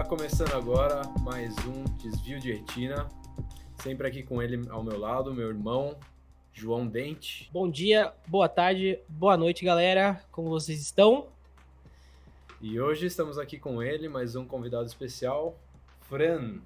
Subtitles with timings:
[0.00, 3.06] Tá começando agora mais um Desvio de Retina.
[3.82, 5.94] Sempre aqui com ele ao meu lado, meu irmão
[6.54, 7.50] João Dente.
[7.52, 10.24] Bom dia, boa tarde, boa noite, galera.
[10.32, 11.28] Como vocês estão?
[12.62, 15.54] E hoje estamos aqui com ele, mais um convidado especial,
[16.08, 16.60] Fran.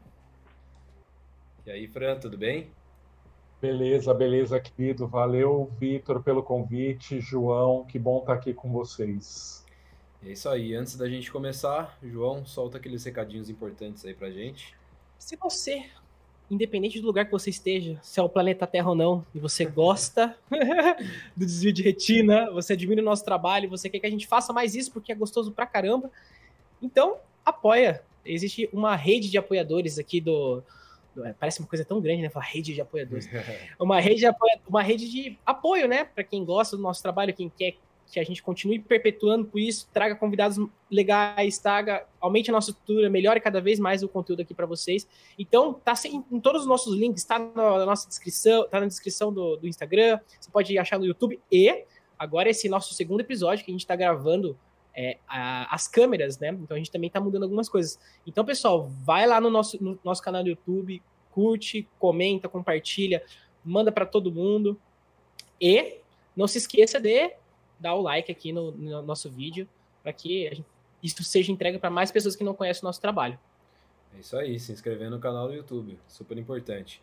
[1.67, 2.71] E aí, Fran, tudo bem?
[3.61, 5.09] Beleza, beleza, querido.
[5.09, 7.21] Valeu, Vitor, pelo convite.
[7.21, 9.64] João, que bom estar aqui com vocês.
[10.27, 10.75] É isso aí.
[10.75, 14.75] Antes da gente começar, João, solta aqueles recadinhos importantes aí pra gente.
[15.19, 15.85] Se você,
[16.51, 19.65] independente do lugar que você esteja, se é o planeta Terra ou não, e você
[19.67, 20.37] gosta
[21.37, 24.53] do desvio de retina, você admira o nosso trabalho, você quer que a gente faça
[24.53, 26.11] mais isso porque é gostoso pra caramba,
[26.81, 28.03] então apoia.
[28.25, 30.63] Existe uma rede de apoiadores aqui do,
[31.23, 32.31] é, parece uma coisa tão grande, né?
[32.31, 33.29] Falar rede de apoiadores.
[33.79, 36.05] uma rede de apoio, uma rede de apoio, né?
[36.05, 39.89] Para quem gosta do nosso trabalho, quem quer que a gente continue perpetuando por isso,
[39.93, 40.59] traga convidados
[40.91, 45.07] legais, traga, aumente a nossa estrutura, melhore cada vez mais o conteúdo aqui para vocês.
[45.39, 49.33] Então, tá em, em, todos os nossos links, está na nossa descrição, tá na descrição
[49.33, 51.85] do, do Instagram, você pode achar no YouTube e
[52.19, 54.57] agora esse nosso segundo episódio que a gente está gravando
[54.95, 56.51] é, a, as câmeras, né?
[56.51, 57.99] Então a gente também tá mudando algumas coisas.
[58.27, 63.23] Então, pessoal, vai lá no nosso, no nosso canal do YouTube, curte, comenta, compartilha,
[63.65, 64.81] manda para todo mundo.
[65.61, 65.99] E
[66.37, 67.33] não se esqueça de
[67.79, 69.69] dar o like aqui no, no nosso vídeo
[70.03, 70.65] para que gente,
[71.03, 73.39] isso seja entregue para mais pessoas que não conhecem o nosso trabalho.
[74.15, 77.03] É isso aí, se inscrever no canal do YouTube, super importante.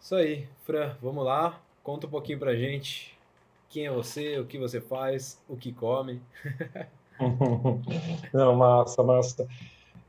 [0.00, 3.18] Isso aí, Fran, vamos lá, conta um pouquinho pra gente
[3.68, 6.22] quem é você, o que você faz, o que come.
[8.32, 9.48] Não, massa, massa.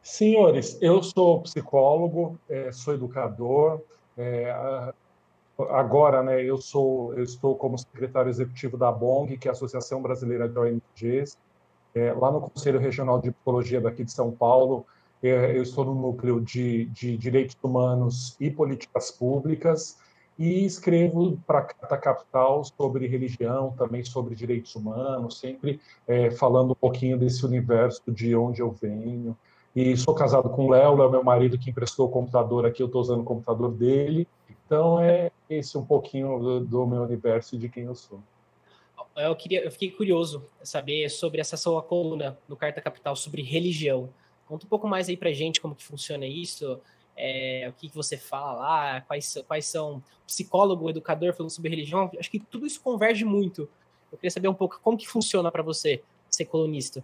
[0.01, 3.81] Senhores, eu sou psicólogo, é, sou educador.
[5.69, 10.01] Agora, né, eu sou, eu estou como secretário executivo da BONG, que é a Associação
[10.01, 11.37] Brasileira de ONGs,
[11.93, 14.85] é, lá no Conselho Regional de Psicologia daqui de São Paulo.
[15.21, 19.97] É, eu estou no núcleo de, de direitos humanos e políticas públicas
[20.37, 26.75] e escrevo para a Capital sobre religião, também sobre direitos humanos, sempre é, falando um
[26.75, 29.35] pouquinho desse universo de onde eu venho.
[29.75, 32.81] E sou casado com o Léo, Léo é meu marido que emprestou o computador aqui,
[32.81, 34.25] eu estou usando o computador dele.
[34.65, 34.98] Então
[35.49, 38.21] esse um pouquinho do, do meu universo e de quem eu sou.
[39.15, 44.09] Eu, queria, eu fiquei curioso saber sobre essa sua coluna no Carta Capital sobre religião.
[44.45, 46.79] Conta um pouco mais aí pra gente como que funciona isso,
[47.15, 52.09] é, o que, que você fala lá, quais, quais são psicólogo, educador falando sobre religião,
[52.17, 53.69] acho que tudo isso converge muito.
[54.11, 57.03] Eu queria saber um pouco como que funciona para você ser colunista.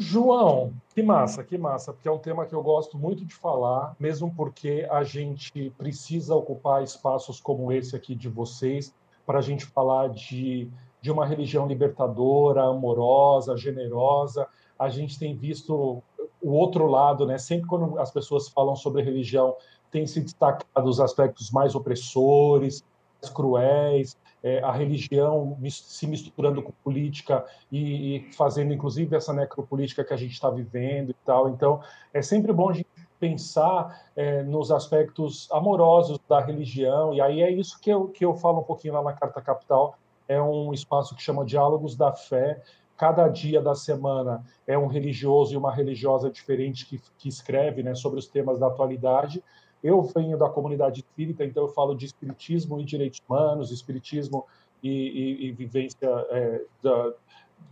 [0.00, 3.94] João, que massa, que massa, porque é um tema que eu gosto muito de falar,
[4.00, 8.94] mesmo porque a gente precisa ocupar espaços como esse aqui de vocês
[9.26, 10.68] para a gente falar de,
[11.00, 14.46] de uma religião libertadora, amorosa, generosa.
[14.78, 16.02] A gente tem visto
[16.42, 17.38] o outro lado, né?
[17.38, 19.54] Sempre quando as pessoas falam sobre religião,
[19.90, 22.84] tem se destacado os aspectos mais opressores,
[23.20, 30.04] mais cruéis, é, a religião se misturando com política e, e, fazendo, inclusive, essa necropolítica
[30.04, 31.48] que a gente está vivendo e tal.
[31.48, 31.80] Então,
[32.12, 37.50] é sempre bom a gente pensar é, nos aspectos amorosos da religião, e aí é
[37.50, 39.94] isso que eu, que eu falo um pouquinho lá na Carta Capital,
[40.26, 42.62] é um espaço que chama Diálogos da Fé,
[43.00, 47.94] cada dia da semana é um religioso e uma religiosa diferente que, que escreve né,
[47.94, 49.42] sobre os temas da atualidade.
[49.82, 54.46] Eu venho da comunidade espírita, então eu falo de espiritismo e direitos humanos, espiritismo
[54.82, 57.12] e, e, e vivência é, da,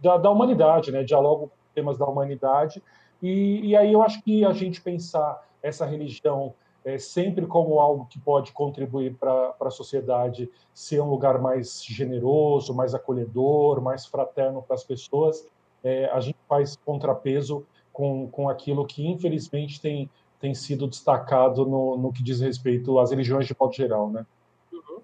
[0.02, 1.02] da, da, humanidade, né?
[1.02, 2.82] dialogo com temas da humanidade.
[3.22, 6.54] E, e aí eu acho que a gente pensar essa religião
[6.84, 12.74] é, sempre como algo que pode contribuir para a sociedade ser um lugar mais generoso,
[12.74, 15.46] mais acolhedor, mais fraterno para as pessoas,
[15.82, 20.08] é, a gente faz contrapeso com, com aquilo que, infelizmente, tem,
[20.40, 24.24] tem sido destacado no, no que diz respeito às religiões de modo geral, né?
[24.72, 25.00] Uhum.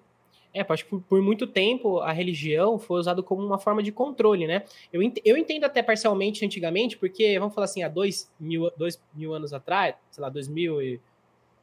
[0.53, 4.47] É, acho que por, muito tempo a religião foi usada como uma forma de controle,
[4.47, 4.63] né?
[4.91, 9.01] Eu, ent, eu entendo até parcialmente antigamente, porque, vamos falar assim, há dois mil, dois
[9.13, 10.99] mil anos atrás, sei lá, dois mil e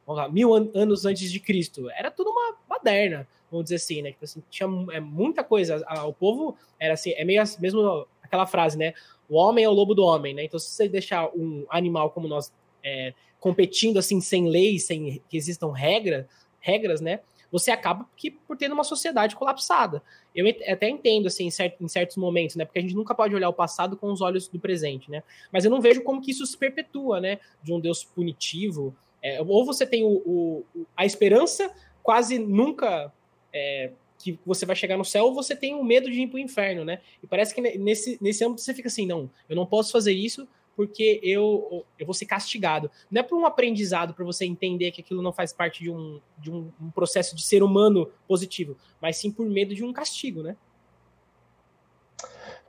[0.07, 1.89] lá, mil an anos antes de Cristo.
[1.91, 4.11] Era tudo uma baderna, vamos dizer assim, né?
[4.11, 5.83] Tipo assim, tinha é, muita coisa.
[6.05, 8.93] o povo era assim, é meio mesmo aquela frase, né?
[9.27, 10.43] O homem é o lobo do homem, né?
[10.43, 12.53] Então, se você deixar um animal como nós
[12.83, 16.29] é, competindo assim, sem leis, sem que existam regra,
[16.61, 17.19] regras, né?
[17.51, 20.01] Você acaba que, por ter uma sociedade colapsada.
[20.33, 22.63] Eu até entendo, assim, em, certos momentos, né?
[22.63, 25.23] Porque a gente nunca pode olhar o passado com os olhos do presente, né?
[25.51, 27.37] Mas eu não vejo como que isso se perpetua, né?
[27.61, 31.69] De um Deus punitivo, é, ou você tem o, o, a esperança
[32.01, 33.11] quase nunca
[33.51, 36.37] é, que você vai chegar no céu, ou você tem o medo de ir para
[36.37, 37.01] o inferno, né?
[37.21, 40.47] E parece que nesse, nesse âmbito você fica assim, não, eu não posso fazer isso
[40.75, 42.89] porque eu, eu vou ser castigado.
[43.09, 46.19] Não é por um aprendizado, para você entender que aquilo não faz parte de, um,
[46.37, 50.41] de um, um, processo de ser humano positivo, mas sim por medo de um castigo,
[50.41, 50.55] né?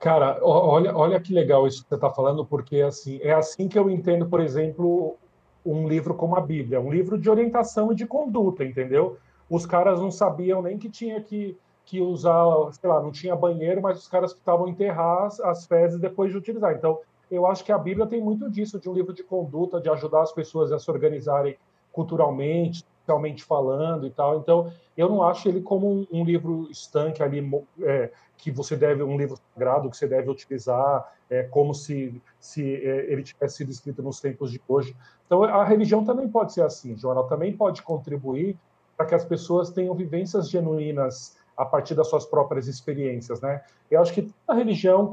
[0.00, 3.78] Cara, olha, olha que legal isso que você está falando, porque assim é assim que
[3.78, 5.16] eu entendo, por exemplo,
[5.64, 9.16] um livro como a Bíblia, um livro de orientação e de conduta, entendeu?
[9.48, 13.80] Os caras não sabiam nem que tinha que, que usar, sei lá, não tinha banheiro,
[13.80, 16.74] mas os caras que estavam enterrar as, as fezes depois de utilizar.
[16.74, 16.98] Então,
[17.30, 20.22] eu acho que a Bíblia tem muito disso, de um livro de conduta, de ajudar
[20.22, 21.56] as pessoas a se organizarem
[21.92, 24.38] culturalmente, socialmente falando e tal.
[24.38, 27.48] Então, eu não acho ele como um, um livro estanque ali,
[27.82, 32.74] é, que você deve, um livro sagrado que você deve utilizar, é, como se, se
[32.74, 34.96] é, ele tivesse sido escrito nos tempos de hoje.
[35.26, 38.56] Então, a religião também pode ser assim, João, ela também pode contribuir
[38.96, 43.62] para que as pessoas tenham vivências genuínas a partir das suas próprias experiências, né?
[43.90, 45.06] Eu acho que a religião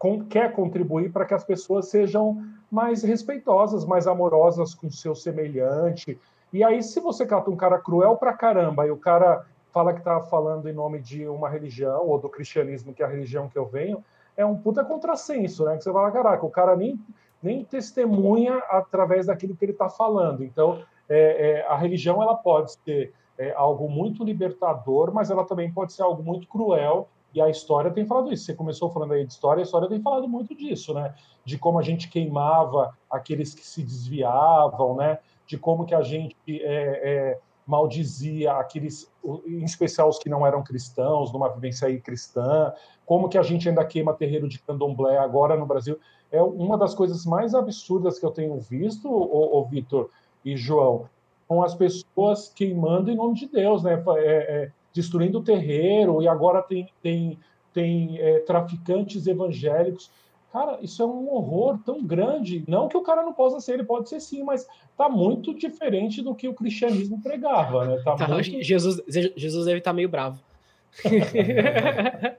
[0.00, 5.14] quer, quer contribuir para que as pessoas sejam mais respeitosas, mais amorosas com o seu
[5.14, 6.18] semelhante.
[6.52, 9.98] E aí, se você cata um cara cruel pra caramba e o cara fala que
[9.98, 13.58] está falando em nome de uma religião ou do cristianismo, que é a religião que
[13.58, 14.02] eu venho,
[14.36, 15.76] é um puta contrassenso, né?
[15.76, 16.98] Que você fala, caraca, o cara nem,
[17.42, 20.42] nem testemunha através daquilo que ele está falando.
[20.42, 25.70] Então, é, é, a religião ela pode ser é, algo muito libertador, mas ela também
[25.70, 27.08] pode ser algo muito cruel.
[27.36, 28.46] E a história tem falado isso.
[28.46, 31.14] Você começou falando aí de história, a história tem falado muito disso, né?
[31.44, 35.18] De como a gente queimava aqueles que se desviavam, né?
[35.46, 39.12] De como que a gente é, é, maldizia aqueles,
[39.46, 42.72] em especial os que não eram cristãos, numa vivência aí cristã,
[43.04, 46.00] como que a gente ainda queima terreiro de candomblé agora no Brasil.
[46.32, 50.08] É uma das coisas mais absurdas que eu tenho visto, ô Vitor
[50.42, 51.06] e João,
[51.46, 54.02] com as pessoas queimando em nome de Deus, né?
[54.16, 57.38] É, é, destruindo o terreiro, e agora tem, tem,
[57.72, 60.10] tem é, traficantes evangélicos.
[60.50, 62.64] Cara, isso é um horror tão grande.
[62.66, 64.66] Não que o cara não possa ser, ele pode ser sim, mas
[64.96, 68.00] tá muito diferente do que o cristianismo pregava, né?
[68.02, 68.62] Tá tá, muito...
[68.62, 70.42] Jesus, Jesus deve estar tá meio bravo.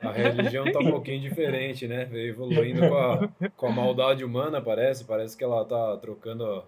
[0.02, 2.06] a religião tá um pouquinho diferente, né?
[2.06, 5.06] Veio evoluindo com a, com a maldade humana, parece.
[5.06, 6.64] Parece que ela tá trocando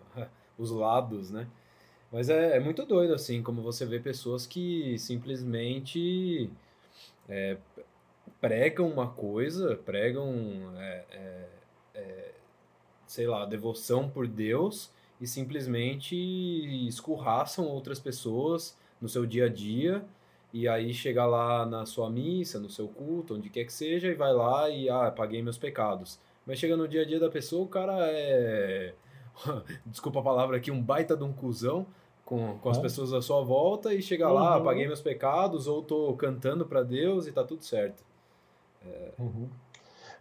[0.55, 1.47] os lados, né?
[2.11, 6.49] Mas é, é muito doido, assim, como você vê pessoas que simplesmente
[7.27, 7.57] é,
[8.41, 10.33] pregam uma coisa, pregam,
[10.77, 11.49] é, é,
[11.95, 12.31] é,
[13.05, 14.91] sei lá, devoção por Deus
[15.21, 16.15] e simplesmente
[16.87, 20.03] escorraçam outras pessoas no seu dia a dia
[20.51, 24.15] e aí chega lá na sua missa, no seu culto, onde quer que seja, e
[24.15, 26.19] vai lá e, ah, paguei meus pecados.
[26.45, 28.95] Mas chega no dia a dia da pessoa, o cara é
[29.85, 31.85] desculpa a palavra aqui, um baita de um cuzão
[32.29, 34.35] com, com as pessoas à sua volta e chega uhum.
[34.35, 38.03] lá, apaguei meus pecados ou tô cantando para Deus e tá tudo certo.
[38.85, 39.11] É...
[39.17, 39.49] Uhum.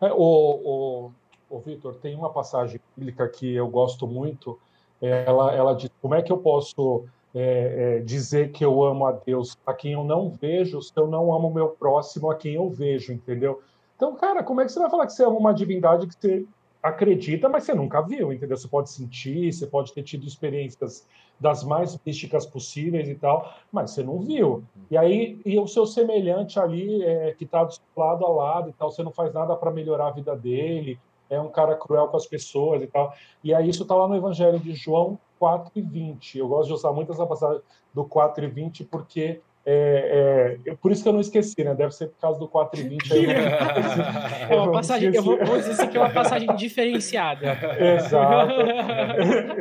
[0.01, 1.13] É, o, o,
[1.51, 4.59] o Vitor, tem uma passagem bíblica que eu gosto muito.
[5.03, 9.13] Ela, ela diz: como é que eu posso é, é, dizer que eu amo a
[9.13, 12.55] Deus a quem eu não vejo se eu não amo o meu próximo a quem
[12.55, 13.61] eu vejo, entendeu?
[13.97, 16.47] Então, cara, como é que você vai falar que você ama uma divindade que você
[16.83, 18.57] acredita, mas você nunca viu, entendeu?
[18.57, 21.07] Você pode sentir, você pode ter tido experiências
[21.41, 24.65] das mais místicas possíveis e tal, mas você não viu.
[24.91, 28.91] E aí, e o seu semelhante ali, é, que está lado a lado e tal,
[28.91, 30.99] você não faz nada para melhorar a vida dele,
[31.31, 33.15] é um cara cruel com as pessoas e tal.
[33.45, 36.39] E aí isso está lá no Evangelho de João 4 e 20.
[36.39, 37.61] Eu gosto de usar muito essa passagem
[37.93, 41.75] do 4 e 20 porque é, é, por isso que eu não esqueci, né?
[41.75, 43.13] Deve ser por causa do 4,20.
[43.13, 43.27] Aí,
[44.49, 47.59] é uma passagem, eu vou, vou, dizer que é uma passagem diferenciada.
[47.79, 48.55] exato,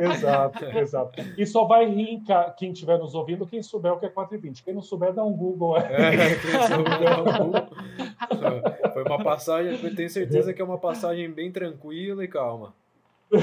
[0.00, 1.22] exato, exato.
[1.36, 2.22] E só vai rir
[2.56, 4.64] quem estiver nos ouvindo, quem souber o que é 4,20.
[4.64, 5.76] Quem não souber, dá um Google.
[5.76, 7.68] É, quem souber, dá um Google.
[8.94, 12.72] Foi uma passagem, eu tenho certeza que é uma passagem bem tranquila e calma.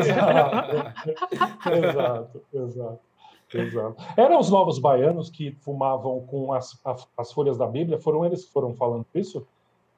[0.00, 0.94] exato,
[1.70, 3.00] exato, exato.
[3.54, 4.02] Exato.
[4.16, 7.98] Eram os novos baianos que fumavam com as, as, as, folhas da Bíblia?
[7.98, 9.46] Foram eles que foram falando isso?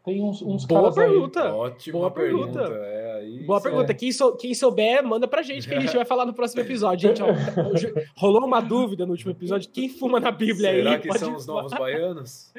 [0.04, 1.42] Tem uns, uns Boa pergunta.
[1.42, 1.50] Aí.
[1.50, 2.60] Ótima Boa pergunta.
[2.60, 2.76] pergunta.
[2.82, 3.92] É, aí, Boa pergunta.
[3.92, 7.08] Quem, sou, quem, souber, manda pra gente que a gente vai falar no próximo episódio.
[7.08, 7.26] Gente, ó,
[8.16, 9.70] rolou uma dúvida no último episódio.
[9.70, 11.02] Quem fuma na Bíblia Será aí?
[11.02, 12.52] Será que são os novos baianos?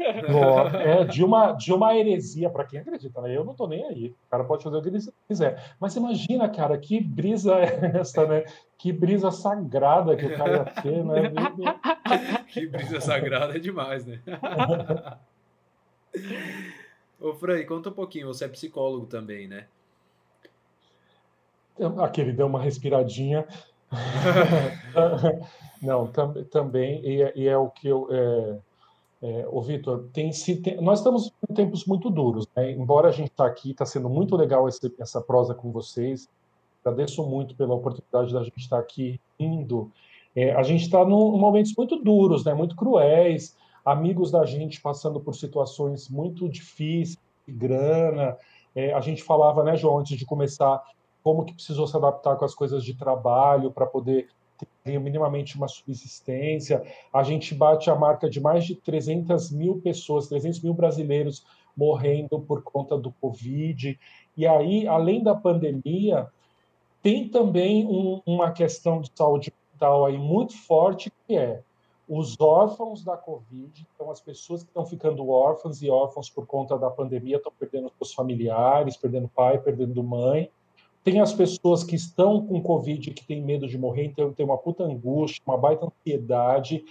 [0.00, 3.36] é de uma, de uma heresia, para quem acredita, né?
[3.36, 4.08] Eu não tô nem aí.
[4.08, 4.98] O cara pode fazer o que ele
[5.28, 5.74] quiser.
[5.78, 8.44] Mas imagina, cara, que brisa é essa, né?
[8.78, 11.32] Que brisa sagrada que o cara ia ter, né?
[12.52, 14.20] que brisa sagrada é demais, né?
[17.20, 19.66] Ô, Frei, conta um pouquinho, você é psicólogo também, né?
[21.98, 23.46] Aquele deu uma respiradinha.
[25.82, 28.08] Não, tam, também, e, é, e, é o que eu.
[28.10, 28.58] É,
[29.22, 30.30] É, ô Vitor, tem,
[30.62, 32.70] tem, nós estamos em tempos muito duros, né?
[32.72, 36.28] embora a gente está aqui, está sendo muito legal esse, essa prosa com vocês,
[36.86, 39.90] agradeço muito pela oportunidade da gente estar aqui indo.
[40.34, 42.54] É, a gente está em momentos muito duros, né?
[42.54, 48.36] muito cruéis, amigos da gente passando por situações muito difíceis, de grana.
[48.74, 50.82] É, a gente falava, né, João, antes de começar,
[51.22, 54.28] como que precisou se adaptar com as coisas de trabalho para poder
[54.84, 56.82] ter minimamente uma subsistência.
[57.12, 61.44] A gente bate a marca de mais de 300 mil pessoas, 300 mil brasileiros
[61.76, 63.98] morrendo por conta do Covid.
[64.36, 66.28] E aí, além da pandemia,
[67.06, 71.62] tem também um, uma questão de saúde mental aí muito forte, que é
[72.08, 76.76] os órfãos da Covid, então as pessoas que estão ficando órfãs e órfãos por conta
[76.76, 80.50] da pandemia estão perdendo seus familiares, perdendo pai, perdendo mãe.
[81.04, 84.58] Tem as pessoas que estão com Covid que têm medo de morrer, então tem uma
[84.58, 86.84] puta angústia, uma baita ansiedade.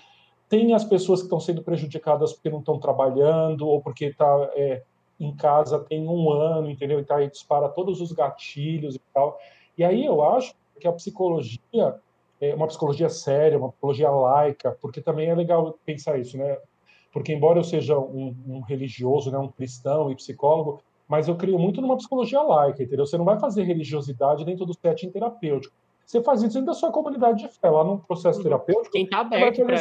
[0.47, 4.81] Tem as pessoas que estão sendo prejudicadas porque não estão trabalhando ou porque está é,
[5.19, 7.01] em casa tem um ano, entendeu?
[7.01, 9.37] Então aí dispara todos os gatilhos e tal.
[9.77, 11.95] E aí eu acho que a psicologia
[12.39, 16.57] é uma psicologia séria, uma psicologia laica, porque também é legal pensar isso, né?
[17.11, 21.57] Porque embora eu seja um, um religioso, né, um cristão e psicólogo, mas eu creio
[21.57, 23.05] muito numa psicologia laica, entendeu?
[23.05, 25.73] Você não vai fazer religiosidade dentro do setting terapêutico.
[26.05, 28.91] Você faz isso dentro da sua comunidade de fé, lá no processo terapêutico.
[28.91, 29.77] Quem está aberto para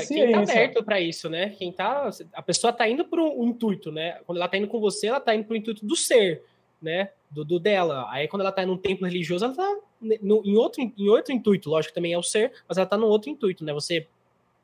[0.84, 1.50] tá isso, né?
[1.50, 4.20] Quem tá, a pessoa está indo para um intuito, né?
[4.26, 6.42] Quando ela está indo com você, ela está indo para o intuito do ser,
[6.80, 7.10] né?
[7.34, 8.06] Do, do, dela.
[8.10, 11.68] Aí quando ela está em um templo religioso, ela está em outro em outro intuito,
[11.68, 13.72] lógico também é o ser, mas ela está num outro intuito, né?
[13.72, 14.06] Você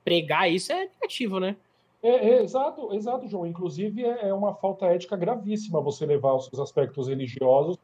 [0.04, 1.56] pregar isso é negativo, né?
[2.02, 3.46] É, é, exato, exato, João.
[3.46, 7.76] Inclusive, é, é uma falta ética gravíssima você levar os seus aspectos religiosos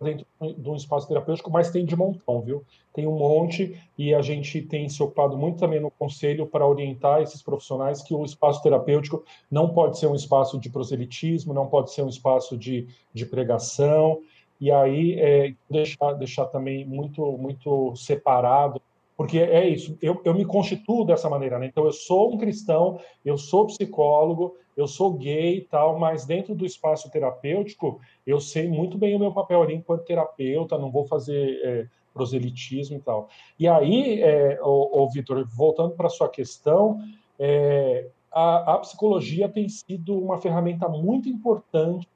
[0.00, 2.64] dentro de um espaço terapêutico, mas tem de montão, viu?
[2.92, 7.22] Tem um monte e a gente tem se ocupado muito também no conselho para orientar
[7.22, 11.92] esses profissionais que o espaço terapêutico não pode ser um espaço de proselitismo, não pode
[11.92, 14.20] ser um espaço de, de pregação,
[14.60, 18.80] e aí é, deixar, deixar também muito, muito separado
[19.16, 21.66] porque é isso, eu, eu me constituo dessa maneira, né?
[21.66, 26.54] Então eu sou um cristão, eu sou psicólogo, eu sou gay e tal, mas dentro
[26.54, 31.06] do espaço terapêutico, eu sei muito bem o meu papel ali enquanto terapeuta, não vou
[31.06, 33.28] fazer é, proselitismo e tal.
[33.58, 37.00] E aí, é, o, Vitor, voltando para a sua questão,
[37.38, 42.06] é, a, a psicologia tem sido uma ferramenta muito importante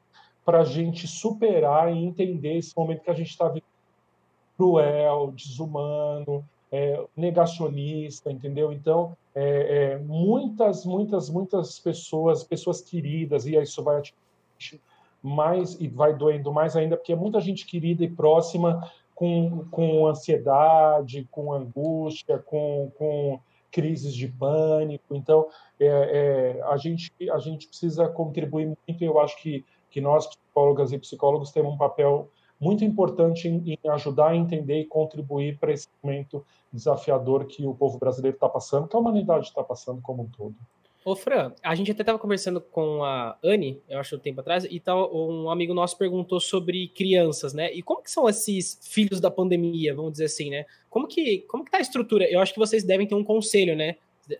[0.44, 3.64] para a gente superar e entender esse momento que a gente está vivendo
[4.56, 8.72] cruel, desumano, é, negacionista, entendeu?
[8.72, 14.80] Então, é, é, muitas, muitas, muitas pessoas, pessoas queridas, e isso vai atingir
[15.22, 20.06] mais e vai doendo mais ainda, porque é muita gente querida e próxima com, com
[20.06, 23.38] ansiedade, com angústia, com, com
[23.70, 25.14] crises de pânico.
[25.14, 25.46] Então,
[25.78, 30.92] é, é, a, gente, a gente precisa contribuir muito, eu acho que, que nós, psicólogas
[30.92, 35.72] e psicólogos, temos um papel muito importante em, em ajudar a entender e contribuir para
[35.72, 40.24] esse momento desafiador que o povo brasileiro está passando, que a humanidade está passando como
[40.24, 40.54] um todo.
[41.02, 44.64] Ô, Fran, a gente até estava conversando com a Anne, eu acho, um tempo atrás,
[44.64, 47.72] e tal, um amigo nosso perguntou sobre crianças, né?
[47.72, 50.66] E como que são esses filhos da pandemia, vamos dizer assim, né?
[50.90, 52.30] Como que, como que tá a estrutura?
[52.30, 53.96] Eu acho que vocês devem ter um conselho, né?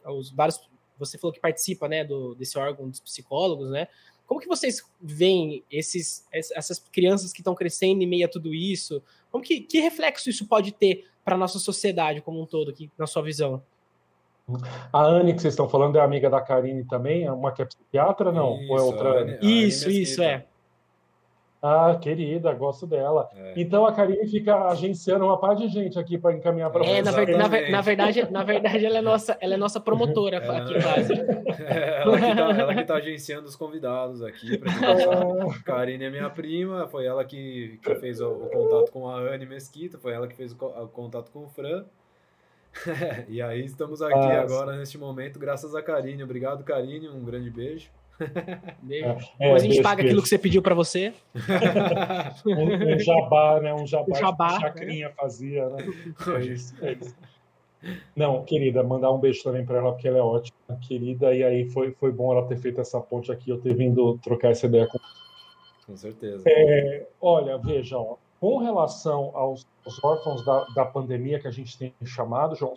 [0.07, 0.61] Os vários,
[0.99, 3.89] você falou que participa, né, do, desse órgão dos psicólogos, né?
[4.31, 9.03] Como que vocês veem esses, essas crianças que estão crescendo em meio a tudo isso?
[9.29, 12.89] Como que, que reflexo isso pode ter para a nossa sociedade como um todo, aqui,
[12.97, 13.61] na sua visão?
[14.93, 17.25] A Anne, que vocês estão falando, é amiga da Karine também?
[17.25, 18.61] É uma que é psiquiatra, não?
[18.61, 19.21] Isso, Ou é outra?
[19.23, 20.47] Anne, isso, isso, é.
[21.63, 23.29] Ah, querida, gosto dela.
[23.37, 23.53] É.
[23.57, 27.03] Então a Karine fica agenciando uma parte de gente aqui para encaminhar para é, você.
[27.03, 30.37] Na, ver, na, ver, na, verdade, na verdade, ela é nossa, ela é nossa promotora
[30.37, 31.13] é, aqui quase.
[31.69, 34.57] ela, que tá, ela que tá agenciando os convidados aqui.
[34.57, 39.07] Pra a Karine é minha prima, foi ela que, que fez o, o, contato com
[39.07, 41.85] a Anne Mesquita, foi ela que fez o, o contato com o Fran.
[43.29, 46.23] e aí estamos aqui ah, agora, neste momento, graças a Karine.
[46.23, 47.91] Obrigado, Karine, um grande beijo.
[48.91, 51.13] É, Depois a gente paga aquilo que você pediu para você.
[52.47, 53.75] um, um, jabá, né?
[53.75, 55.15] Um jabá, um jabá que a Chacrinha né?
[55.17, 55.85] fazia, né?
[56.37, 57.17] É isso, é isso.
[58.15, 60.55] Não, querida, mandar um beijo também para ela, porque ela é ótima,
[60.87, 64.19] querida, e aí foi, foi bom ela ter feito essa ponte aqui, eu ter vindo
[64.19, 64.99] trocar essa ideia com
[65.87, 66.45] Com certeza.
[66.47, 71.79] É, olha, veja, ó, com relação aos, aos órfãos da, da pandemia que a gente
[71.79, 72.77] tem chamado, João,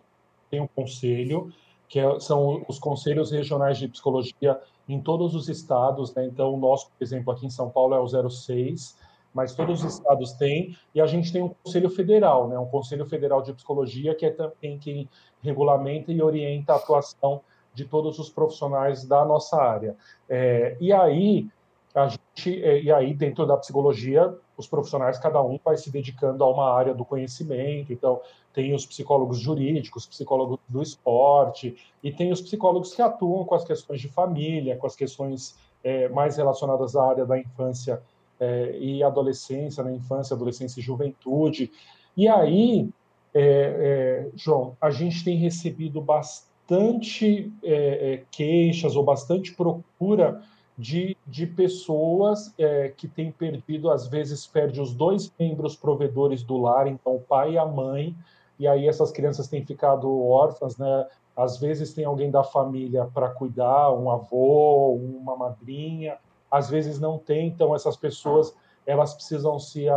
[0.49, 1.51] tem um conselho,
[1.89, 6.25] que é, são os conselhos regionais de psicologia em todos os estados, né?
[6.25, 8.97] Então, o nosso, por exemplo, aqui em São Paulo é o 06,
[9.33, 12.57] mas todos os estados têm, e a gente tem um Conselho Federal, né?
[12.59, 15.09] Um Conselho Federal de Psicologia, que é também quem
[15.41, 17.41] regulamenta e orienta a atuação
[17.73, 19.95] de todos os profissionais da nossa área.
[20.29, 21.47] É, e aí,
[21.95, 26.43] a gente, é, e aí, dentro da psicologia, os profissionais, cada um vai se dedicando
[26.43, 27.91] a uma área do conhecimento.
[27.91, 28.21] Então,
[28.53, 33.65] tem os psicólogos jurídicos, psicólogos do esporte, e tem os psicólogos que atuam com as
[33.65, 38.01] questões de família, com as questões é, mais relacionadas à área da infância
[38.39, 39.97] é, e adolescência, na né?
[39.97, 41.71] infância, adolescência e juventude.
[42.15, 42.89] E aí,
[43.33, 50.41] é, é, João, a gente tem recebido bastante é, é, queixas ou bastante procura
[50.77, 56.57] de, de pessoas é, que têm perdido, às vezes perde os dois membros provedores do
[56.57, 58.15] lar, então o pai e a mãe,
[58.63, 61.05] e aí essas crianças têm ficado órfãs, né?
[61.35, 66.17] Às vezes tem alguém da família para cuidar, um avô, uma madrinha,
[66.49, 68.55] às vezes não tem, então essas pessoas
[68.87, 69.87] elas precisam se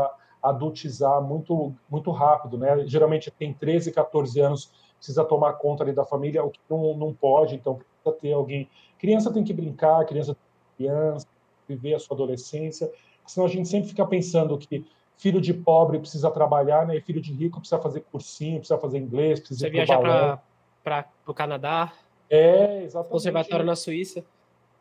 [0.43, 2.85] adultizar muito muito rápido, né?
[2.89, 7.15] Geralmente tem 13, 14 anos, precisa tomar conta ali da família, o que não, não
[7.15, 8.69] pode, então precisa ter alguém.
[8.99, 10.37] Criança tem que brincar, criança
[10.77, 11.29] criança,
[11.69, 12.91] viver a sua adolescência,
[13.25, 14.85] senão a gente sempre fica pensando que
[15.17, 16.97] filho de pobre precisa trabalhar, né?
[16.97, 20.43] E filho de rico precisa fazer cursinho, precisa fazer inglês, precisa Você viajar
[20.85, 21.93] para o Canadá.
[22.29, 23.13] É, exatamente.
[23.13, 24.25] Conservatório na Suíça.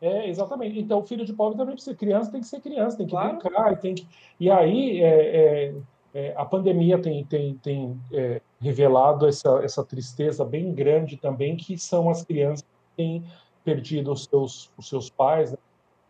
[0.00, 0.78] É, exatamente.
[0.78, 3.38] Então, filho de pobre também precisa criança, tem que ser criança, tem que claro.
[3.38, 4.06] brincar, tem que.
[4.38, 5.74] E aí, é, é,
[6.14, 11.78] é, a pandemia tem, tem, tem é, revelado essa, essa tristeza bem grande também, que
[11.78, 13.24] são as crianças que têm
[13.64, 15.58] perdido os seus, os seus pais, né,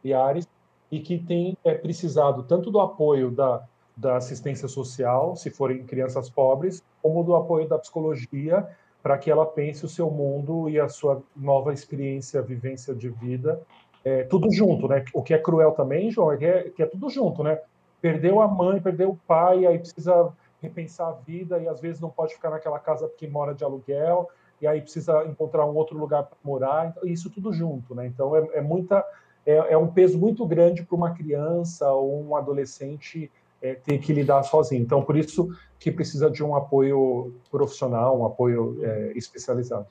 [0.03, 0.49] familiares
[0.91, 3.67] e que têm é, precisado tanto do apoio da,
[3.97, 8.67] da assistência social, se forem crianças pobres, como do apoio da psicologia
[9.03, 13.63] para que ela pense o seu mundo e a sua nova experiência, vivência de vida,
[14.05, 15.05] é, tudo junto, né?
[15.15, 17.61] O que é cruel também, João, é que, é que é tudo junto, né?
[18.01, 22.11] Perdeu a mãe, perdeu o pai, aí precisa repensar a vida e às vezes não
[22.11, 24.29] pode ficar naquela casa porque mora de aluguel
[24.61, 28.07] e aí precisa encontrar um outro lugar para morar, então, isso tudo junto, né?
[28.07, 29.05] Então é, é muita
[29.45, 34.13] é, é um peso muito grande para uma criança ou um adolescente é, ter que
[34.13, 34.83] lidar sozinho.
[34.83, 39.87] Então, por isso que precisa de um apoio profissional, um apoio é, especializado.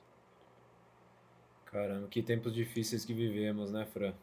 [1.66, 4.14] Caramba, que tempos difíceis que vivemos, né, Fran?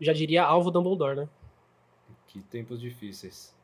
[0.00, 1.28] Já diria alvo Dumbledore, né?
[2.26, 3.54] Que tempos difíceis.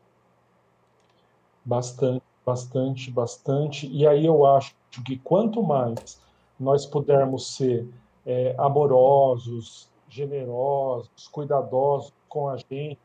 [1.64, 3.86] Bastante, bastante, bastante.
[3.88, 6.20] E aí eu acho que quanto mais
[6.58, 7.88] nós pudermos ser
[8.26, 12.98] é, amorosos, generosos, cuidadosos com a gente,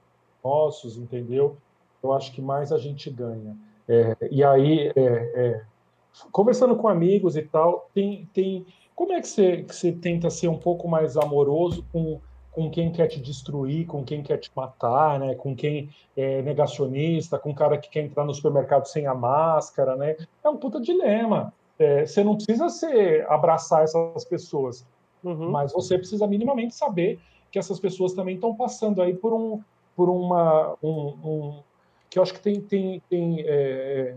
[0.44, 1.58] nossos, entendeu?
[2.02, 3.56] Eu acho que mais a gente ganha.
[3.88, 5.62] É, e aí, é, é,
[6.32, 10.48] conversando com amigos e tal, tem, tem como é que você, que você tenta ser
[10.48, 12.20] um pouco mais amoroso com,
[12.52, 15.36] com quem quer te destruir, com quem quer te matar, né?
[15.36, 19.96] com quem é negacionista, com o cara que quer entrar no supermercado sem a máscara,
[19.96, 20.16] né?
[20.44, 21.54] É um puta dilema.
[21.80, 24.86] É, você não precisa ser abraçar essas pessoas,
[25.24, 25.50] Uhum.
[25.50, 27.20] Mas você precisa minimamente saber
[27.52, 29.62] que essas pessoas também estão passando aí por um,
[29.96, 31.64] por uma, um, um
[32.10, 34.16] que eu acho que tem, tem, tem é,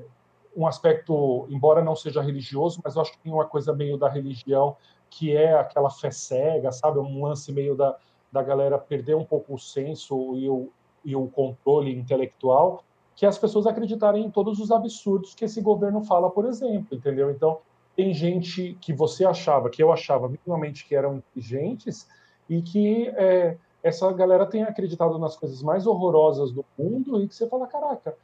[0.56, 4.08] um aspecto, embora não seja religioso, mas eu acho que tem uma coisa meio da
[4.08, 4.76] religião
[5.08, 7.96] que é aquela fé cega, sabe, um lance meio da,
[8.30, 10.70] da galera perder um pouco o senso e o,
[11.04, 12.82] e o controle intelectual,
[13.14, 17.30] que as pessoas acreditarem em todos os absurdos que esse governo fala, por exemplo, entendeu?
[17.30, 17.60] Então,
[17.94, 22.06] tem gente que você achava, que eu achava minimamente que eram inteligentes,
[22.48, 23.56] e que é,
[23.86, 28.16] essa galera tem acreditado nas coisas mais horrorosas do mundo, e que você fala, caraca,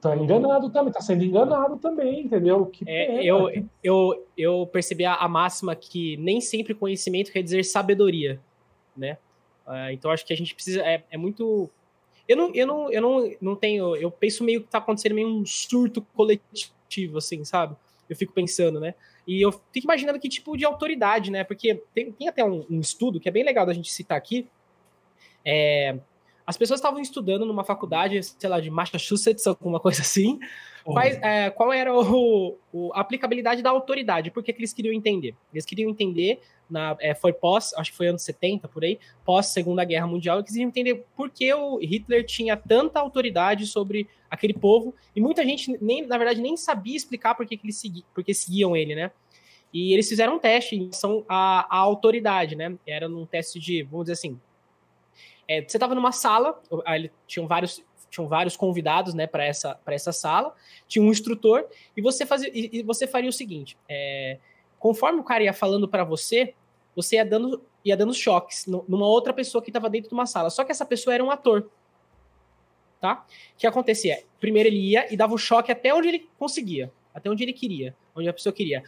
[0.00, 2.66] tá enganado também, tá sendo enganado também, entendeu?
[2.66, 3.50] Que é, eu,
[3.82, 8.40] eu, eu percebi a, máxima que nem sempre conhecimento quer dizer sabedoria,
[8.96, 9.18] né?
[9.66, 11.68] Uh, então acho que a gente precisa, é, é muito...
[12.28, 15.28] Eu não, eu, não, eu não, não tenho, eu penso meio que tá acontecendo meio
[15.28, 17.74] um surto coletivo, assim, sabe?
[18.08, 18.94] Eu fico pensando, né?
[19.26, 21.42] E eu fico imaginando que tipo de autoridade, né?
[21.42, 24.48] Porque tem, tem até um, um estudo que é bem legal da gente citar aqui.
[25.44, 25.98] É,
[26.46, 30.38] as pessoas estavam estudando numa faculdade, sei lá, de Massachusetts, alguma coisa assim.
[31.22, 34.30] É, qual era o, o, a aplicabilidade da autoridade?
[34.30, 35.34] Por que, que eles queriam entender?
[35.52, 39.46] Eles queriam entender, na, é, foi pós, acho que foi anos 70, por aí, pós
[39.46, 44.54] Segunda Guerra Mundial, eles queriam entender por que o Hitler tinha tanta autoridade sobre aquele
[44.54, 48.04] povo, e muita gente, nem, na verdade, nem sabia explicar por que, que eles segui,
[48.14, 49.10] porque seguiam ele, né?
[49.72, 52.74] E eles fizeram um teste em relação à, à autoridade, né?
[52.84, 54.40] Era num teste de, vamos dizer assim,
[55.50, 60.12] é, você estava numa sala, ali tinham vários, tinham vários convidados, né, para essa, essa
[60.12, 60.54] sala,
[60.86, 64.38] tinha um instrutor, e você, fazia, e, e você faria o seguinte: é,
[64.78, 66.54] conforme o cara ia falando para você,
[66.94, 70.50] você ia dando, ia dando choques numa outra pessoa que estava dentro de uma sala.
[70.50, 71.68] Só que essa pessoa era um ator.
[73.00, 73.26] Tá?
[73.54, 74.22] O que acontecia?
[74.38, 77.96] Primeiro ele ia e dava o choque até onde ele conseguia, até onde ele queria,
[78.14, 78.84] onde a pessoa queria.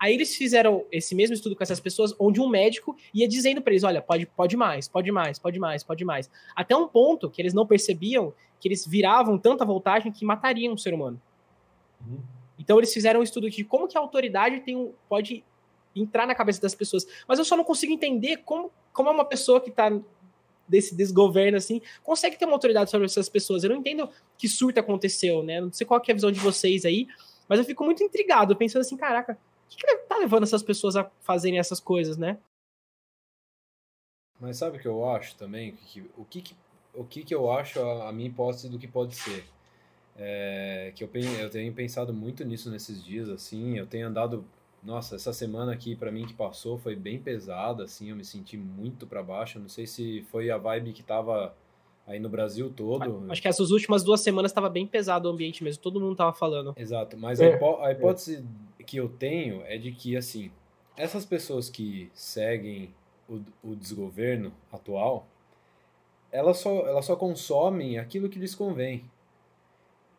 [0.00, 3.74] Aí eles fizeram esse mesmo estudo com essas pessoas, onde um médico ia dizendo para
[3.74, 6.30] eles: olha, pode, pode mais, pode mais, pode mais, pode mais.
[6.56, 10.78] Até um ponto que eles não percebiam que eles viravam tanta voltagem que matariam o
[10.78, 11.20] ser humano.
[12.00, 12.18] Uhum.
[12.58, 15.44] Então eles fizeram um estudo de como que a autoridade tem um, pode
[15.94, 17.06] entrar na cabeça das pessoas.
[17.28, 19.90] Mas eu só não consigo entender como, como uma pessoa que está
[20.66, 23.64] desse desgoverno assim consegue ter uma autoridade sobre essas pessoas.
[23.64, 24.08] Eu não entendo
[24.38, 25.60] que surto aconteceu, né?
[25.60, 27.06] Não sei qual é a visão de vocês aí,
[27.46, 29.36] mas eu fico muito intrigado, pensando assim, caraca,
[29.74, 32.38] o que, que tá levando essas pessoas a fazerem essas coisas, né?
[34.40, 35.78] Mas sabe o que eu acho também?
[36.16, 36.56] O que, que,
[36.94, 39.44] o que, que eu acho a, a minha hipótese do que pode ser?
[40.16, 44.44] É, que eu, eu tenho pensado muito nisso nesses dias, assim, eu tenho andado
[44.82, 48.56] nossa, essa semana aqui para mim que passou foi bem pesada, assim, eu me senti
[48.56, 49.58] muito para baixo.
[49.58, 51.54] Não sei se foi a vibe que tava
[52.06, 53.30] aí no Brasil todo.
[53.30, 56.32] Acho que essas últimas duas semanas estava bem pesado o ambiente mesmo, todo mundo tava
[56.32, 56.72] falando.
[56.76, 58.69] Exato, mas é, a, hipó a, hipótese é.
[58.90, 60.50] Que eu tenho é de que, assim,
[60.96, 62.92] essas pessoas que seguem
[63.28, 65.28] o, o desgoverno atual,
[66.32, 69.04] elas só, elas só consomem aquilo que lhes convém.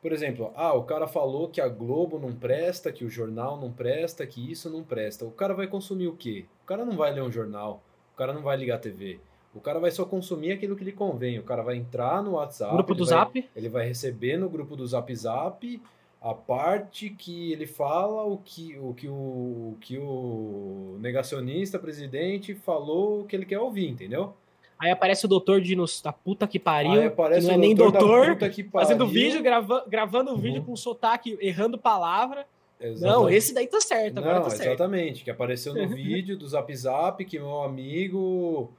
[0.02, 3.70] Por exemplo, ah, o cara falou que a Globo não presta, que o jornal não
[3.70, 5.26] presta, que isso não presta.
[5.26, 6.46] O cara vai consumir o quê?
[6.64, 9.20] O cara não vai ler um jornal, o cara não vai ligar a TV.
[9.54, 11.38] O cara vai só consumir aquilo que lhe convém.
[11.38, 12.74] O cara vai entrar no WhatsApp.
[12.74, 13.50] Grupo do vai, Zap?
[13.54, 15.82] Ele vai receber no grupo do Zap Zap
[16.22, 22.54] a parte que ele fala, o que o, que o, o, que o negacionista presidente
[22.54, 24.36] falou que ele quer ouvir, entendeu?
[24.78, 28.38] Aí aparece o doutor de nos, da puta que pariu, que não é nem doutor,
[28.72, 30.40] fazendo vídeo, grava, gravando um uhum.
[30.40, 32.46] vídeo com sotaque, errando palavra.
[32.80, 33.02] Exatamente.
[33.02, 34.70] Não, esse daí tá certo, agora não, tá certo.
[34.70, 38.72] Exatamente, que apareceu no vídeo do Zap Zap que meu amigo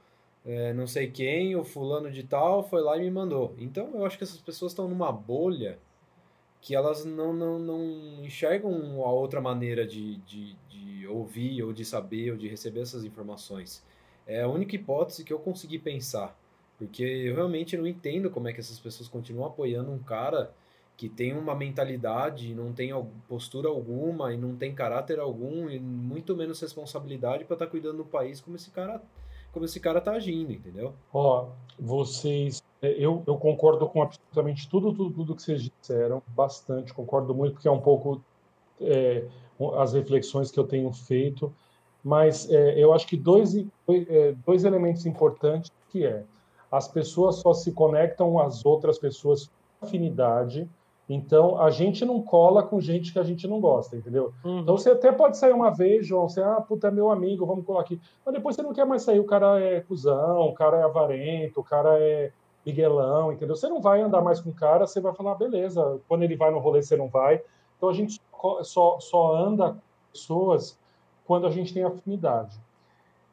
[0.45, 3.53] é, não sei quem, o fulano de tal, foi lá e me mandou.
[3.57, 5.77] Então eu acho que essas pessoas estão numa bolha
[6.63, 11.83] que elas não, não, não enxergam a outra maneira de, de, de ouvir ou de
[11.83, 13.83] saber ou de receber essas informações.
[14.25, 16.39] É a única hipótese que eu consegui pensar.
[16.77, 20.53] Porque eu realmente não entendo como é que essas pessoas continuam apoiando um cara
[20.95, 22.91] que tem uma mentalidade, não tem
[23.27, 27.97] postura alguma e não tem caráter algum e muito menos responsabilidade para estar tá cuidando
[27.97, 29.01] do país como esse cara
[29.51, 30.93] como esse cara tá agindo, entendeu?
[31.13, 34.01] Ó, vocês é, eu, eu concordo com
[34.33, 38.21] absolutamente tudo, tudo, tudo que vocês disseram, bastante, concordo muito, porque é um pouco
[38.81, 39.25] é,
[39.77, 41.53] as reflexões que eu tenho feito
[42.03, 43.55] mas é, eu acho que dois,
[43.87, 46.23] é, dois elementos importantes que é
[46.69, 49.45] as pessoas só se conectam às outras pessoas
[49.79, 50.67] por afinidade,
[51.07, 54.33] então a gente não cola com gente que a gente não gosta, entendeu?
[54.43, 54.59] Uhum.
[54.59, 57.63] Então você até pode sair uma vez, João, você, ah, puta, é meu amigo, vamos
[57.63, 58.01] colar aqui.
[58.25, 61.59] Mas depois você não quer mais sair, o cara é cuzão, o cara é avarento,
[61.59, 62.31] o cara é
[62.65, 63.55] miguelão, entendeu?
[63.55, 66.51] Você não vai andar mais com o cara, você vai falar, beleza, quando ele vai
[66.51, 67.41] no rolê, você não vai.
[67.77, 68.21] Então a gente
[68.61, 69.79] só, só anda com
[70.11, 70.77] pessoas
[71.25, 72.57] quando a gente tem afinidade.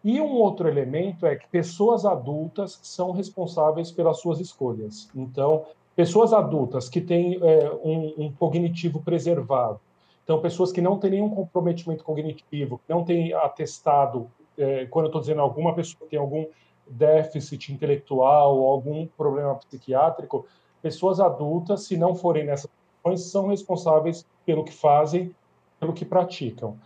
[0.03, 5.11] E um outro elemento é que pessoas adultas são responsáveis pelas suas escolhas.
[5.15, 9.79] Então, pessoas adultas que têm é, um, um, cognitivo preservado,
[10.25, 15.21] então pessoas que não têm nenhum comprometimento cognitivo, não têm atestado, é, quando eu estou
[15.21, 16.47] dizendo alguma pessoa tem algum
[16.91, 20.47] déficit intelectual algum problema psiquiátrico,
[20.83, 25.35] pessoas adultas, se não forem nessas situações, são responsáveis pelo que fazem,
[25.79, 26.77] pelo que praticam.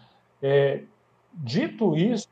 [0.43, 0.83] É,
[1.37, 2.29] Dito isso,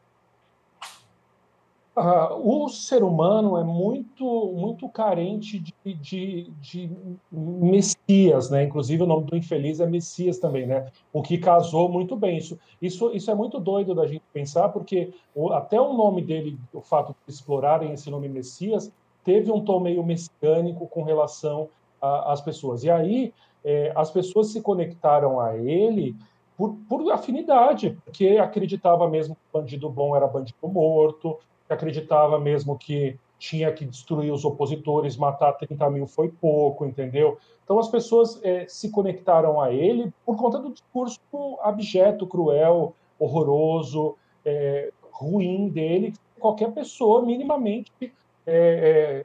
[1.96, 6.90] uh, o ser humano é muito muito carente de, de, de,
[7.31, 8.64] messias, né?
[8.64, 10.90] Inclusive o nome do infeliz é Messias também, né?
[11.12, 12.38] O que casou muito bem.
[12.38, 16.59] Isso, isso, isso é muito doido da gente pensar, porque o, até o nome dele,
[16.72, 18.90] o fato de explorarem esse nome Messias,
[19.24, 21.68] teve um tom meio messiânico com relação
[22.00, 22.83] às pessoas.
[22.83, 23.33] E aí
[23.64, 26.16] é, as pessoas se conectaram a ele
[26.57, 31.38] por, por afinidade, porque acreditava mesmo que bandido bom era bandido morto,
[31.72, 37.38] acreditava mesmo que tinha que destruir os opositores, matar 30 mil foi pouco, entendeu?
[37.64, 41.18] Então as pessoas é, se conectaram a ele por conta do discurso
[41.61, 46.14] abjeto, cruel, horroroso, é, ruim dele.
[46.38, 48.12] Qualquer pessoa minimamente
[48.46, 49.24] é,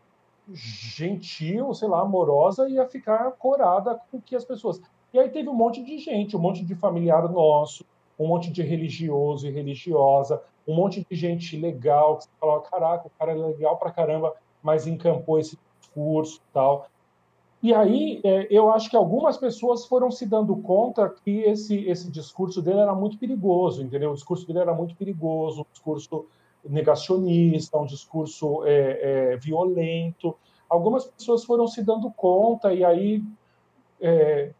[0.51, 4.81] gentil, sei lá, amorosa, ia ficar corada com que as pessoas.
[5.13, 7.85] E aí teve um monte de gente, um monte de familiar nosso,
[8.19, 13.07] um monte de religioso e religiosa, um monte de gente legal, que você falava, caraca,
[13.07, 16.87] o cara é legal pra caramba, mas encampou esse discurso e tal.
[17.63, 22.11] E aí, é, eu acho que algumas pessoas foram se dando conta que esse, esse
[22.11, 24.11] discurso dele era muito perigoso, entendeu?
[24.11, 26.25] O discurso dele era muito perigoso, um discurso
[26.63, 30.35] negacionista, um discurso é, é, violento.
[30.69, 33.23] Algumas pessoas foram se dando conta e aí
[33.99, 34.51] é,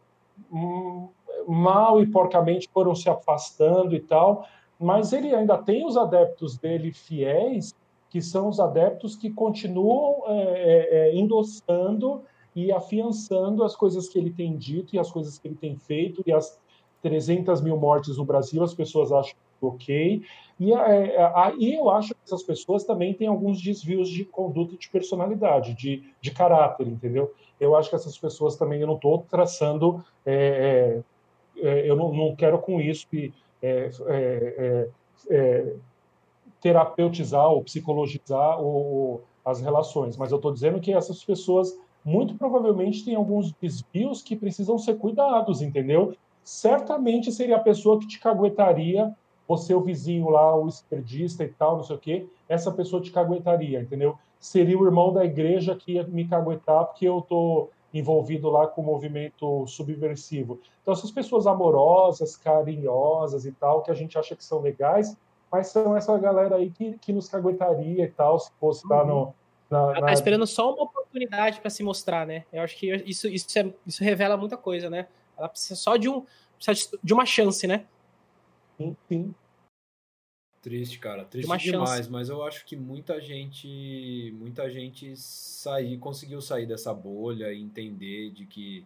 [0.50, 1.08] Hum,
[1.46, 4.46] mal e porcamente foram se afastando e tal,
[4.78, 7.74] mas ele ainda tem os adeptos dele fiéis,
[8.10, 12.22] que são os adeptos que continuam é, é, é endossando
[12.54, 16.22] e afiançando as coisas que ele tem dito e as coisas que ele tem feito
[16.26, 16.58] e as
[17.02, 20.22] 300 mil mortes no Brasil, as pessoas acham ok.
[20.58, 24.74] E é, é, aí eu acho que essas pessoas também têm alguns desvios de conduta
[24.74, 27.32] e de personalidade, de, de caráter, entendeu?
[27.60, 31.02] Eu acho que essas pessoas também, eu não estou traçando, é,
[31.56, 34.88] é, é, eu não, não, quero com isso que, é,
[36.60, 43.04] terapeutizar ou psicologizar o, as relações, mas eu estou dizendo que essas pessoas muito provavelmente
[43.04, 46.14] têm alguns desvios que precisam ser cuidados, entendeu?
[46.42, 49.14] Certamente seria a pessoa que te caguetaria
[49.46, 53.80] o vizinho lá, o esquerdista e tal, não sei o quê, essa pessoa te caguetaria,
[53.80, 54.16] entendeu?
[54.38, 58.82] Seria o irmão da igreja que ia me caguetar porque eu tô envolvido lá com
[58.82, 60.60] o movimento subversivo.
[60.82, 65.16] Então, essas pessoas amorosas, carinhosas e tal, que a gente acha que são legais,
[65.50, 69.24] mas são essa galera aí que, que nos caguetaria e tal, se fosse lá no.
[69.24, 69.32] Uhum.
[69.70, 72.44] Na, Ela tá esperando só uma oportunidade para se mostrar, né?
[72.52, 75.08] Eu acho que isso, isso, é, isso revela muita coisa, né?
[75.36, 76.24] Ela precisa só de, um,
[77.02, 77.84] de uma chance, né?
[78.78, 79.34] Sim, sim.
[80.62, 81.24] Triste, cara.
[81.24, 82.10] Triste de demais, chance.
[82.10, 88.30] mas eu acho que muita gente, muita gente sair, conseguiu sair dessa bolha e entender
[88.30, 88.84] de que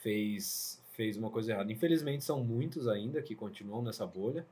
[0.00, 1.72] fez fez uma coisa errada.
[1.72, 4.46] Infelizmente são muitos ainda que continuam nessa bolha,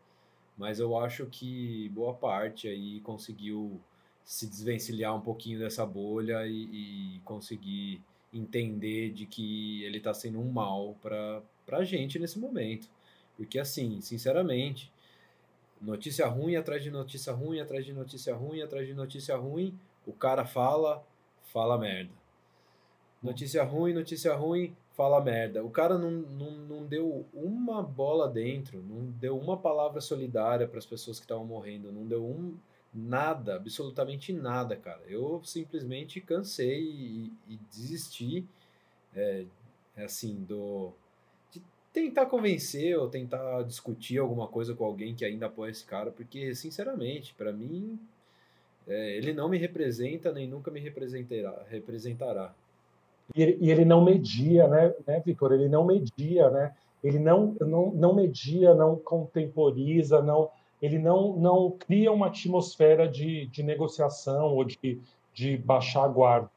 [0.56, 3.78] mas eu acho que boa parte aí conseguiu
[4.24, 8.00] se desvencilhar um pouquinho dessa bolha e, e conseguir
[8.32, 12.88] entender de que ele está sendo um mal para a gente nesse momento.
[13.37, 14.92] Porque, assim, sinceramente,
[15.80, 20.12] notícia ruim atrás de notícia ruim, atrás de notícia ruim, atrás de notícia ruim, o
[20.12, 21.04] cara fala,
[21.52, 22.12] fala merda.
[23.22, 25.64] Notícia ruim, notícia ruim, fala merda.
[25.64, 30.78] O cara não, não, não deu uma bola dentro, não deu uma palavra solidária para
[30.78, 32.56] as pessoas que estavam morrendo, não deu um
[32.92, 35.02] nada, absolutamente nada, cara.
[35.06, 38.46] Eu simplesmente cansei e, e desisti,
[39.14, 39.44] é,
[39.96, 40.92] assim, do
[41.98, 46.54] tentar convencer ou tentar discutir alguma coisa com alguém que ainda apoia esse cara, porque,
[46.54, 47.98] sinceramente, para mim,
[48.87, 51.64] é, ele não me representa nem nunca me representará.
[51.68, 52.54] representará.
[53.34, 55.52] E, ele, e ele não media, né, né Vitor?
[55.52, 56.74] Ele não media, né?
[57.02, 63.46] Ele não, não, não media, não contemporiza, não, ele não, não cria uma atmosfera de,
[63.46, 65.00] de negociação ou de,
[65.34, 66.50] de baixar a guarda.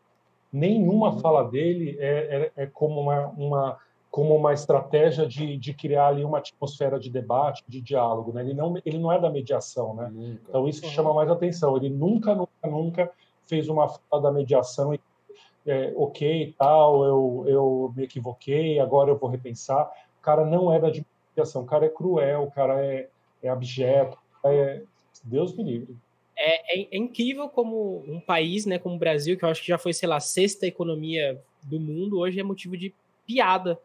[0.53, 3.77] Nenhuma fala dele é, é, é como uma, uma
[4.11, 8.33] como uma estratégia de, de criar ali uma atmosfera de debate, de diálogo.
[8.33, 8.41] Né?
[8.41, 9.95] Ele, não, ele não é da mediação.
[9.95, 10.11] Né?
[10.11, 10.41] Nunca.
[10.49, 11.77] Então, isso que chama mais atenção.
[11.77, 13.11] Ele nunca, nunca, nunca
[13.47, 14.99] fez uma fala da mediação e,
[15.65, 19.89] é, ok, tal, eu, eu me equivoquei, agora eu vou repensar.
[20.19, 20.91] O cara não é da
[21.29, 21.61] mediação.
[21.61, 23.07] O cara é cruel, o cara é,
[23.41, 24.17] é abjeto.
[24.43, 24.81] É,
[25.23, 25.95] Deus me livre.
[26.35, 29.69] É, é, é, incrível como um país, né, como o Brasil, que eu acho que
[29.69, 32.93] já foi, sei lá, a sexta economia do mundo, hoje é motivo de
[33.25, 33.79] piada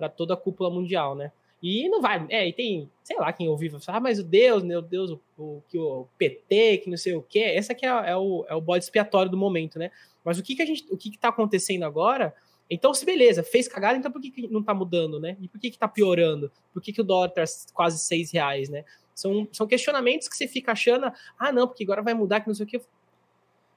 [0.00, 1.30] para toda a cúpula mundial, né?
[1.62, 4.80] E não vai, é, e tem, sei lá, quem ouviu, ah, mas o Deus, meu
[4.80, 8.46] Deus, o, o, o PT, que não sei o quê, esse aqui é, é, o,
[8.48, 9.90] é o bode expiatório do momento, né?
[10.24, 12.34] Mas o que que a gente, o que que tá acontecendo agora?
[12.70, 15.36] Então, se beleza, fez cagada, então por que, que não tá mudando, né?
[15.38, 16.50] E por que que tá piorando?
[16.72, 18.84] Por que que o dólar tá quase seis reais, né?
[19.14, 22.54] São, são questionamentos que você fica achando, ah, não, porque agora vai mudar, que não
[22.54, 22.80] sei o quê.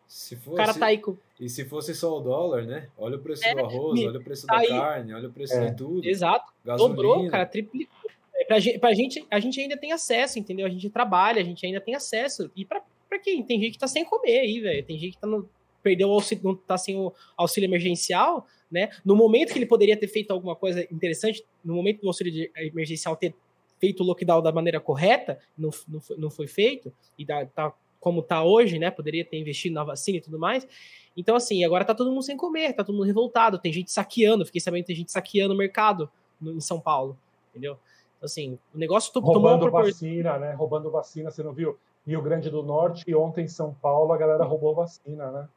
[0.07, 1.17] Se fosse, o cara tá aí com...
[1.39, 2.89] E se fosse só o dólar, né?
[2.97, 4.67] Olha o preço é, do arroz, olha o preço tá da aí.
[4.67, 5.69] carne, olha o preço é.
[5.69, 6.07] de tudo.
[6.07, 6.53] Exato.
[6.63, 6.95] Gasolina.
[6.95, 7.95] Dobrou, cara, triplicou.
[8.35, 10.65] É, pra gente, pra gente, a gente ainda tem acesso, entendeu?
[10.65, 12.51] A gente trabalha, a gente ainda tem acesso.
[12.55, 13.43] E pra, pra quem?
[13.43, 14.83] Tem gente que tá sem comer aí, velho.
[14.85, 15.49] Tem gente que tá no,
[15.83, 18.89] perdeu o auxílio, não tá sem o auxílio emergencial, né?
[19.03, 23.15] No momento que ele poderia ter feito alguma coisa interessante, no momento do auxílio emergencial
[23.15, 23.35] ter
[23.79, 27.73] feito o lockdown da maneira correta, não, não, foi, não foi feito, e dá, tá
[28.03, 28.91] como está hoje, né?
[28.91, 30.67] Poderia ter investido na vacina e tudo mais.
[31.15, 34.45] Então, assim, agora tá todo mundo sem comer, tá todo mundo revoltado, tem gente saqueando,
[34.45, 36.11] fiquei sabendo que tem gente saqueando o mercado
[36.41, 37.17] no, em São Paulo,
[37.49, 37.79] entendeu?
[38.17, 40.53] Então, assim, o negócio tomou Roubando vacina, né?
[40.53, 41.79] Roubando vacina, você não viu?
[42.05, 45.47] Rio Grande do Norte e ontem em São Paulo a galera roubou vacina, né?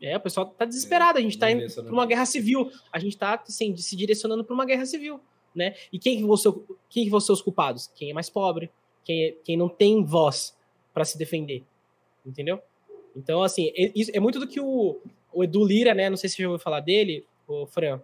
[0.00, 3.16] É, o pessoal tá desesperado, a gente tá indo para uma guerra civil, a gente
[3.16, 5.20] tá, assim, se direcionando para uma guerra civil,
[5.54, 5.76] né?
[5.92, 6.52] E quem que vão ser,
[6.88, 7.88] quem que vão ser os culpados?
[7.94, 8.68] Quem é mais pobre,
[9.04, 10.56] quem, é, quem não tem voz,
[10.92, 11.62] para se defender.
[12.24, 12.60] Entendeu?
[13.16, 14.98] Então, assim, é, é, muito do que o,
[15.32, 16.08] o Edu Lira, né?
[16.08, 18.00] Não sei se você já ouviu falar dele, o Fran.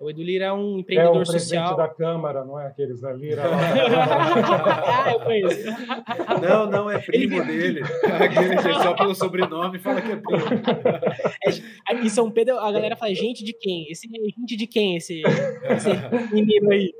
[0.00, 1.76] O Edu Lira é um empreendedor é o social.
[1.76, 3.42] da Câmara, não é aqueles da Lira?
[3.50, 5.64] ah, eu conheço.
[6.40, 7.82] Não, não, é primo dele.
[7.82, 10.44] Aquele só pelo sobrenome fala que é primo.
[11.44, 13.90] É, em São Pedro, a galera fala, gente de quem?
[13.90, 15.20] Esse é gente de quem, esse,
[15.68, 15.88] esse
[16.32, 16.92] menino aí?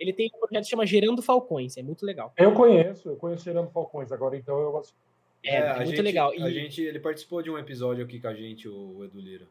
[0.00, 2.32] Ele tem um projeto que chama Gerando Falcões, é muito legal.
[2.36, 4.82] Eu conheço, eu conheço Gerando Falcões, agora então eu
[5.44, 6.34] é, é, é muito gente, legal.
[6.34, 6.42] E...
[6.42, 9.46] A gente, ele participou de um episódio aqui com a gente, o Edu Lira.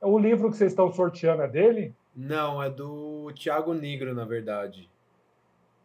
[0.00, 1.94] O livro que vocês estão sorteando é dele?
[2.14, 4.88] Não, é do Thiago Negro, na verdade.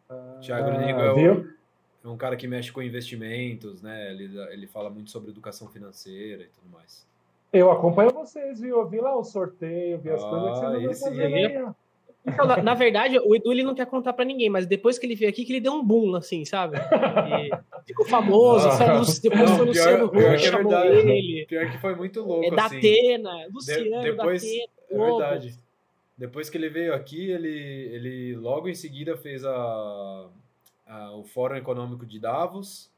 [0.08, 1.48] Ah, Thiago Negro é, o,
[2.04, 4.10] é, um cara que mexe com investimentos, né?
[4.10, 7.06] Ele, ele fala muito sobre educação financeira e tudo mais.
[7.52, 8.80] Eu acompanho vocês, viu?
[8.80, 11.76] Eu vi lá o sorteio, vi as ah, coisas que vocês estão fazendo
[12.26, 15.04] então, na, na, verdade, o Edu ele não quer contar para ninguém, mas depois que
[15.04, 16.78] ele veio aqui, que ele deu um boom, assim, sabe?
[16.78, 17.50] E
[17.86, 21.46] ficou famoso, ah, depois foi o Luciano Huck, chamou é ele.
[21.46, 22.78] Pior que foi muito louco, É da assim.
[22.78, 25.58] Atena, Luciano, de, depois, da Atena, É verdade.
[26.16, 30.28] Depois que ele veio aqui, ele, ele logo em seguida fez a,
[30.86, 32.90] a o Fórum Econômico de Davos.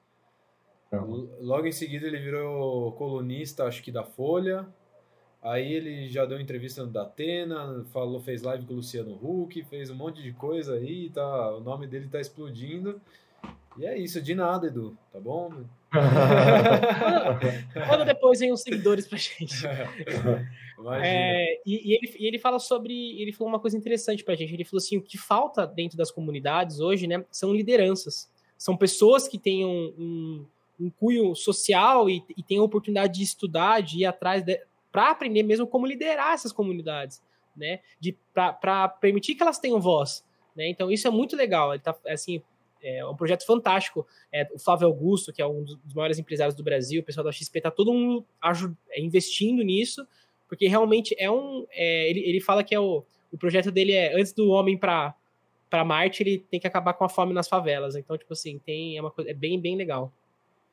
[0.92, 1.28] Uhum.
[1.40, 4.66] Logo em seguida ele virou colunista, acho que da Folha.
[5.46, 9.90] Aí ele já deu entrevista no Datena, falou, fez live com o Luciano Huck, fez
[9.90, 13.00] um monte de coisa aí, tá, o nome dele tá explodindo.
[13.78, 15.52] E é isso, de nada, Edu, tá bom?
[17.88, 19.54] Manda depois aí uns seguidores pra gente.
[21.02, 23.18] É, e, e, ele, e ele fala sobre.
[23.20, 24.52] Ele falou uma coisa interessante pra gente.
[24.52, 28.30] Ele falou assim: o que falta dentro das comunidades hoje, né, são lideranças.
[28.58, 30.44] São pessoas que tenham um,
[30.78, 34.60] um cunho social e, e tenham a oportunidade de estudar, de ir atrás de,
[34.96, 37.22] para aprender mesmo como liderar essas comunidades,
[37.54, 37.80] né?
[38.32, 40.24] Para permitir que elas tenham voz.
[40.56, 40.70] Né?
[40.70, 41.74] Então, isso é muito legal.
[41.74, 42.40] Ele tá, assim,
[42.82, 44.06] é um projeto fantástico.
[44.32, 47.30] É, o Flávio Augusto, que é um dos maiores empresários do Brasil, o pessoal da
[47.30, 48.24] XP, está todo mundo
[48.88, 50.06] é, investindo nisso,
[50.48, 51.66] porque realmente é um.
[51.72, 55.14] É, ele, ele fala que é o, o projeto dele é antes do homem para
[55.68, 57.96] para Marte, ele tem que acabar com a fome nas favelas.
[57.96, 60.10] Então, tipo assim, tem é uma coisa é bem bem legal.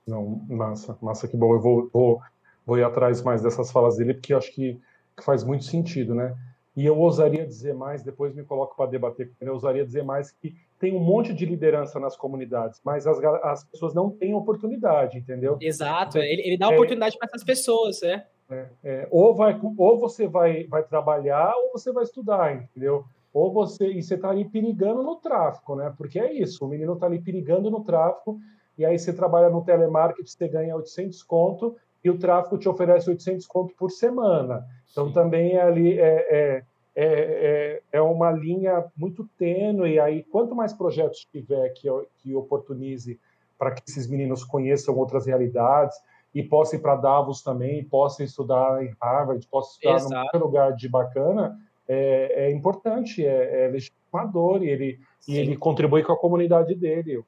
[0.07, 1.53] Não, massa, massa que bom.
[1.53, 2.21] Eu vou, vou
[2.65, 4.79] vou ir atrás mais dessas falas dele, porque acho que,
[5.15, 6.35] que faz muito sentido, né?
[6.75, 10.03] E eu ousaria dizer mais, depois me coloco para debater com ele, eu ousaria dizer
[10.03, 14.33] mais que tem um monte de liderança nas comunidades, mas as, as pessoas não têm
[14.33, 15.57] oportunidade, entendeu?
[15.61, 18.25] Exato, ele, ele dá é, oportunidade para essas pessoas, é.
[18.49, 19.07] É, é.
[19.11, 23.05] ou, vai, ou você vai, vai trabalhar ou você vai estudar, entendeu?
[23.31, 25.93] Ou você, e você está ali perigando no tráfico, né?
[25.97, 28.39] Porque é isso, o menino está ali perigando no tráfico,
[28.77, 33.09] e aí você trabalha no telemarketing, você ganha 800 conto, e o tráfico te oferece
[33.09, 34.65] 800 conto por semana.
[34.91, 35.13] Então Sim.
[35.13, 36.63] também é ali é, é,
[36.95, 39.93] é, é, uma linha muito tênue.
[39.93, 41.87] E aí, quanto mais projetos tiver que,
[42.17, 43.19] que oportunize
[43.57, 45.95] para que esses meninos conheçam outras realidades
[46.33, 50.37] e possam ir para Davos também, possam estudar em Harvard, possam estudar Exato.
[50.37, 56.03] num lugar de bacana, é, é importante, é, é legitimador e ele, e ele contribui
[56.03, 57.13] com a comunidade dele.
[57.13, 57.25] Eu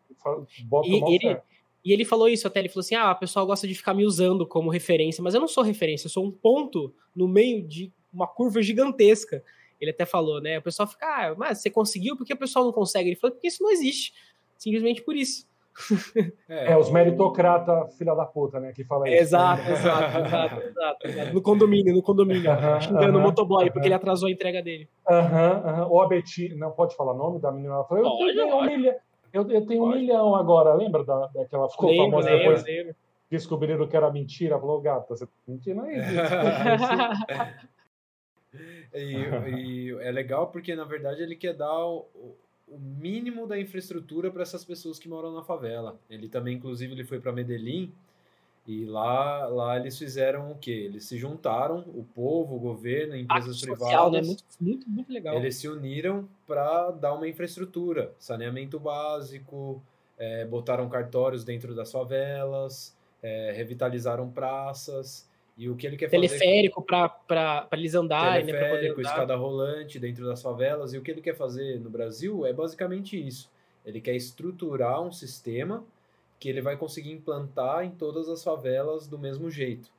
[0.65, 1.37] boto e, ele,
[1.85, 4.03] e ele falou isso até, ele falou assim, ah, o pessoal gosta de ficar me
[4.03, 7.93] usando como referência, mas eu não sou referência, eu sou um ponto no meio de
[8.11, 9.43] uma curva gigantesca.
[9.79, 12.65] Ele até falou, né, o pessoal fica, ah, mas você conseguiu, por que o pessoal
[12.65, 13.09] não consegue?
[13.09, 14.13] Ele falou, porque isso não existe,
[14.57, 15.47] simplesmente por isso.
[16.49, 19.21] É, é os meritocrata filha da puta, né, que fala isso.
[19.21, 21.33] Exato, exato, exato, exato, exato.
[21.35, 23.73] No condomínio, no condomínio, uh -huh, xingando uh -huh, o motoboy, uh -huh.
[23.73, 24.89] porque ele atrasou a entrega dele.
[25.07, 26.09] Aham, Ou a
[26.55, 28.97] não pode falar o nome da menina, ela falou, eu tenho humilha,
[29.35, 29.97] eu, eu tenho Pode.
[29.97, 32.63] um milhão agora, lembra da, daquela ficou lembro, famosa lembro, depois?
[32.63, 32.95] Lembro.
[33.29, 35.97] Descobriram que era mentira, falou, gata, você tá mentindo aí.
[38.93, 39.15] e,
[39.57, 42.07] e, é legal porque, na verdade, ele quer dar o,
[42.65, 45.99] o mínimo da infraestrutura para essas pessoas que moram na favela.
[46.09, 47.91] Ele também, inclusive, ele foi para Medellín
[48.67, 50.71] e lá, lá eles fizeram o quê?
[50.71, 54.11] Eles se juntaram, o povo, o governo, empresas social, privadas.
[54.11, 54.27] Né?
[54.27, 55.35] Muito, muito, muito legal.
[55.35, 59.83] Eles se uniram para dar uma infraestrutura, saneamento básico,
[60.17, 65.29] é, botaram cartórios dentro das favelas, é, revitalizaram praças.
[65.55, 67.27] E o que ele quer teleférico fazer.
[67.27, 70.91] Teleférico para eles andarem, teleférico, né, escada rolante dentro das favelas.
[70.93, 73.49] E o que ele quer fazer no Brasil é basicamente isso.
[73.85, 75.85] Ele quer estruturar um sistema
[76.39, 79.89] que ele vai conseguir implantar em todas as favelas do mesmo jeito.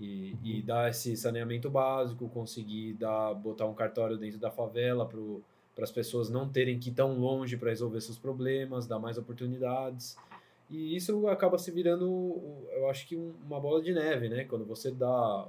[0.00, 5.06] E, e dar esse saneamento básico, conseguir dar, botar um cartório dentro da favela
[5.74, 9.18] para as pessoas não terem que ir tão longe para resolver seus problemas, dar mais
[9.18, 10.16] oportunidades.
[10.70, 12.40] E isso acaba se virando,
[12.72, 14.44] eu acho que uma bola de neve, né?
[14.44, 15.46] Quando você dá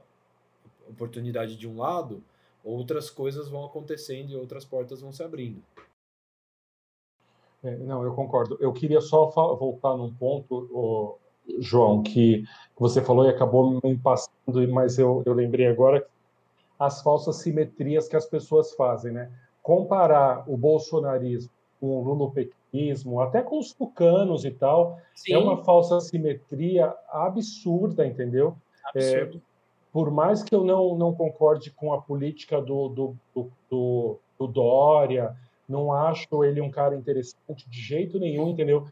[0.89, 2.21] oportunidade de um lado,
[2.63, 5.63] outras coisas vão acontecendo e outras portas vão se abrindo.
[7.63, 8.57] É, não, eu concordo.
[8.59, 11.17] Eu queria só voltar num ponto,
[11.59, 12.43] João, que
[12.77, 16.05] você falou e acabou me passando, mas eu, eu lembrei agora
[16.77, 19.31] as falsas simetrias que as pessoas fazem, né?
[19.61, 21.49] Comparar o bolsonarismo
[21.79, 25.33] com o lulopetismo, até com os tucanos e tal, é Sim.
[25.33, 28.55] é uma falsa simetria absurda, entendeu?
[28.85, 29.41] Absurdo.
[29.91, 34.47] por mais que eu não, não concorde com a política do, do, do, do, do
[34.47, 35.35] Dória,
[35.67, 38.85] não acho ele um cara interessante de jeito nenhum, entendeu?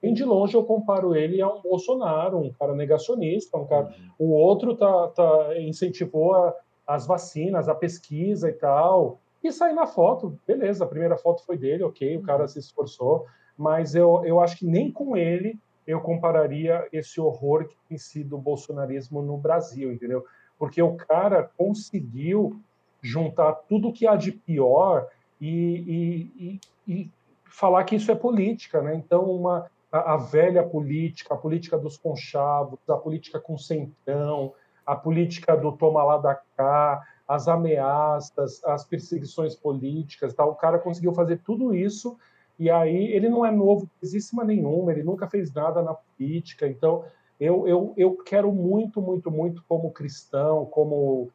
[0.00, 3.86] Bem de longe eu comparo ele a um Bolsonaro, um cara negacionista, um cara.
[4.18, 4.26] Uhum.
[4.26, 6.54] O outro tá, tá incentivou a,
[6.86, 9.18] as vacinas, a pesquisa e tal.
[9.42, 12.48] E sair na foto, beleza, a primeira foto foi dele, ok, o cara uhum.
[12.48, 17.76] se esforçou, mas eu, eu acho que nem com ele eu compararia esse horror que
[17.88, 20.24] tem sido o bolsonarismo no Brasil, entendeu?
[20.58, 22.60] Porque o cara conseguiu
[23.00, 25.08] juntar tudo que há de pior
[25.40, 27.10] e, e, e,
[27.46, 28.94] falar que isso é política, né?
[28.94, 34.52] Então, uma, a, a, velha política, a política dos conchavos, a política com centrão,
[34.86, 40.50] a política do toma lá da cá, as ameaças, as perseguições políticas, tal.
[40.50, 42.16] O cara conseguiu fazer tudo isso
[42.58, 46.66] e aí ele não é novo coisíssima nenhuma, ele nunca fez nada na política.
[46.66, 47.04] Então,
[47.38, 51.30] eu, eu, eu quero muito, muito, muito, como cristão, como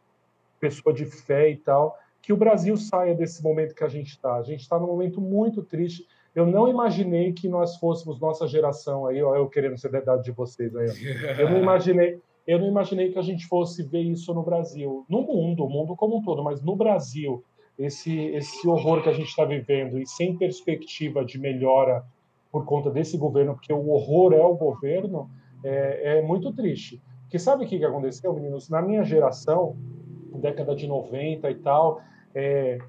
[0.60, 4.36] pessoa de fé e tal, que o Brasil saia desse momento que a gente está.
[4.36, 6.08] A gente está num momento muito triste.
[6.34, 10.24] Eu não imaginei que nós fôssemos nossa geração aí, ó, eu querendo ser da idade
[10.24, 10.88] de vocês aí.
[11.38, 12.18] Eu não imaginei,
[12.48, 15.98] eu não imaginei que a gente fosse ver isso no Brasil, no mundo, o mundo
[15.98, 17.44] como um todo, mas no Brasil,
[17.78, 22.06] esse, esse horror que a gente está vivendo e sem perspectiva de melhora
[22.50, 25.30] por conta desse governo, porque o horror é o governo,
[25.62, 27.02] é, é muito triste.
[27.24, 28.70] Porque sabe o que, que aconteceu, meninos?
[28.70, 29.76] Na minha geração,
[30.40, 32.02] década de 90 e tal,
[32.36, 32.80] é,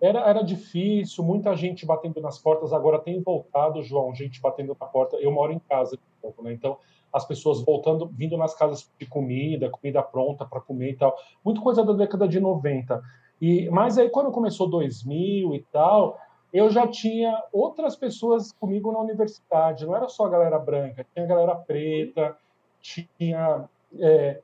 [0.00, 4.86] era, era difícil, muita gente batendo nas portas, agora tem voltado, João, gente batendo na
[4.86, 5.16] porta.
[5.16, 5.98] Eu moro em casa,
[6.42, 6.52] né?
[6.52, 6.78] então
[7.12, 11.16] as pessoas voltando, vindo nas casas de comida, comida pronta para comer e tal.
[11.44, 13.00] Muita coisa da década de 90.
[13.40, 16.18] E, mas aí, quando começou 2000 e tal,
[16.52, 19.86] eu já tinha outras pessoas comigo na universidade.
[19.86, 22.36] Não era só a galera branca, tinha a galera preta,
[22.80, 23.68] tinha
[24.00, 24.40] é,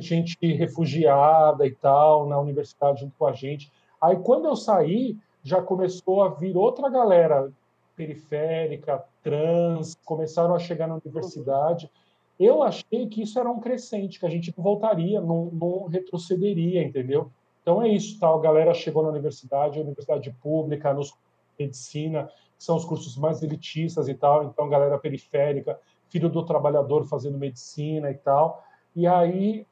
[0.00, 3.70] gente refugiada e tal na universidade junto com a gente.
[4.00, 7.50] Aí, quando eu saí, já começou a vir outra galera
[7.96, 11.90] periférica, trans, começaram a chegar na universidade.
[12.38, 17.32] Eu achei que isso era um crescente, que a gente voltaria, não, não retrocederia, entendeu?
[17.60, 18.38] Então é isso, tal.
[18.38, 21.12] A galera chegou na universidade, universidade pública, nos
[21.58, 24.44] medicina, que são os cursos mais elitistas e tal.
[24.44, 25.78] Então, galera periférica,
[26.08, 28.62] filho do trabalhador fazendo medicina e tal.
[28.94, 29.66] E aí,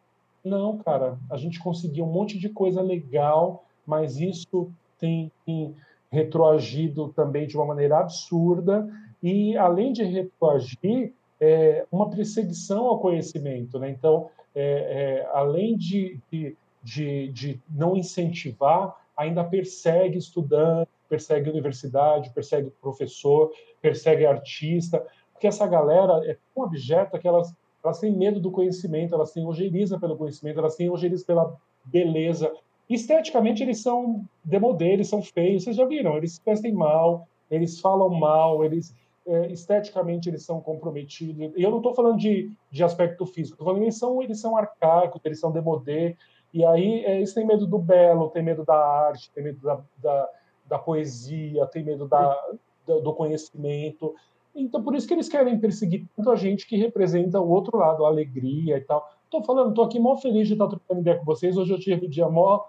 [0.45, 5.75] não, cara, a gente conseguiu um monte de coisa legal, mas isso tem, tem
[6.11, 8.89] retroagido também de uma maneira absurda.
[9.23, 13.79] E, além de retroagir, é uma perseguição ao conhecimento.
[13.79, 13.91] Né?
[13.91, 16.57] Então, é, é, além de, de
[16.87, 23.51] de, de não incentivar, ainda persegue estudante, persegue universidade, persegue professor,
[23.83, 27.53] persegue artista, porque essa galera é tão abjeta que elas,
[27.87, 32.53] elas têm medo do conhecimento, elas têm ojeriza pelo conhecimento, elas têm ojeriza pela beleza.
[32.89, 37.80] Esteticamente, eles são demodê, eles são feios, vocês já viram, eles se vestem mal, eles
[37.80, 38.95] falam mal, eles
[39.26, 41.53] é, esteticamente eles são comprometidos.
[41.57, 44.57] E eu não estou falando de, de aspecto físico, estou falando eles são, eles são
[44.57, 46.16] arcaicos, eles são demodê,
[46.55, 49.80] e aí é, eles têm medo do belo, tem medo da arte, tem medo da,
[49.99, 50.28] da,
[50.66, 52.41] da poesia, tem medo da,
[52.87, 54.14] do conhecimento.
[54.57, 58.04] Então, por isso que eles querem perseguir tanto a gente que representa o outro lado,
[58.04, 59.07] a alegria e tal.
[59.24, 61.57] Estou falando, estou aqui mó feliz de estar trocando ideia com vocês.
[61.57, 62.64] Hoje eu tive um dia mó,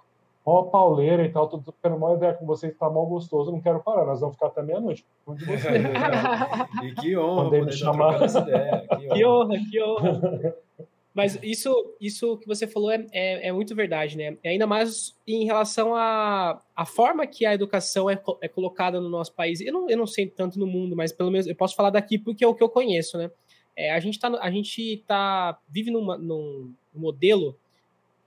[0.46, 3.82] mó pauleira e tal, estou trocando mó ideia com vocês, está mó gostoso, não quero
[3.82, 5.06] parar, nós vamos ficar até meia-noite.
[6.84, 8.22] e que honra poder me chamar.
[8.22, 8.86] Essa ideia.
[9.14, 10.56] Que honra, que honra.
[11.18, 14.38] Mas isso, isso que você falou é, é, é, muito verdade, né?
[14.44, 19.02] E ainda mais em relação à a, a forma que a educação é, é colocada
[19.02, 19.60] no nosso país.
[19.60, 22.20] Eu não, eu não sei tanto no mundo, mas pelo menos eu posso falar daqui
[22.20, 23.32] porque é o que eu conheço, né?
[23.76, 27.58] É, a gente tá, a gente tá vive numa, num modelo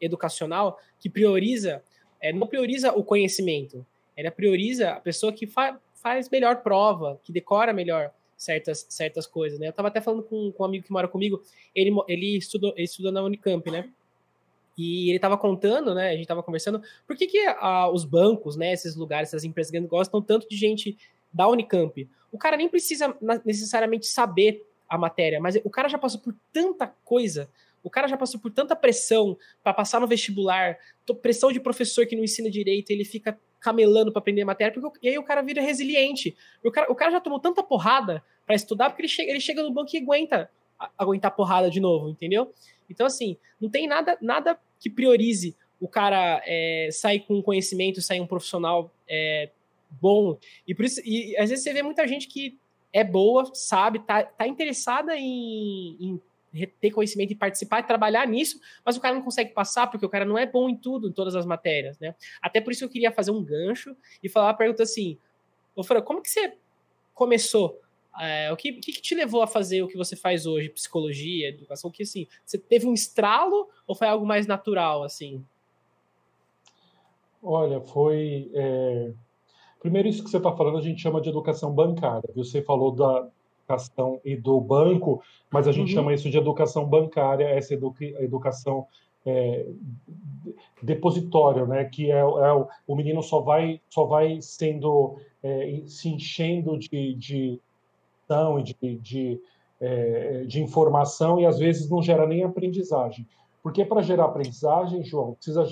[0.00, 1.84] educacional que prioriza,
[2.20, 3.86] é, não prioriza o conhecimento,
[4.16, 9.58] ela prioriza a pessoa que fa, faz melhor prova, que decora melhor certas, certas coisas,
[9.58, 9.68] né?
[9.68, 11.42] Eu tava até falando com, com um amigo que mora comigo,
[11.74, 13.90] ele, ele, estudou, ele estudou na Unicamp, né?
[14.78, 16.08] E ele tava contando, né?
[16.08, 18.72] A gente tava conversando, por que, que ah, os bancos, né?
[18.72, 20.96] Esses lugares, essas empresas grandes gostam tanto de gente
[21.30, 22.08] da Unicamp?
[22.32, 23.14] O cara nem precisa
[23.44, 27.46] necessariamente saber a matéria, mas o cara já passou por tanta coisa,
[27.82, 30.78] o cara já passou por tanta pressão para passar no vestibular,
[31.20, 35.10] pressão de professor que não ensina direito, ele fica camelando para aprender matéria, porque, e
[35.10, 36.36] aí o cara vira resiliente.
[36.64, 39.62] O cara, o cara já tomou tanta porrada para estudar, porque ele chega, ele chega
[39.62, 40.50] no banco e aguenta
[40.96, 42.52] aguentar porrada de novo, entendeu?
[42.88, 48.20] Então, assim, não tem nada, nada que priorize o cara é, sair com conhecimento, sair
[48.20, 49.50] um profissional é,
[49.90, 50.38] bom.
[50.66, 52.58] E por isso, e às vezes você vê muita gente que
[52.92, 56.20] é boa, sabe, tá, tá interessada em, em
[56.80, 60.08] ter conhecimento e participar e trabalhar nisso, mas o cara não consegue passar porque o
[60.08, 62.14] cara não é bom em tudo, em todas as matérias, né?
[62.42, 65.16] Até por isso eu queria fazer um gancho e falar a pergunta assim,
[65.76, 66.54] ô Fran, como que você
[67.14, 67.80] começou?
[68.18, 71.88] É, o que, que, te levou a fazer o que você faz hoje, psicologia, educação?
[71.88, 75.44] O que assim, você teve um estralo ou foi algo mais natural assim?
[77.42, 79.12] Olha, foi é...
[79.80, 82.28] primeiro isso que você está falando a gente chama de educação bancária.
[82.34, 83.30] Você falou da
[83.70, 85.94] educação e do banco, mas a gente uhum.
[85.94, 88.04] chama isso de educação bancária, essa educa...
[88.04, 88.86] educação
[89.24, 89.66] é,
[90.82, 91.84] depositório, né?
[91.84, 92.24] Que é, é,
[92.86, 97.60] o menino só vai só vai sendo é, se enchendo de, de
[98.80, 99.40] de, de,
[99.80, 103.26] é, de informação e às vezes não gera nem aprendizagem.
[103.60, 105.66] Porque para gerar aprendizagem, João, precisa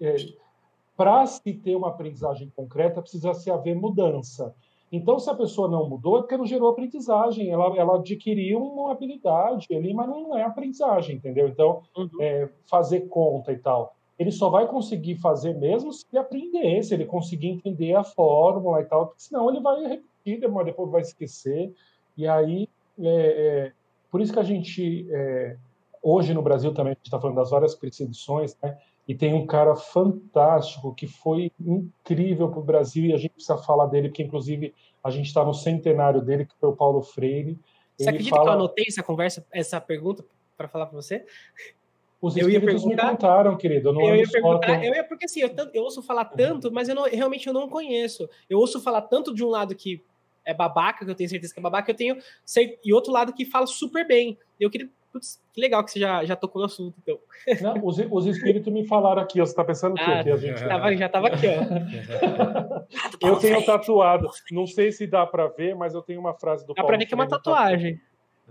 [0.00, 0.16] é,
[0.96, 4.52] para se ter uma aprendizagem concreta precisa se haver mudança.
[4.92, 7.50] Então, se a pessoa não mudou, é porque não gerou aprendizagem.
[7.50, 11.46] Ela, ela adquiriu uma habilidade ali, mas não é aprendizagem, entendeu?
[11.46, 12.08] Então, uhum.
[12.20, 13.94] é, fazer conta e tal.
[14.18, 18.80] Ele só vai conseguir fazer mesmo se ele aprender, se ele conseguir entender a fórmula
[18.80, 21.72] e tal, porque senão ele vai repetir, depois vai esquecer.
[22.16, 22.68] E aí,
[22.98, 23.72] é, é,
[24.10, 25.56] por isso que a gente, é,
[26.02, 28.76] hoje no Brasil também, a gente está falando das várias perseguições, né?
[29.10, 33.58] E tem um cara fantástico que foi incrível para o Brasil e a gente precisa
[33.58, 37.58] falar dele, porque inclusive a gente está no centenário dele, que foi o Paulo Freire.
[37.96, 38.44] Você Ele acredita fala...
[38.44, 40.24] que eu anotei essa conversa, essa pergunta
[40.56, 41.26] para falar para você?
[42.22, 43.88] Os eu ia perguntar, me contaram, querido.
[43.88, 46.88] Eu, não eu ia perguntar, eu ia porque assim, eu, eu ouço falar tanto, mas
[46.88, 48.30] eu não, realmente eu não conheço.
[48.48, 50.00] Eu ouço falar tanto de um lado que
[50.44, 52.16] é babaca, que eu tenho certeza que é babaca, eu tenho
[52.84, 54.38] e outro lado que fala super bem.
[54.60, 57.18] Eu queria Putz, que legal que você já, já tocou no assunto, então.
[57.60, 60.02] Não, os, os espíritos me falaram aqui, você está pensando o quê?
[60.04, 60.68] Ah, que a gente...
[60.68, 63.26] tava, já estava aqui, ó.
[63.28, 66.74] eu tenho tatuado, não sei se dá para ver, mas eu tenho uma frase do
[66.74, 68.00] Dá para ver que é uma tatuagem.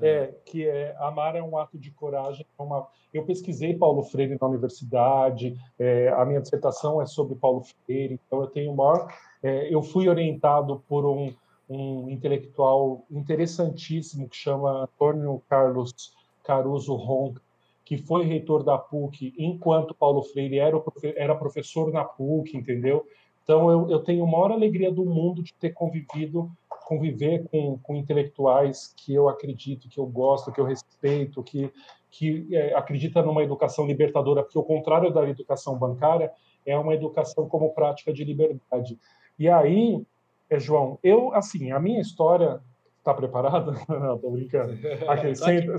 [0.01, 2.45] É, que é amar é um ato de coragem.
[2.57, 2.88] É uma...
[3.14, 8.41] Eu pesquisei Paulo Freire na universidade, é, a minha dissertação é sobre Paulo Freire, então
[8.41, 9.14] eu tenho maior.
[9.41, 11.34] É, eu fui orientado por um,
[11.70, 16.14] um intelectual interessantíssimo que chama Antônio Carlos
[16.50, 17.39] Caruso Ronca,
[17.86, 20.82] que foi reitor da PUC enquanto Paulo Freire era,
[21.16, 23.06] era professor na PUC, entendeu?
[23.43, 26.52] Então eu, eu tenho a maior alegria do mundo de ter convivido,
[26.88, 31.72] conviver com, com intelectuais que eu acredito, que eu gosto, que eu respeito, que,
[32.10, 36.32] que é, acredita numa educação libertadora, porque o contrário da educação bancária
[36.66, 38.97] é uma educação como prática de liberdade.
[39.38, 40.04] E aí,
[40.50, 42.60] é, João, eu, assim, a minha história
[43.04, 43.74] Tá preparado?
[43.88, 44.74] Não, tô brincando.
[45.08, 45.78] Aqui, senta,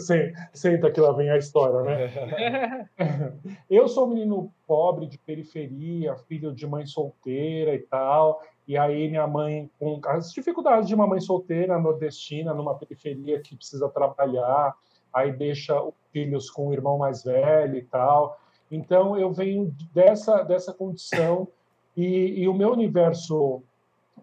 [0.53, 2.89] senta, que lá vem a história, né?
[3.68, 8.43] Eu sou um menino pobre, de periferia, filho de mãe solteira e tal.
[8.66, 13.57] E aí minha mãe, com as dificuldades de uma mãe solteira nordestina, numa periferia que
[13.57, 14.75] precisa trabalhar,
[15.12, 18.39] aí deixa os filhos com o irmão mais velho e tal.
[18.71, 21.49] Então eu venho dessa, dessa condição
[21.97, 23.62] e, e o meu universo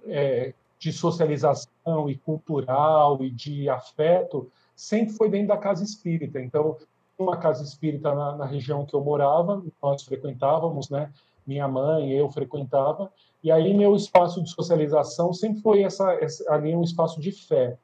[0.05, 1.71] é, de socialização
[2.09, 6.39] e cultural e de afeto sempre foi dentro da casa espírita.
[6.39, 6.77] Então,
[7.17, 11.11] uma casa espírita na, na, região que eu morava, nós frequentávamos, né?
[11.45, 13.11] Minha mãe, eu frequentava,
[13.43, 17.77] e aí meu espaço de socialização sempre foi essa, essa ali um espaço de fé.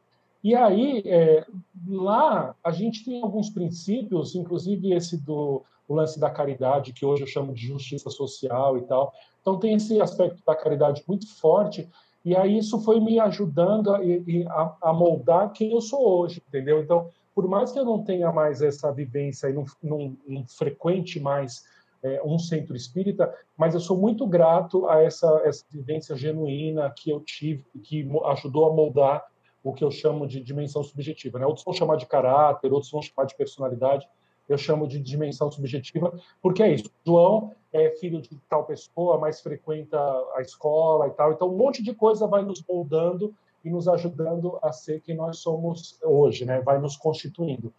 [0.43, 1.45] E aí é,
[1.87, 7.27] lá a gente tem alguns princípios, inclusive esse do lance da caridade, que hoje eu
[7.27, 9.13] chamo de justiça social e tal.
[9.41, 11.89] Então tem esse aspecto da caridade muito forte
[12.25, 16.81] e aí isso foi me ajudando a, a, moldar quem eu sou hoje, entendeu?
[16.81, 21.19] Então, por mais que eu não tenha mais essa vivência e não, não, não frequente
[21.19, 21.65] mais
[22.01, 27.09] é, um centro espírita, mas eu sou muito grato a essa, essa vivência genuína que
[27.09, 29.25] eu tive, que ajudou a moldar
[29.63, 31.39] o que eu chamo de dimensão subjetiva.
[31.39, 31.45] Né?
[31.45, 34.07] Outros vão chamar de caráter, outros vão chamar de personalidade,
[34.47, 36.91] eu chamo de dimensão subjetiva, porque é isso.
[37.05, 39.97] João é filho de tal pessoa, mas frequenta
[40.35, 41.31] a escola e tal.
[41.31, 43.33] Então, um monte de coisa vai nos moldando
[43.63, 46.61] e nos ajudando a ser quem nós somos hoje, né?
[46.61, 47.73] Vai nos constituindo.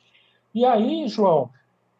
[0.54, 1.50] E aí, João,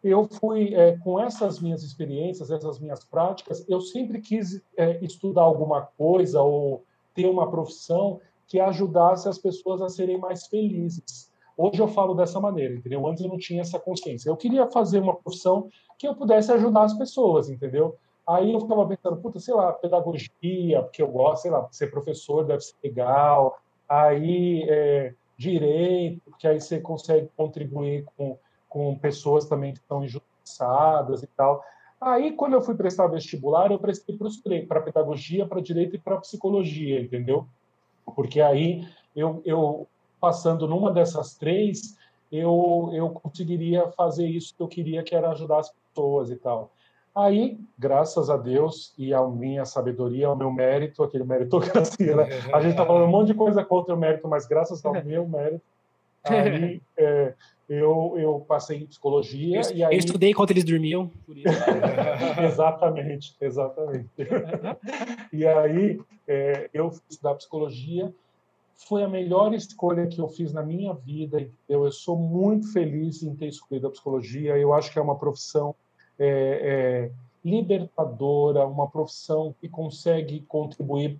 [0.03, 5.41] eu fui é, com essas minhas experiências, essas minhas práticas, eu sempre quis é, estudar
[5.41, 11.31] alguma coisa ou ter uma profissão que ajudasse as pessoas a serem mais felizes.
[11.57, 13.05] Hoje eu falo dessa maneira, entendeu?
[13.07, 14.29] Antes eu não tinha essa consciência.
[14.29, 17.95] Eu queria fazer uma profissão que eu pudesse ajudar as pessoas, entendeu?
[18.27, 22.43] Aí eu ficava pensando, puta, sei lá, pedagogia, porque eu gosto, sei lá, ser professor
[22.43, 23.59] deve ser legal.
[23.87, 28.37] Aí, é, direito, porque aí você consegue contribuir com,
[28.67, 31.63] com pessoas também que estão injustiçadas e tal.
[32.01, 34.17] Aí, quando eu fui prestar vestibular, eu prestei
[34.67, 37.47] para pedagogia, para direito e para psicologia, entendeu?
[38.15, 39.87] Porque aí eu, eu
[40.25, 41.95] passando numa dessas três,
[42.31, 46.71] eu, eu conseguiria fazer isso que eu queria, que era ajudar as pessoas e tal.
[47.15, 52.23] Aí, graças a Deus e à minha sabedoria, ao meu mérito, aquele meritocracia, né?
[52.51, 55.27] A gente está falando um monte de coisa contra o mérito, mas graças ao meu
[55.27, 55.61] mérito,
[56.23, 57.35] aí é,
[57.69, 59.61] eu, eu passei em psicologia.
[59.61, 59.93] Eu, e aí...
[59.93, 61.11] eu estudei enquanto eles dormiam.
[62.43, 64.09] exatamente, exatamente.
[65.31, 68.11] e aí é, eu fui estudar psicologia.
[68.75, 71.49] Foi a melhor escolha que eu fiz na minha vida.
[71.67, 74.57] Eu, eu sou muito feliz em ter escolhido a psicologia.
[74.57, 75.73] Eu acho que é uma profissão
[76.19, 77.11] é, é,
[77.43, 81.19] libertadora, uma profissão que consegue contribuir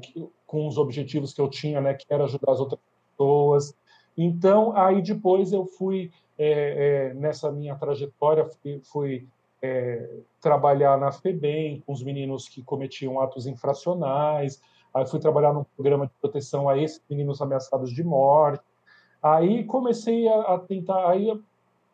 [0.00, 2.80] que, com os objetivos que eu tinha, né, que era ajudar as outras
[3.10, 3.74] pessoas.
[4.16, 9.28] Então, aí depois eu fui, é, é nessa minha trajetória, fui, fui
[9.62, 14.60] é, trabalhar na FEBEM com os meninos que cometiam atos infracionais,
[14.94, 18.62] aí fui trabalhar num programa de proteção a esses meninos ameaçados de morte.
[19.22, 21.32] Aí comecei a, a tentar, aí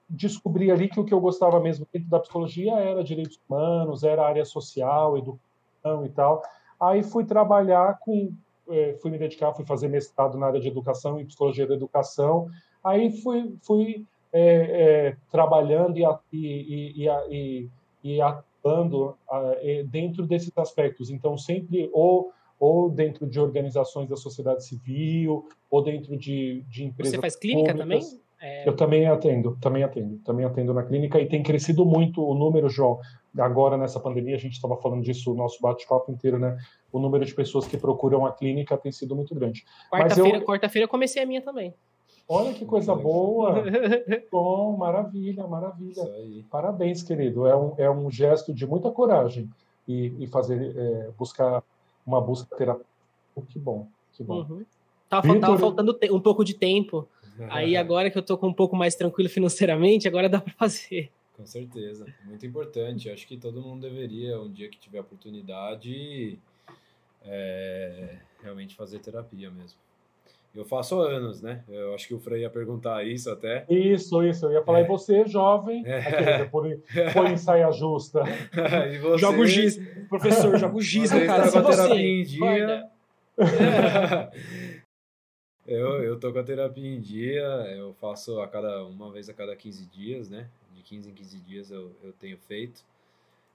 [0.08, 4.26] descobri ali que o que eu gostava mesmo dentro da psicologia era direitos humanos, era
[4.26, 6.42] área social, educação e tal.
[6.80, 8.32] Aí fui trabalhar com,
[8.68, 12.48] é, fui me dedicar, fui fazer mestrado na área de educação e psicologia da educação.
[12.82, 17.68] Aí fui, fui é, é, trabalhando e, e, e,
[18.02, 19.16] e atuando
[19.90, 21.10] dentro desses aspectos.
[21.10, 27.14] Então, sempre ou ou dentro de organizações da sociedade civil, ou dentro de, de empresas.
[27.14, 28.10] Você faz clínica públicas.
[28.10, 28.28] também?
[28.40, 28.68] É...
[28.68, 32.68] Eu também atendo, também atendo, também atendo na clínica e tem crescido muito o número,
[32.68, 33.00] João.
[33.36, 36.56] Agora nessa pandemia a gente estava falando disso o nosso bate-papo inteiro, né?
[36.92, 39.64] O número de pessoas que procuram a clínica tem sido muito grande.
[39.90, 40.44] Quarta-feira, eu...
[40.44, 41.74] quarta-feira eu comecei a minha também.
[42.28, 43.64] Olha que coisa boa!
[44.30, 46.02] Bom, maravilha, maravilha.
[46.50, 47.46] Parabéns, querido.
[47.46, 49.48] É um, é um gesto de muita coragem
[49.86, 51.62] e, e fazer é, buscar
[52.08, 52.88] uma busca terapêutica.
[53.48, 54.40] Que bom, que bom.
[54.40, 54.64] Uhum.
[55.08, 55.40] Tava, Victor...
[55.40, 57.08] tava faltando um pouco de tempo
[57.48, 61.10] Aí agora que eu tô com um pouco mais tranquilo financeiramente, agora dá para fazer.
[61.36, 63.08] Com certeza, muito importante.
[63.10, 66.36] Acho que todo mundo deveria, um dia que tiver oportunidade,
[67.22, 69.78] é, realmente fazer terapia mesmo.
[70.58, 71.62] Eu faço anos, né?
[71.68, 73.64] Eu acho que o Frei ia perguntar isso até.
[73.70, 74.46] Isso, isso.
[74.46, 74.82] Eu ia falar, é.
[74.82, 76.46] e você, jovem, é.
[76.46, 76.66] por,
[77.12, 78.24] por saia justa.
[78.92, 79.18] e você...
[79.18, 79.78] Joga o giz.
[80.08, 81.44] Professor, joga o giz no cara.
[81.44, 82.90] Tá com a terapia em dia.
[85.64, 87.44] Eu, eu tô com a terapia em dia,
[87.76, 90.48] eu faço a cada uma vez a cada 15 dias, né?
[90.74, 92.82] De 15 em 15 dias eu, eu tenho feito.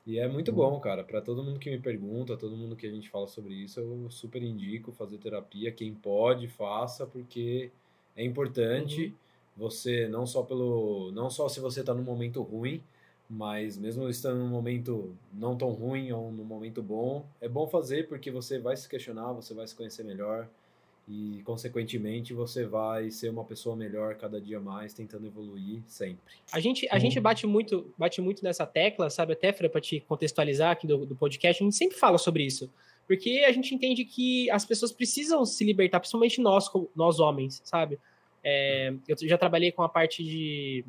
[0.05, 1.03] E é muito bom, cara.
[1.03, 4.09] Para todo mundo que me pergunta, todo mundo que a gente fala sobre isso, eu
[4.09, 5.71] super indico fazer terapia.
[5.71, 7.71] Quem pode, faça, porque
[8.15, 9.05] é importante.
[9.05, 9.13] Uhum.
[9.55, 12.81] Você não só pelo, não só se você está num momento ruim,
[13.29, 18.07] mas mesmo estando num momento não tão ruim ou num momento bom, é bom fazer
[18.07, 20.49] porque você vai se questionar, você vai se conhecer melhor
[21.07, 26.33] e consequentemente você vai ser uma pessoa melhor cada dia mais, tentando evoluir sempre.
[26.51, 30.71] A gente, a gente bate muito, bate muito nessa tecla, sabe, até para te contextualizar
[30.71, 32.71] aqui do, do podcast, a gente sempre fala sobre isso.
[33.05, 37.99] Porque a gente entende que as pessoas precisam se libertar, principalmente nós, nós homens, sabe?
[38.41, 40.85] É, eu já trabalhei com a parte de,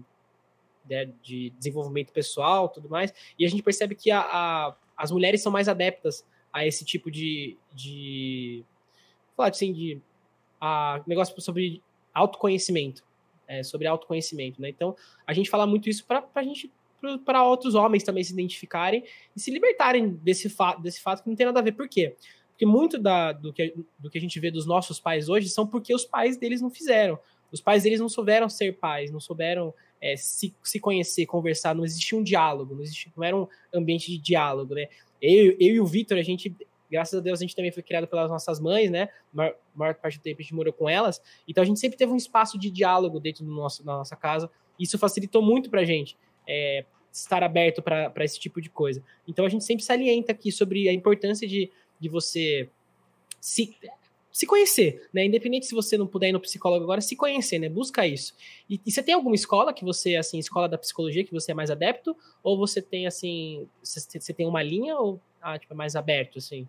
[0.84, 5.10] de, né, de, desenvolvimento pessoal tudo mais, e a gente percebe que a, a, as
[5.10, 8.64] mulheres são mais adeptas a esse tipo de, de
[9.37, 10.01] falar assim, de
[10.61, 11.82] a, negócio sobre
[12.12, 13.05] autoconhecimento,
[13.47, 14.68] é, sobre autoconhecimento, né?
[14.68, 16.70] Então, a gente fala muito isso para a gente
[17.24, 19.05] para outros homens também se identificarem
[19.37, 20.49] e se libertarem desse,
[20.80, 21.72] desse fato que não tem nada a ver.
[21.72, 22.16] Por quê?
[22.51, 25.66] Porque muito da, do, que, do que a gente vê dos nossos pais hoje são
[25.66, 27.18] porque os pais deles não fizeram.
[27.53, 31.85] Os pais deles não souberam ser pais, não souberam é, se, se conhecer, conversar, não
[31.85, 34.87] existia um diálogo, não, existia, não era um ambiente de diálogo, né?
[35.20, 36.55] Eu, eu e o Vitor, a gente
[36.91, 39.09] graças a Deus a gente também foi criado pelas nossas mães, né?
[39.32, 41.20] Maior, maior parte do tempo a gente morou com elas.
[41.47, 44.51] Então a gente sempre teve um espaço de diálogo dentro do nosso, da nossa casa.
[44.78, 46.16] Isso facilitou muito pra gente
[46.47, 49.03] é, estar aberto para esse tipo de coisa.
[49.26, 52.68] Então a gente sempre salienta aqui sobre a importância de, de você
[53.41, 53.76] se,
[54.35, 55.24] se conhecer, né?
[55.24, 57.68] Independente se você não puder ir no psicólogo agora, se conhecer, né?
[57.68, 58.35] Busca isso.
[58.68, 61.55] E, e, você tem alguma escola que você, assim, escola da psicologia que você é
[61.55, 62.16] mais adepto?
[62.43, 66.39] Ou você tem, assim, você, você tem uma linha ou ah, tipo, é mais aberto,
[66.39, 66.66] assim?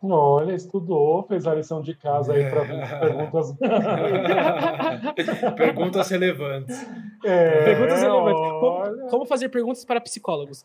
[0.00, 2.60] Olha, estudou, fez a lição de casa aí para
[3.00, 3.56] perguntas.
[5.56, 6.86] perguntas relevantes.
[7.24, 8.60] É, perguntas relevantes.
[8.60, 10.64] Como, como, fazer perguntas para psicólogos?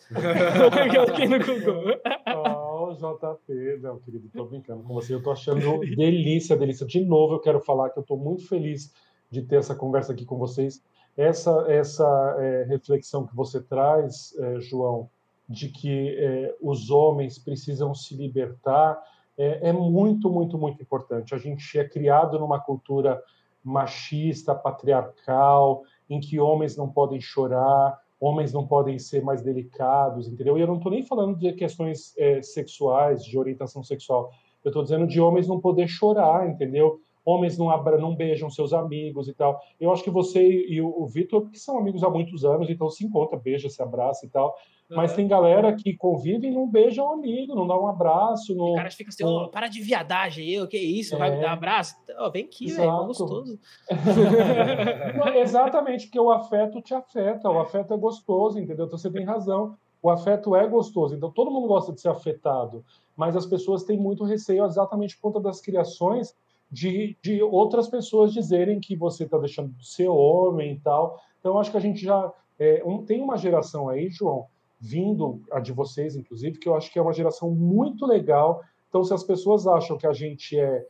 [1.10, 2.00] aqui no Google.
[2.94, 5.14] JP, não, querido, tô brincando com você.
[5.14, 6.86] Eu tô achando delícia, delícia.
[6.86, 8.94] De novo, eu quero falar que eu tô muito feliz
[9.30, 10.84] de ter essa conversa aqui com vocês.
[11.16, 15.10] Essa, essa é, reflexão que você traz, é, João,
[15.48, 19.02] de que é, os homens precisam se libertar
[19.38, 21.34] é, é, muito, muito, muito importante.
[21.34, 23.22] A gente é criado numa cultura
[23.64, 30.58] machista, patriarcal, em que homens não podem chorar, homens não podem ser mais delicados, entendeu?
[30.58, 34.32] E eu não estou nem falando de questões é, sexuais, de orientação sexual.
[34.64, 37.02] Eu estou dizendo de homens não poder chorar, entendeu?
[37.26, 39.60] Homens não, abra, não beijam seus amigos e tal.
[39.80, 42.90] Eu acho que você e o, o Vitor, que são amigos há muitos anos, então
[42.90, 44.56] se encontra, beija, se abraça e tal.
[44.96, 48.56] Mas tem galera que convive e não beija um amigo, não dá um abraço.
[48.56, 51.16] Não, o cara fica assim, oh, para de viadagem aí, o que é isso?
[51.16, 51.18] É.
[51.18, 51.96] Vai me dar um abraço?
[52.20, 53.60] Oh, vem aqui, velho, é gostoso.
[55.36, 58.86] exatamente, porque o afeto te afeta, o afeto é gostoso, entendeu?
[58.86, 59.76] Então você tem razão.
[60.02, 62.84] O afeto é gostoso, então todo mundo gosta de ser afetado,
[63.16, 66.36] mas as pessoas têm muito receio exatamente por conta das criações
[66.70, 71.22] de, de outras pessoas dizerem que você está deixando de ser homem e tal.
[71.40, 74.48] Então acho que a gente já é, um, tem uma geração aí, João,
[74.84, 78.62] vindo a de vocês, inclusive, que eu acho que é uma geração muito legal.
[78.90, 80.86] Então, se as pessoas acham que a gente é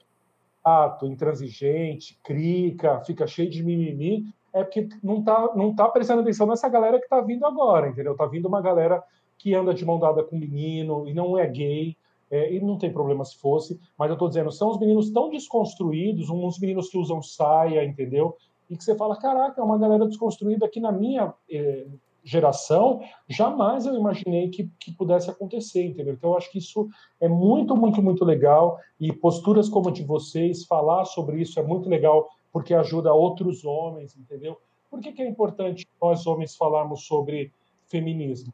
[0.63, 6.47] ato, intransigente, crica, fica cheio de mimimi, é porque não está não tá prestando atenção
[6.47, 8.13] nessa galera que está vindo agora, entendeu?
[8.13, 9.03] Está vindo uma galera
[9.37, 11.95] que anda de mão dada com menino e não é gay,
[12.31, 15.29] é, e não tem problema se fosse, mas eu estou dizendo, são os meninos tão
[15.29, 18.35] desconstruídos, uns meninos que usam saia, entendeu?
[18.67, 21.85] E que você fala, caraca, é uma galera desconstruída aqui na minha é,
[22.23, 26.13] geração, jamais eu imaginei que, que pudesse acontecer, entendeu?
[26.13, 26.87] Então, eu acho que isso
[27.19, 31.63] é muito, muito, muito legal e posturas como a de vocês, falar sobre isso é
[31.63, 34.57] muito legal porque ajuda outros homens, entendeu?
[34.89, 37.51] Por que, que é importante nós homens falarmos sobre
[37.87, 38.53] feminismo?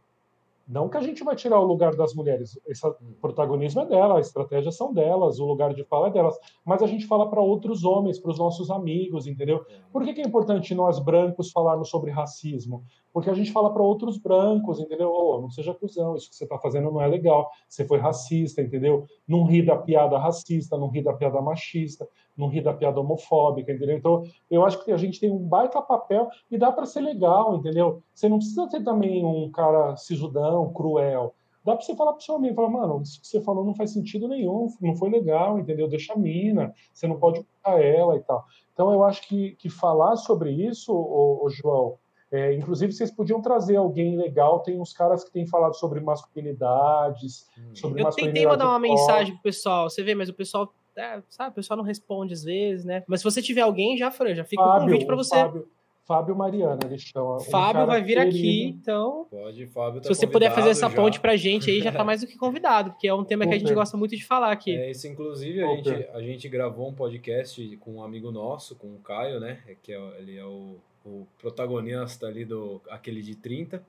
[0.69, 2.87] Não que a gente vai tirar o lugar das mulheres, esse
[3.19, 6.87] protagonismo é dela, a estratégia são delas, o lugar de fala é delas, mas a
[6.87, 9.65] gente fala para outros homens, para os nossos amigos, entendeu?
[9.67, 9.79] É.
[9.91, 12.83] Por que, que, é importante nós brancos falarmos sobre racismo?
[13.11, 15.11] Porque a gente fala para outros brancos, entendeu?
[15.11, 18.61] Oh, não seja cuzão, isso que você está fazendo não é legal, você foi racista,
[18.61, 19.05] entendeu?
[19.27, 22.07] Não ri da piada racista, não ri da piada machista,
[22.37, 23.97] não ri da piada homofóbica, entendeu?
[23.97, 27.55] Então, eu acho que a gente tem um baita papel e dá para ser legal,
[27.55, 28.01] entendeu?
[28.13, 31.33] Você não precisa ter também um cara sisudão, cruel.
[31.65, 33.75] Dá para você falar para o seu amigo, falar, mano, isso que você falou não
[33.75, 35.89] faz sentido nenhum, não foi legal, entendeu?
[35.89, 38.45] Deixa a mina, você não pode culpar ela e tal.
[38.73, 41.97] Então, eu acho que, que falar sobre isso, ô João,
[42.31, 44.59] é, inclusive, vocês podiam trazer alguém legal.
[44.59, 47.75] Tem uns caras que têm falado sobre masculinidades, hum.
[47.75, 51.51] sobre Eu tentei mandar uma mensagem pro pessoal, você vê, mas o pessoal é, sabe,
[51.51, 53.03] o pessoal não responde às vezes, né?
[53.07, 55.35] Mas se você tiver alguém, já, Fran, já fica Fábio, o convite para você.
[55.35, 55.67] Fábio,
[56.09, 57.35] Fábio Mariana, eles chamam.
[57.35, 58.35] Um Fábio vai vir querido.
[58.35, 59.27] aqui, então.
[59.29, 60.01] Pode, Fábio.
[60.01, 60.95] Tá se você puder fazer essa já.
[60.95, 63.53] ponte pra gente aí, já tá mais do que convidado, porque é um tema que
[63.53, 64.75] a gente gosta muito de falar aqui.
[64.75, 68.87] É, isso, inclusive, a gente, a gente gravou um podcast com um amigo nosso, com
[68.87, 69.59] o Caio, né?
[69.83, 73.79] Que é, ele é o, o protagonista ali do aquele de 30.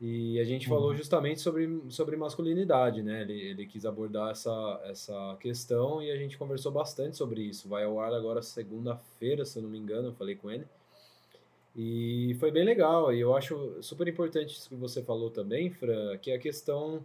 [0.00, 0.76] E a gente uhum.
[0.76, 3.22] falou justamente sobre, sobre masculinidade, né?
[3.22, 7.68] Ele, ele quis abordar essa, essa questão e a gente conversou bastante sobre isso.
[7.68, 10.66] Vai ao ar agora segunda-feira, se eu não me engano, eu falei com ele.
[11.80, 13.14] E foi bem legal.
[13.14, 17.04] E eu acho super importante isso que você falou também, Fran, que é a questão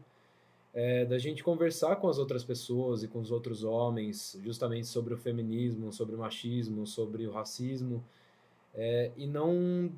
[0.74, 5.14] é, da gente conversar com as outras pessoas e com os outros homens, justamente sobre
[5.14, 8.04] o feminismo, sobre o machismo, sobre o racismo
[8.74, 9.92] é, e não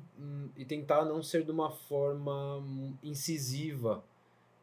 [0.56, 2.62] e tentar não ser de uma forma
[3.02, 4.04] incisiva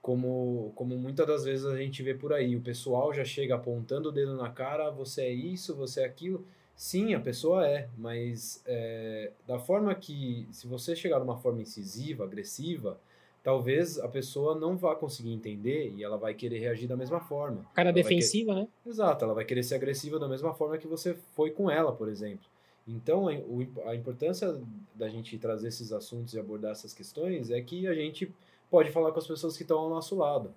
[0.01, 4.09] como como muitas das vezes a gente vê por aí o pessoal já chega apontando
[4.09, 6.45] o dedo na cara você é isso você é aquilo
[6.75, 11.61] sim a pessoa é mas é, da forma que se você chegar de uma forma
[11.61, 12.99] incisiva agressiva
[13.43, 17.65] talvez a pessoa não vá conseguir entender e ela vai querer reagir da mesma forma
[17.73, 18.63] cara defensiva querer...
[18.63, 21.91] né exato ela vai querer ser agressiva da mesma forma que você foi com ela
[21.91, 22.53] por exemplo
[22.87, 24.61] então, a importância
[24.93, 28.31] da gente trazer esses assuntos e abordar essas questões é que a gente
[28.69, 30.53] pode falar com as pessoas que estão ao nosso lado.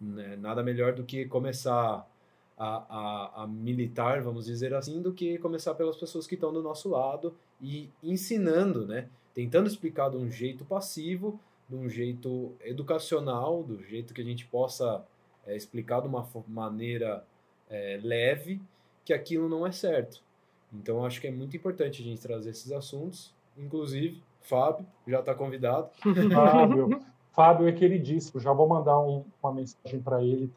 [0.00, 0.36] Né?
[0.36, 2.06] Nada melhor do que começar
[2.58, 6.62] a, a, a, militar, vamos dizer assim, do que começar pelas pessoas que estão do
[6.62, 9.08] nosso lado e ensinando, né?
[9.32, 11.38] tentando explicar de um jeito passivo,
[11.68, 15.04] de um jeito educacional, do jeito que a gente possa
[15.46, 17.24] é, explicar de uma maneira
[17.70, 18.60] é, leve
[19.04, 20.20] que aquilo não é certo.
[20.72, 23.32] Então acho que é muito importante a gente trazer esses assuntos.
[23.56, 25.88] Inclusive, Fábio já está convidado.
[26.34, 27.00] Fábio,
[27.32, 28.40] Fábio é queridíssimo.
[28.40, 30.52] Já vou mandar um, uma mensagem para ele.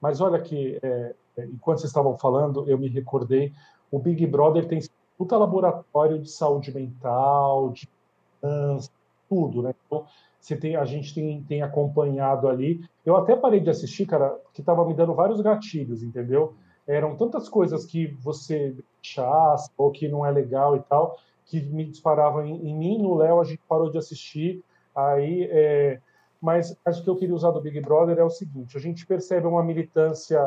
[0.00, 1.14] Mas olha é, é,
[1.46, 3.52] enquanto vocês estavam falando, eu me recordei.
[3.90, 4.80] O Big Brother tem
[5.16, 7.88] puta laboratório de saúde mental, de
[9.28, 9.74] tudo, né?
[9.86, 10.04] Então,
[10.40, 12.80] você tem, a gente tem, tem acompanhado ali.
[13.04, 16.54] Eu até parei de assistir, cara, porque estava me dando vários gatilhos, entendeu?
[16.88, 21.84] eram tantas coisas que você rechaça ou que não é legal e tal, que me
[21.84, 24.64] disparavam em, em mim, no Léo a gente parou de assistir,
[24.96, 26.00] aí, é,
[26.40, 29.46] mas acho que eu queria usar do Big Brother é o seguinte, a gente percebe
[29.46, 30.40] uma militância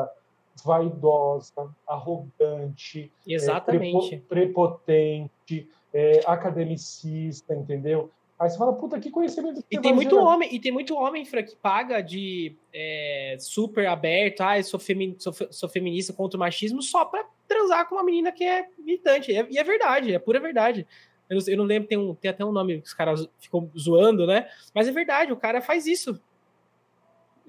[0.64, 4.14] vaidosa, arrogante, Exatamente.
[4.14, 8.10] É, prepotente, é, academicista, entendeu?
[8.38, 10.22] Aí você fala, puta, que conhecimento que e tem muito gerar.
[10.22, 14.80] homem E tem muito homem, Fra, que paga de é, super aberto, ah, eu sou,
[14.80, 18.66] femi sou, sou, feminista contra o machismo, só pra transar com uma menina que é
[18.76, 19.30] militante.
[19.30, 20.86] E é, é verdade, é pura verdade.
[21.30, 23.70] Eu não, eu não, lembro, tem, um, tem até um nome que os caras ficam
[23.78, 24.48] zoando, né?
[24.74, 26.20] Mas é verdade, o cara faz isso.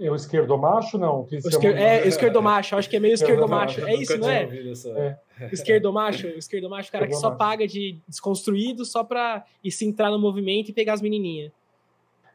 [0.03, 1.21] É o esquerdomacho, não?
[1.21, 1.77] O esquer...
[1.77, 3.85] É, esquerdomacho, acho que é meio esquerdomacho.
[3.87, 4.43] É isso, não é?
[4.97, 5.17] É.
[5.49, 10.69] Esquerdomacho, esquerdomacho, cara que só paga de desconstruído só pra ir se entrar no movimento
[10.69, 11.53] e pegar as menininhas.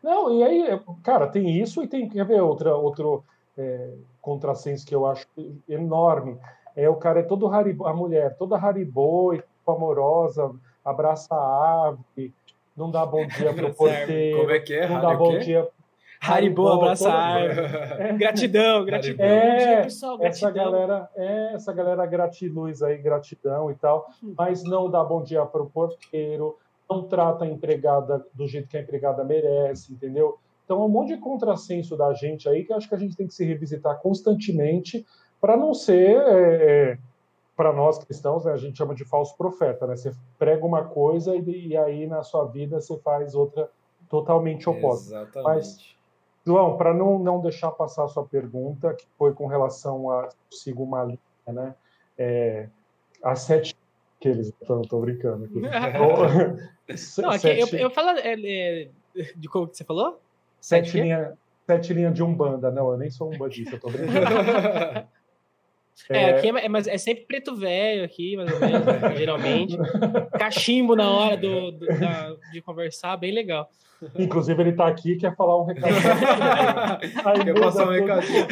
[0.03, 3.23] Não, e aí, cara, tem isso e tem, quer ver, outra, outro
[3.57, 3.91] é,
[4.23, 5.27] contrassenso que eu acho
[5.69, 6.39] enorme.
[6.75, 10.51] É o cara é todo haribo, a mulher toda haribô e amorosa,
[10.83, 12.33] abraça a ave,
[12.75, 14.39] não dá bom dia pro porteiro.
[14.39, 14.89] Como é que é?
[14.89, 15.69] Não dá bom dia
[16.21, 17.43] Haribo, abraçar.
[17.43, 18.13] É.
[18.19, 19.27] Gratidão, gratidão.
[19.27, 20.49] É, pessoal, gratidão.
[20.49, 25.45] Essa galera, é, essa galera gratiluz aí, gratidão e tal, mas não dá bom dia
[25.47, 26.57] para o porteiro,
[26.91, 30.39] não trata a empregada do jeito que a empregada merece, entendeu?
[30.65, 33.27] Então, é um monte de contrassenso da gente aí que acho que a gente tem
[33.27, 35.07] que se revisitar constantemente
[35.41, 36.99] para não ser, é, é
[37.57, 39.97] para nós cristãos, né, a gente chama de falso profeta, né?
[39.97, 43.69] Você prega uma coisa e, e aí na sua vida você faz outra
[44.09, 45.09] totalmente oposta.
[45.09, 45.45] Exatamente.
[45.45, 45.98] Mas
[46.49, 50.83] João, para não, não deixar passar a sua pergunta, que foi com relação a sigo
[50.83, 51.75] uma linha, né?
[52.17, 52.69] É,
[53.23, 53.77] as sete
[54.19, 55.61] que eles estão brincando aqui.
[57.21, 57.75] não, aqui, sete...
[57.75, 58.89] eu, eu falo é, é,
[59.37, 60.21] de como que você falou?
[60.59, 61.35] Sete, sete linhas
[61.69, 64.17] sete linha de umbanda, não, eu nem sou umbandista, eu tô brincando.
[66.09, 69.77] É, é, aqui é, mas é sempre preto velho aqui, mais ou menos, né, geralmente.
[70.39, 73.69] Cachimbo na hora do, do da, de conversar, bem legal.
[74.17, 75.93] Inclusive, ele está aqui quer falar um recado.
[77.25, 78.47] Aí, quer passar um recadinho.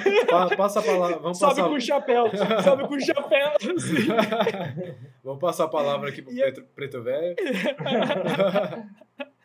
[0.56, 1.18] Passa a palavra.
[1.18, 1.68] Vamos sobe passar...
[1.68, 2.24] com o chapéu.
[2.64, 3.52] Sobe com o chapéu.
[5.22, 7.36] Vamos passar a palavra aqui para o preto, preto velho.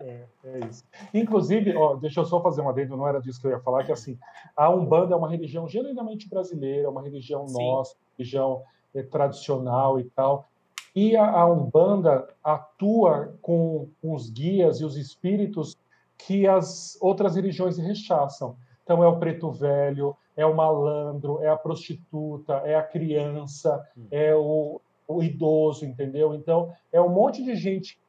[0.02, 0.84] É, é, isso.
[1.14, 3.84] Inclusive, ó, deixa eu só fazer uma adendo, não era disso que eu ia falar,
[3.84, 4.18] que assim,
[4.56, 7.64] a Umbanda é uma religião genuinamente brasileira, uma religião Sim.
[7.64, 10.50] nossa, religião é, tradicional e tal.
[10.96, 15.78] E a, a Umbanda atua com, com os guias e os espíritos
[16.18, 18.56] que as outras religiões rechaçam.
[18.84, 24.08] Então é o preto velho, é o malandro, é a prostituta, é a criança, hum.
[24.12, 26.34] é o, o idoso, entendeu?
[26.34, 28.00] Então é um monte de gente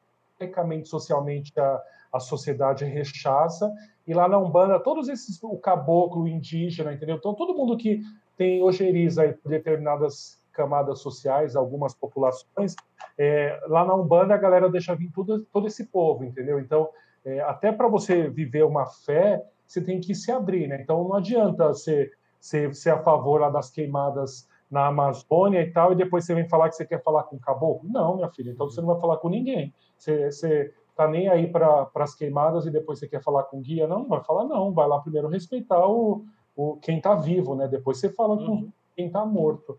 [0.43, 1.80] tecnicamente, socialmente, a,
[2.12, 3.72] a sociedade rechaça.
[4.07, 7.16] E lá na Umbanda, todos esses, o caboclo, o indígena, entendeu?
[7.16, 8.03] Então, todo mundo que
[8.36, 12.74] tem ojeriza aí determinadas camadas sociais, algumas populações,
[13.16, 16.59] é, lá na Umbanda a galera deixa vir tudo, todo esse povo, entendeu?
[16.59, 16.88] Então,
[17.24, 20.80] é, até para você viver uma fé, você tem que se abrir, né?
[20.82, 25.93] Então, não adianta ser, ser, ser a favor lá das queimadas na Amazônia e tal,
[25.93, 27.88] e depois você vem falar que você quer falar com o caboclo?
[27.90, 29.72] Não, minha filha, então você não vai falar com ninguém.
[30.03, 33.86] Você, tá nem aí para as queimadas e depois você quer falar com o guia?
[33.86, 36.24] Não, não vai falar não, vai lá primeiro respeitar o,
[36.57, 37.68] o quem está vivo, né?
[37.68, 38.72] Depois você fala com uhum.
[38.96, 39.78] quem está morto.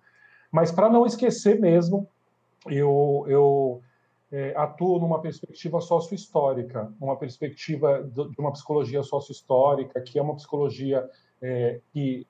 [0.51, 2.07] Mas para não esquecer mesmo,
[2.67, 3.81] eu, eu
[4.31, 11.07] é, atuo numa perspectiva sócio-histórica, uma perspectiva de uma psicologia sócio-histórica, que é uma psicologia
[11.41, 12.25] é, que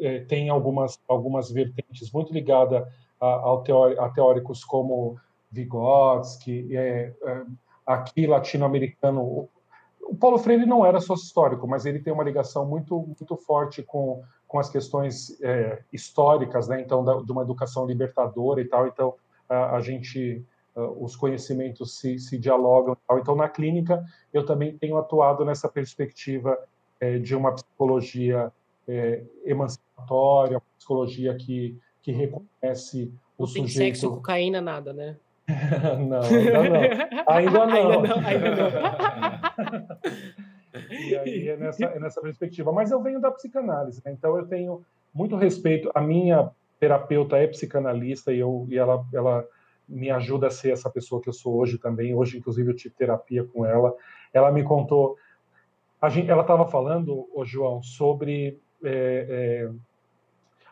[0.00, 2.86] é, tem algumas, algumas vertentes muito ligadas
[3.20, 3.52] a,
[3.98, 5.18] a, teóricos como
[5.54, 7.42] Vygotsky, é, é,
[7.86, 9.48] aqui latino-americano.
[10.02, 13.82] O Paulo Freire não era sócio histórico, mas ele tem uma ligação muito, muito forte
[13.82, 16.80] com, com as questões é, históricas, né?
[16.80, 18.86] Então, da, de uma educação libertadora e tal.
[18.86, 19.14] Então,
[19.48, 20.44] a, a gente,
[20.74, 22.96] os conhecimentos se, se dialogam.
[23.12, 26.58] Então, na clínica, eu também tenho atuado nessa perspectiva
[27.00, 28.52] é, de uma psicologia
[28.86, 33.96] é, emancipatória, uma psicologia que, que reconhece o não sujeito.
[33.96, 35.16] Sexo, cocaína, nada, né?
[36.08, 36.80] não, ainda não.
[37.28, 38.26] Ainda não.
[38.26, 39.98] ainda não,
[40.90, 42.72] e aí é nessa, é nessa perspectiva.
[42.72, 44.12] Mas eu venho da psicanálise, né?
[44.12, 45.90] então eu tenho muito respeito.
[45.94, 49.46] A minha terapeuta é psicanalista e, eu, e ela, ela
[49.88, 52.14] me ajuda a ser essa pessoa que eu sou hoje também.
[52.14, 53.94] Hoje, inclusive, eu tive terapia com ela.
[54.32, 55.16] Ela me contou.
[56.10, 59.70] Gente, ela estava falando, o João, sobre é, é,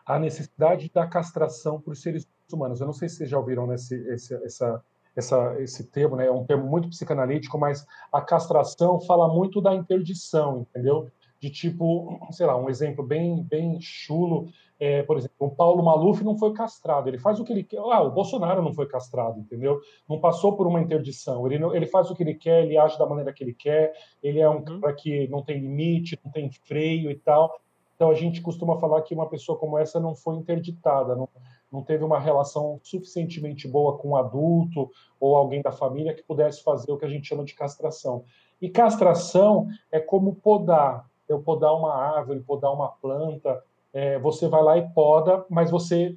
[0.05, 2.81] a necessidade da castração por seres humanos.
[2.81, 4.83] Eu não sei se vocês já ouviram nesse, esse, essa,
[5.15, 6.27] essa, esse termo, né?
[6.27, 11.09] é um termo muito psicanalítico, mas a castração fala muito da interdição, entendeu?
[11.39, 14.47] De tipo, sei lá, um exemplo bem, bem chulo,
[14.79, 17.79] é, por exemplo, o Paulo Maluf não foi castrado, ele faz o que ele quer.
[17.79, 19.79] Ah, o Bolsonaro não foi castrado, entendeu?
[20.09, 22.97] Não passou por uma interdição, ele, não, ele faz o que ele quer, ele age
[22.97, 24.79] da maneira que ele quer, ele é um uhum.
[24.81, 27.61] cara que não tem limite, não tem freio e tal.
[27.95, 31.29] Então a gente costuma falar que uma pessoa como essa não foi interditada, não,
[31.73, 36.63] não teve uma relação suficientemente boa com um adulto ou alguém da família que pudesse
[36.63, 38.23] fazer o que a gente chama de castração.
[38.61, 44.61] E castração é como podar, eu podar uma árvore, podar uma planta, é, você vai
[44.61, 46.15] lá e poda, mas você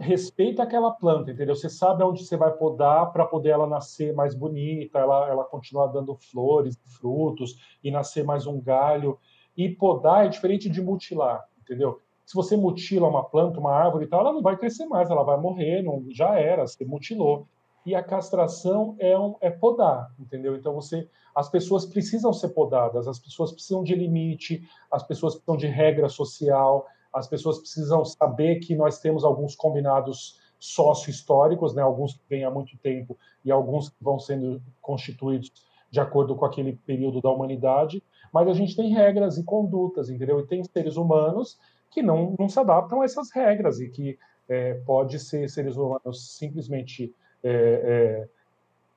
[0.00, 1.54] respeita aquela planta, entendeu?
[1.54, 5.86] Você sabe onde você vai podar para poder ela nascer mais bonita, ela, ela continuar
[5.86, 9.18] dando flores, frutos e nascer mais um galho.
[9.56, 12.00] E podar é diferente de mutilar, entendeu?
[12.28, 15.22] Se você mutila uma planta, uma árvore e tal, ela não vai crescer mais, ela
[15.22, 17.48] vai morrer, não, já era, você mutilou.
[17.86, 20.54] E a castração é, um, é podar, entendeu?
[20.54, 24.60] Então você, as pessoas precisam ser podadas, as pessoas precisam de limite,
[24.92, 30.38] as pessoas precisam de regra social, as pessoas precisam saber que nós temos alguns combinados
[30.58, 35.50] sócio-históricos, né, alguns que vêm há muito tempo e alguns que vão sendo constituídos
[35.90, 40.40] de acordo com aquele período da humanidade, mas a gente tem regras e condutas, entendeu?
[40.40, 41.58] E tem seres humanos
[41.90, 44.18] que não, não se adaptam a essas regras e que
[44.48, 48.28] é, pode ser seres humanos simplesmente é, é,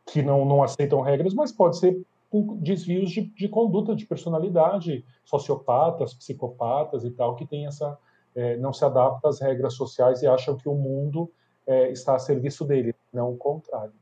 [0.06, 5.06] que não, não aceitam regras, mas pode ser com desvios de, de conduta, de personalidade,
[5.26, 7.98] sociopatas, psicopatas e tal, que tem essa
[8.34, 11.30] é, não se adapta às regras sociais e acham que o mundo
[11.68, 13.94] é, está a serviço dele, não o contrário.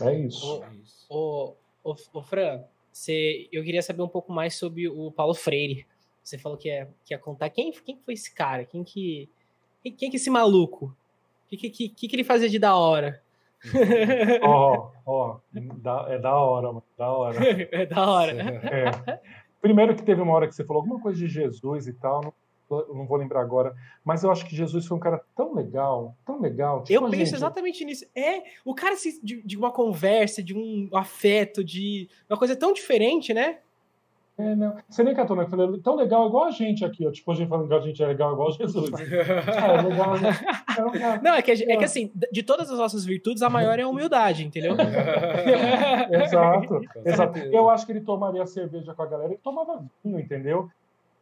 [0.00, 0.62] É isso.
[1.08, 1.54] O,
[1.84, 5.86] o, o, Fran, você, eu queria saber um pouco mais sobre o Paulo Freire.
[6.24, 7.50] Você falou que ia, que ia contar.
[7.50, 8.64] Quem, quem foi esse cara?
[8.64, 9.28] Quem que,
[9.82, 10.86] quem, quem que esse maluco?
[10.86, 13.22] O que, que, que, que ele fazia de da hora?
[14.42, 15.36] Ó, ó,
[16.08, 17.38] é da hora, mano, da hora.
[17.70, 18.32] É da hora.
[18.32, 19.20] É.
[19.60, 22.34] Primeiro que teve uma hora que você falou alguma coisa de Jesus e tal,
[22.70, 26.16] não, não vou lembrar agora, mas eu acho que Jesus foi um cara tão legal,
[26.24, 26.82] tão legal.
[26.82, 27.34] Tipo, eu penso gente...
[27.34, 28.06] exatamente nisso.
[28.14, 33.32] É, o cara de, de uma conversa, de um afeto, de uma coisa tão diferente,
[33.32, 33.58] né?
[34.36, 34.74] É, não.
[34.88, 35.46] Você nem catou, né?
[35.46, 37.10] Falei, tão legal igual a gente aqui, ó.
[37.12, 38.90] Tipo, a gente falando que a gente é legal igual Jesus.
[39.00, 40.30] é, legal, né?
[41.00, 43.82] é, não, é que, é que assim, de todas as nossas virtudes, a maior é
[43.82, 44.74] a humildade, entendeu?
[46.10, 47.38] exato, exato.
[47.38, 50.68] Eu acho que ele tomaria cerveja com a galera e tomava vinho, entendeu?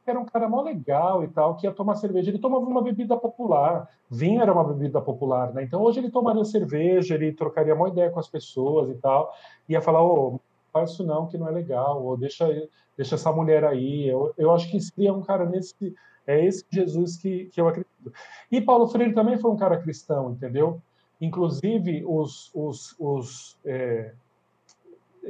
[0.06, 2.30] Era um cara mó legal e tal, que ia tomar cerveja.
[2.30, 3.88] Ele tomava uma bebida popular.
[4.10, 5.62] Vinho era uma bebida popular, né?
[5.62, 9.32] Então hoje ele tomaria cerveja, ele trocaria uma ideia com as pessoas e tal.
[9.68, 10.40] Ia falar, ô,
[10.73, 12.47] faz isso não, que não é legal, ou deixa,
[12.97, 14.09] deixa essa mulher aí.
[14.09, 15.95] Eu, eu acho que seria um cara nesse.
[16.27, 18.12] É esse Jesus que, que eu acredito.
[18.51, 20.81] E Paulo Freire também foi um cara cristão, entendeu?
[21.20, 24.12] Inclusive, os, os, os é,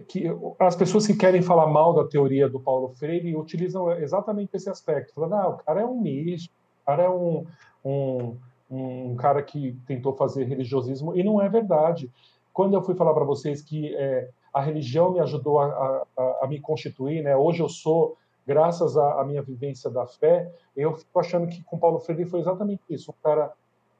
[0.09, 0.24] que
[0.59, 5.12] as pessoas que querem falar mal da teoria do Paulo Freire utilizam exatamente esse aspecto,
[5.14, 7.47] falando, ah, o cara é um místico, o cara é um,
[7.84, 8.36] um,
[8.70, 12.11] um cara que tentou fazer religiosismo, e não é verdade.
[12.53, 16.46] Quando eu fui falar para vocês que é, a religião me ajudou a, a, a,
[16.46, 17.36] me constituir, né?
[17.36, 21.78] Hoje eu sou, graças à, à, minha vivência da fé, eu fico achando que com
[21.78, 23.53] Paulo Freire foi exatamente isso, um cara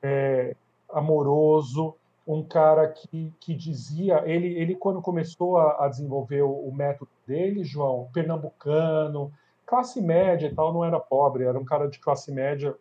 [0.03, 0.55] é,
[0.93, 1.95] amoroso,
[2.27, 7.11] um cara que, que dizia, ele, ele quando começou a, a desenvolver o, o, método
[7.27, 9.33] dele, João, pernambucano,
[9.67, 12.77] classe média e tal, não era pobre, era um cara de classe média,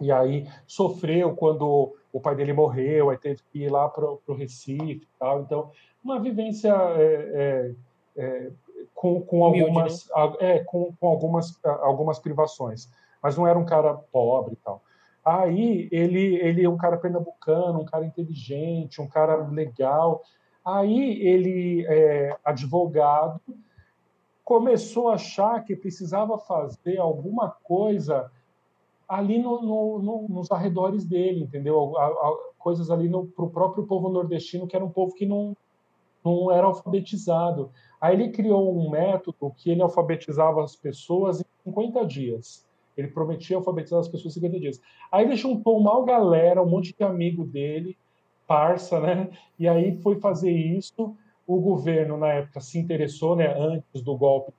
[0.00, 4.34] e aí sofreu quando o pai dele morreu, aí teve que ir lá para o
[4.34, 5.70] Recife e tal, então
[6.02, 7.74] uma vivência é,
[8.16, 8.50] é, é,
[8.94, 10.32] com, com algumas, né?
[10.40, 12.88] é, com, com algumas, algumas privações,
[13.22, 14.82] mas não era um cara pobre e tal.
[15.24, 20.22] Aí ele, ele é um cara pernambucano, um cara inteligente, um cara legal.
[20.64, 23.40] Aí ele, é, advogado,
[24.42, 28.30] começou a achar que precisava fazer alguma coisa
[29.08, 31.96] ali no, no, no, nos arredores dele, entendeu?
[31.96, 35.56] A, a, coisas ali para o próprio povo nordestino, que era um povo que não,
[36.22, 37.70] não era alfabetizado.
[38.00, 42.66] Aí ele criou um método que ele alfabetizava as pessoas em 50 dias.
[42.96, 44.80] Ele prometia alfabetizar as pessoas em 50 dias.
[45.10, 47.96] Aí ele juntou uma galera, um monte de amigo dele,
[48.46, 49.30] parça, né?
[49.58, 51.16] E aí foi fazer isso.
[51.46, 53.54] O governo, na época, se interessou, né?
[53.56, 54.52] Antes do golpe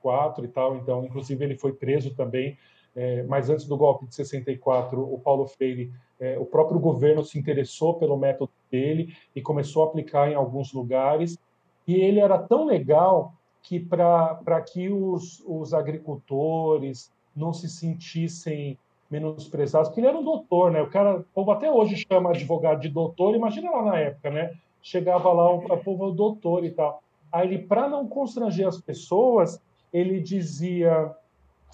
[0.00, 2.58] 4 e tal, então, inclusive, ele foi preso também.
[2.96, 7.38] É, mas antes do golpe de 64, o Paulo Freire é, o próprio governo se
[7.38, 11.38] interessou pelo método dele e começou a aplicar em alguns lugares.
[11.86, 18.78] E ele era tão legal que, para que os, os agricultores não se sentissem
[19.10, 20.82] menosprezados, porque ele era um doutor, né?
[20.82, 24.52] O cara, o povo até hoje chama advogado de doutor, imagina lá na época, né?
[24.82, 27.02] Chegava lá o, povo doutor e tal.
[27.32, 29.60] Aí para não constranger as pessoas,
[29.92, 31.14] ele dizia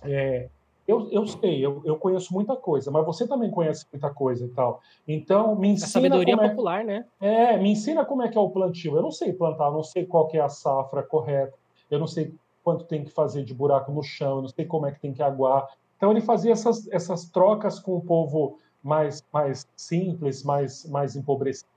[0.02, 0.48] é,
[0.90, 4.48] eu, eu sei, eu, eu conheço muita coisa, mas você também conhece muita coisa e
[4.48, 4.80] tal.
[5.06, 5.86] Então, me ensina.
[5.86, 7.04] A sabedoria é, popular, né?
[7.20, 8.96] É, me ensina como é que é o plantio.
[8.96, 11.54] Eu não sei plantar, eu não sei qual é a safra correta,
[11.90, 14.86] eu não sei quanto tem que fazer de buraco no chão, eu não sei como
[14.86, 15.66] é que tem que aguar.
[15.96, 21.68] Então ele fazia essas, essas trocas com o povo mais, mais simples, mais, mais empobrecido.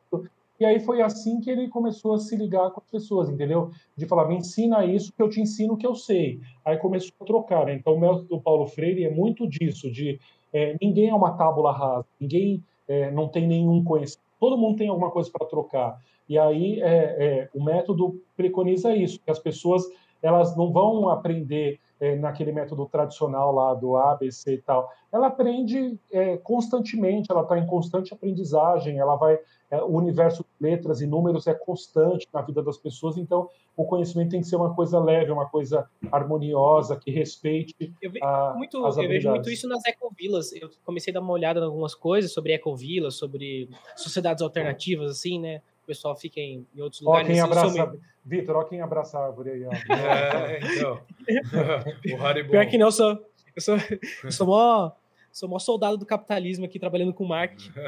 [0.64, 3.70] E aí foi assim que ele começou a se ligar com as pessoas, entendeu?
[3.98, 6.40] De falar, me ensina isso que eu te ensino o que eu sei.
[6.64, 7.74] Aí começou a trocar, né?
[7.74, 10.22] Então o método do Paulo Freire é muito disso, de
[10.54, 14.88] é, ninguém é uma tábula rasa, ninguém é, não tem nenhum conhecimento, todo mundo tem
[14.88, 16.00] alguma coisa para trocar.
[16.30, 19.84] E aí é, é, o método preconiza isso, que as pessoas
[20.22, 24.92] elas não vão aprender é, naquele método tradicional lá do ABC e tal.
[25.12, 29.40] Ela aprende é, constantemente, ela está em constante aprendizagem, ela vai.
[29.72, 33.86] É, o universo de letras e números é constante na vida das pessoas, então o
[33.86, 37.92] conhecimento tem que ser uma coisa leve, uma coisa harmoniosa, que respeite.
[38.00, 40.54] Eu, ve a, muito, eu vejo muito isso nas ecovilas.
[40.54, 45.40] Eu comecei a dar uma olhada em algumas coisas sobre ecovilas, sobre sociedades alternativas, assim,
[45.40, 45.62] né?
[45.84, 47.28] O pessoal fica em, em outros lugares.
[47.28, 49.72] Ó, quem abraça, Vitor, ó quem abraça a árvore aí, ó.
[49.94, 51.02] É, então.
[52.18, 52.52] o Haribo.
[52.52, 53.76] Pior que não, eu sou, eu sou,
[54.24, 54.92] eu sou mó,
[55.30, 57.70] sou mó soldado do capitalismo aqui, trabalhando com marketing.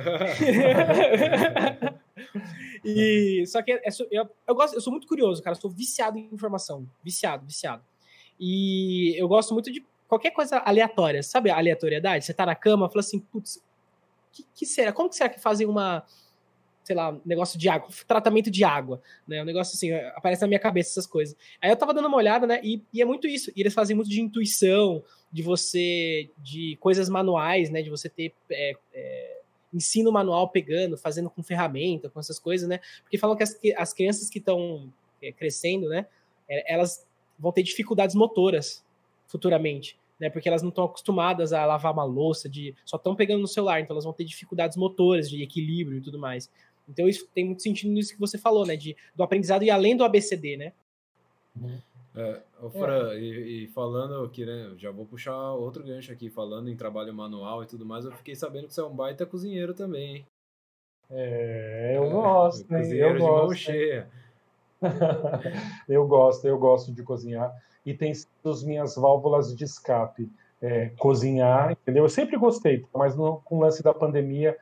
[2.84, 3.82] e, só que é,
[4.12, 6.86] eu, eu, gosto, eu sou muito curioso, cara, eu sou viciado em informação.
[7.02, 7.82] Viciado, viciado.
[8.38, 12.26] E eu gosto muito de qualquer coisa aleatória, sabe a aleatoriedade?
[12.26, 13.64] Você tá na cama, fala assim, putz,
[14.36, 14.92] que, que será?
[14.92, 16.04] Como que será que fazem uma
[16.86, 19.42] sei lá, negócio de água, tratamento de água, né?
[19.42, 21.36] Um negócio assim, aparece na minha cabeça essas coisas.
[21.60, 22.62] Aí eu tava dando uma olhada, né?
[22.64, 23.52] E, e é muito isso.
[23.56, 27.82] E eles fazem muito de intuição, de você, de coisas manuais, né?
[27.82, 29.42] De você ter é, é,
[29.74, 32.80] ensino manual pegando, fazendo com ferramenta, com essas coisas, né?
[33.02, 36.06] Porque falam que as, que as crianças que estão é, crescendo, né?
[36.48, 37.04] É, elas
[37.38, 38.86] vão ter dificuldades motoras
[39.26, 39.98] futuramente.
[40.18, 43.50] Né, porque elas não estão acostumadas a lavar uma louça, de só estão pegando no
[43.50, 46.50] celular, então elas vão ter dificuldades motoras, de equilíbrio e tudo mais.
[46.88, 48.76] Então isso tem muito sentido nisso que você falou, né?
[48.76, 50.74] De, do aprendizado e além do ABCD, né?
[52.16, 53.20] É, Fran, é.
[53.20, 54.72] E, e, falando aqui, né?
[54.78, 58.36] Já vou puxar outro gancho aqui, falando em trabalho manual e tudo mais, eu fiquei
[58.36, 60.26] sabendo que você é um baita cozinheiro também, hein?
[61.10, 62.82] É, eu é, gosto, hein?
[62.82, 64.10] Cozinheiro eu de gosto, mão cheia.
[65.90, 67.54] eu gosto, eu gosto de cozinhar.
[67.86, 70.32] E tem sido as minhas válvulas de escape.
[70.62, 72.06] É, cozinhar, entendeu?
[72.06, 74.58] Eu sempre gostei, mas no, com o lance da pandemia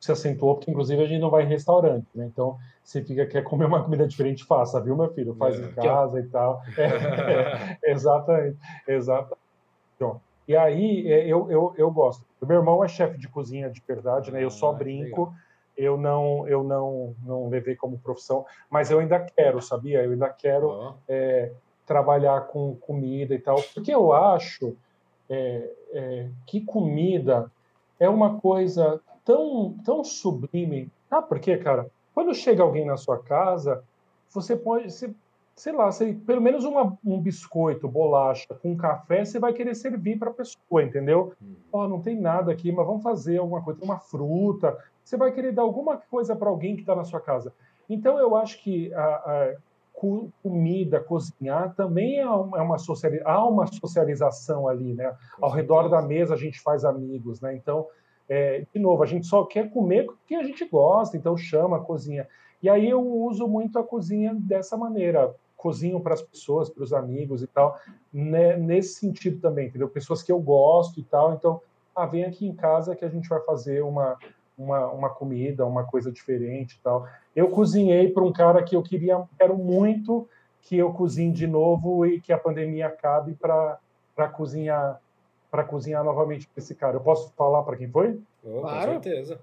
[0.00, 2.26] se acentuou, porque inclusive a gente não vai em restaurante, né?
[2.26, 5.34] Então, você fica, quer comer uma comida diferente, faça, viu, meu filho?
[5.34, 5.64] Faz é.
[5.64, 6.62] em casa e tal.
[6.78, 9.38] É, é, exatamente, exatamente.
[10.46, 12.24] E aí, é, eu, eu, eu gosto.
[12.40, 14.42] O meu irmão é chefe de cozinha de verdade, né?
[14.42, 15.34] Eu só ah, brinco,
[15.76, 20.02] eu não eu não não levei como profissão, mas eu ainda quero, sabia?
[20.02, 20.94] Eu ainda quero oh.
[21.08, 21.52] é,
[21.84, 24.76] trabalhar com comida e tal, porque eu acho
[25.28, 27.50] é, é, que comida
[28.00, 30.90] é uma coisa tão, tão sublime.
[31.10, 31.90] Ah, por quê, cara?
[32.14, 33.84] Quando chega alguém na sua casa,
[34.30, 35.14] você pode, você,
[35.54, 40.18] sei lá, você, pelo menos uma, um biscoito, bolacha com café, você vai querer servir
[40.18, 41.34] para a pessoa, entendeu?
[41.42, 41.54] Hum.
[41.70, 44.74] Ó, oh, não tem nada aqui, mas vamos fazer alguma coisa, uma fruta.
[45.04, 47.52] Você vai querer dar alguma coisa para alguém que está na sua casa.
[47.86, 49.56] Então, eu acho que a, a
[50.42, 55.14] comida, cozinhar, também é uma, é socialização, há uma socialização ali, né?
[55.38, 57.54] Ao redor da mesa a gente faz amigos, né?
[57.54, 57.86] Então,
[58.28, 61.80] é, de novo, a gente só quer comer porque a gente gosta, então chama a
[61.80, 62.28] cozinha.
[62.62, 66.92] E aí eu uso muito a cozinha dessa maneira, cozinho para as pessoas, para os
[66.92, 67.78] amigos e tal,
[68.12, 69.88] né, nesse sentido também, entendeu?
[69.88, 71.60] Pessoas que eu gosto e tal, então,
[71.94, 74.16] ah, vem aqui em casa que a gente vai fazer uma,
[74.56, 77.06] uma, uma comida, uma coisa diferente e tal.
[77.34, 80.28] Eu cozinhei para um cara que eu queria, quero muito
[80.62, 85.00] que eu cozinhe de novo e que a pandemia acabe para cozinhar
[85.50, 86.96] para cozinhar novamente para esse cara.
[86.96, 88.20] Eu posso falar para quem foi?
[88.44, 88.94] Oh, claro.
[88.94, 89.40] Com certeza.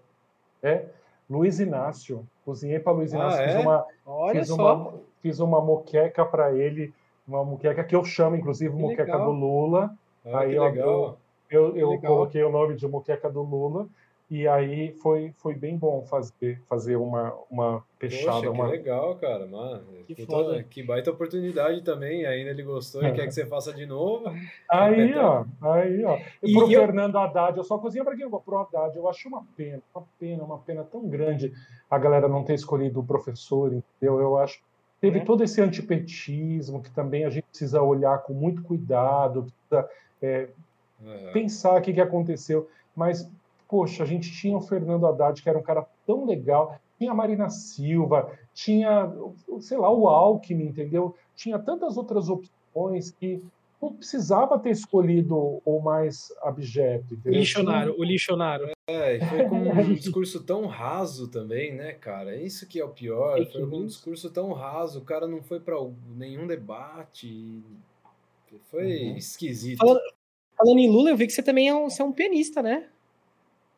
[0.61, 0.85] É,
[1.29, 2.25] Luiz Inácio.
[2.43, 3.41] Cozinhei para Luiz ah, Inácio.
[3.41, 3.59] Ah, fiz, é?
[3.59, 4.75] uma, Olha fiz, só.
[4.75, 6.93] Uma, fiz uma moqueca para ele,
[7.27, 9.25] uma moqueca que eu chamo, inclusive, que moqueca legal.
[9.25, 9.95] do Lula.
[10.25, 11.17] Ah, Aí eu, eu,
[11.49, 13.87] eu, eu coloquei o nome de moqueca do Lula.
[14.29, 18.47] E aí foi, foi bem bom fazer, fazer uma, uma peixada.
[18.47, 18.65] Poxa, uma...
[18.65, 19.45] que legal, cara.
[19.45, 22.25] Mano, que, Puta, que baita oportunidade também.
[22.25, 24.25] Ainda ele gostou e quer que você faça de novo.
[24.67, 25.45] Aí, ó.
[25.61, 26.17] Aí, ó.
[26.41, 26.81] E, e pro eu...
[26.81, 28.97] Fernando Haddad, eu só cozinho para quem pro Haddad.
[28.97, 31.53] Eu acho uma pena, uma pena, uma pena tão grande
[31.89, 34.19] a galera não ter escolhido o professor, entendeu?
[34.19, 34.59] Eu acho.
[34.99, 35.23] Teve é.
[35.23, 39.89] todo esse antipetismo que também a gente precisa olhar com muito cuidado, precisa
[40.19, 40.49] é,
[40.99, 41.31] uhum.
[41.31, 42.67] pensar o que, que aconteceu.
[42.95, 43.29] Mas
[43.67, 47.15] poxa, a gente tinha o Fernando Haddad, que era um cara tão legal, tinha a
[47.15, 49.11] Marina Silva, tinha,
[49.59, 51.15] sei lá, o Alckmin, entendeu?
[51.35, 53.43] Tinha tantas outras opções que
[53.81, 57.13] não precisava ter escolhido o mais abjeto.
[57.13, 57.33] Entendeu?
[57.33, 58.69] O lixonário, o lixonário.
[58.87, 62.35] É, foi com um discurso tão raso também, né, cara?
[62.35, 63.45] Isso que é o pior.
[63.51, 65.75] Foi com um discurso tão raso, o cara não foi para
[66.15, 67.61] nenhum debate.
[68.71, 69.17] Foi uhum.
[69.17, 69.77] esquisito.
[69.77, 69.99] Falando,
[70.57, 72.87] falando, em Lula, eu vi que você também é um, você é um pianista, né?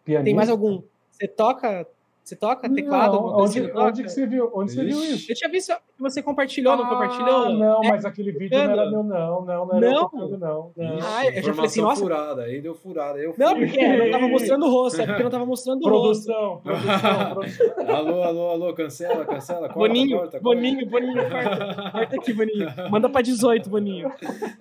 [0.07, 0.23] Pianista?
[0.23, 0.81] Tem mais algum?
[1.11, 1.85] Você toca
[2.27, 3.13] você toca teclado?
[3.13, 4.51] Não, onde, você onde que você viu?
[4.53, 5.31] Onde você viu isso?
[5.31, 7.53] Eu tinha visto que você compartilhou, ah, não compartilhou?
[7.53, 9.45] Não, é, mas aquele vídeo não era meu, não.
[9.45, 10.09] Não, não era não?
[10.09, 10.71] Tocando, não.
[10.75, 10.97] não.
[11.01, 12.01] Ah, eu já falei assim, nossa.
[12.01, 13.17] furada, aí deu furada.
[13.17, 16.25] Eu não, porque não tava mostrando o rosto, é porque não tava mostrando o rosto.
[16.25, 17.95] Produção, produção, produção.
[17.95, 19.69] alô, alô, alô, cancela, cancela.
[19.69, 21.07] Corta, Boninho, corta, Boninho, corta.
[21.07, 21.91] Boninho, corta.
[21.91, 22.67] Corta aqui, Boninho.
[22.91, 24.11] Manda pra 18, Boninho.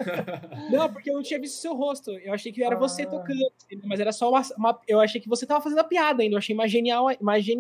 [0.70, 2.12] Não, porque eu não tinha visto o seu rosto.
[2.12, 2.78] Eu achei que era ah.
[2.78, 3.40] você tocando,
[3.84, 6.34] mas era só uma, uma, Eu achei que você tava fazendo a piada ainda.
[6.34, 7.55] Eu achei mais genial, mais genial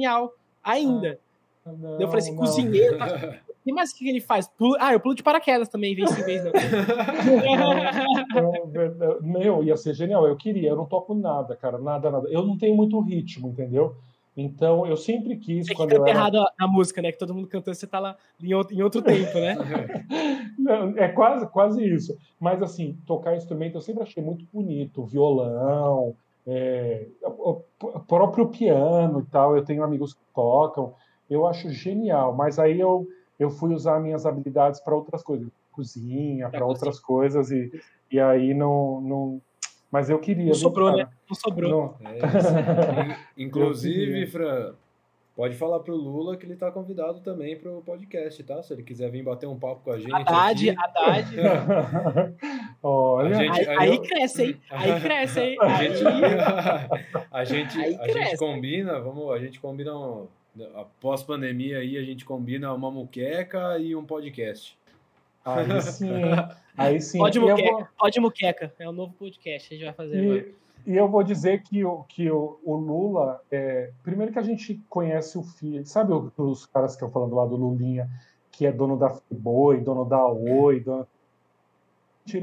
[0.62, 1.18] ainda.
[1.64, 2.38] Ah, não, eu falei assim, não.
[2.38, 2.98] cozinheiro.
[2.98, 3.40] Tá...
[3.66, 4.46] E mais o que ele faz?
[4.46, 4.76] Pulo...
[4.78, 6.52] Ah, eu pulo de paraquedas também, vez em vez, não.
[9.20, 10.24] Meu, ia ser genial.
[10.24, 12.28] Eu queria, eu não toco nada, cara, nada, nada.
[12.28, 13.96] Eu não tenho muito ritmo, entendeu?
[14.36, 15.66] Então, eu sempre quis.
[15.66, 16.18] Você quando canta eu era...
[16.18, 17.10] errado a, música, né?
[17.10, 19.56] Que todo mundo cantando, você tá lá em outro, em outro tempo, né?
[20.56, 22.16] não, é quase, quase isso.
[22.38, 25.04] Mas, assim, tocar instrumento eu sempre achei muito bonito.
[25.04, 26.14] Violão,
[26.46, 27.62] é, o,
[28.06, 30.94] próprio piano e tal, eu tenho amigos que tocam,
[31.28, 33.06] eu acho genial, mas aí eu,
[33.38, 37.70] eu fui usar minhas habilidades para outras coisas, cozinha, para outras coisas, e,
[38.10, 39.42] e aí não, não.
[39.90, 40.46] Mas eu queria.
[40.46, 41.08] Não sobrou, né?
[41.28, 41.70] Não sobrou.
[41.70, 42.06] Não.
[42.08, 44.74] É, inclusive, Fran,
[45.36, 48.62] Pode falar pro Lula que ele tá convidado também pro podcast, tá?
[48.62, 50.10] Se ele quiser vir bater um papo com a gente.
[50.10, 50.80] Haddad, aqui.
[50.80, 51.36] Haddad.
[52.82, 54.60] Olha, gente, aí, aí, aí, cresce, hein?
[54.70, 55.56] Aí cresce, hein?
[55.60, 56.04] A gente,
[57.30, 60.26] a gente, a gente combina, vamos, a gente combina um,
[60.74, 64.78] após pandemia aí, a gente combina uma muqueca e um podcast.
[65.44, 66.12] Aí sim,
[66.78, 67.18] aí sim.
[67.18, 67.88] Pode muqueca, vou...
[67.98, 70.24] pode muqueca, é o um novo podcast que a gente vai fazer e...
[70.24, 70.65] agora.
[70.86, 74.80] E eu vou dizer que o, que o, o Lula, é, primeiro que a gente
[74.88, 78.08] conhece o filho, sabe os caras que eu falando lá do Lulinha,
[78.52, 81.06] que é dono da Friboi, dono da Oi, dono...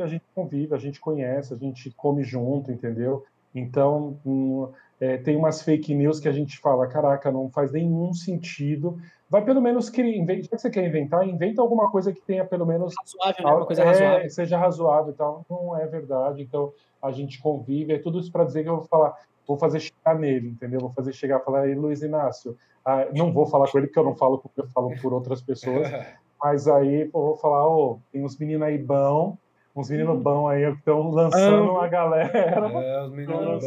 [0.01, 3.25] a gente convive, a gente conhece, a gente come junto, entendeu?
[3.55, 4.67] Então, um,
[5.03, 8.97] é, tem umas fake news que a gente fala, caraca, não faz nenhum sentido.
[9.29, 12.65] Vai pelo menos criar, já que você quer inventar, inventa alguma coisa que tenha pelo
[12.65, 13.51] menos razoável, né?
[13.51, 14.29] uma coisa é, razoável.
[14.29, 15.45] seja razoável e tal.
[15.49, 16.41] Não é verdade.
[16.41, 16.71] Então,
[17.01, 19.13] a gente convive, é tudo isso para dizer que eu vou falar,
[19.45, 20.79] vou fazer chegar nele, entendeu?
[20.79, 22.55] Vou fazer chegar, falar, aí Luiz Inácio,
[22.85, 25.41] ah, não vou falar com ele porque eu não falo porque eu falo por outras
[25.41, 25.85] pessoas,
[26.41, 29.37] mas aí eu vou falar, oh, tem uns meninos aí bom,
[29.75, 32.31] uns meninos bons aí que estão lançando uma galera.
[32.35, 33.63] É, os meninos.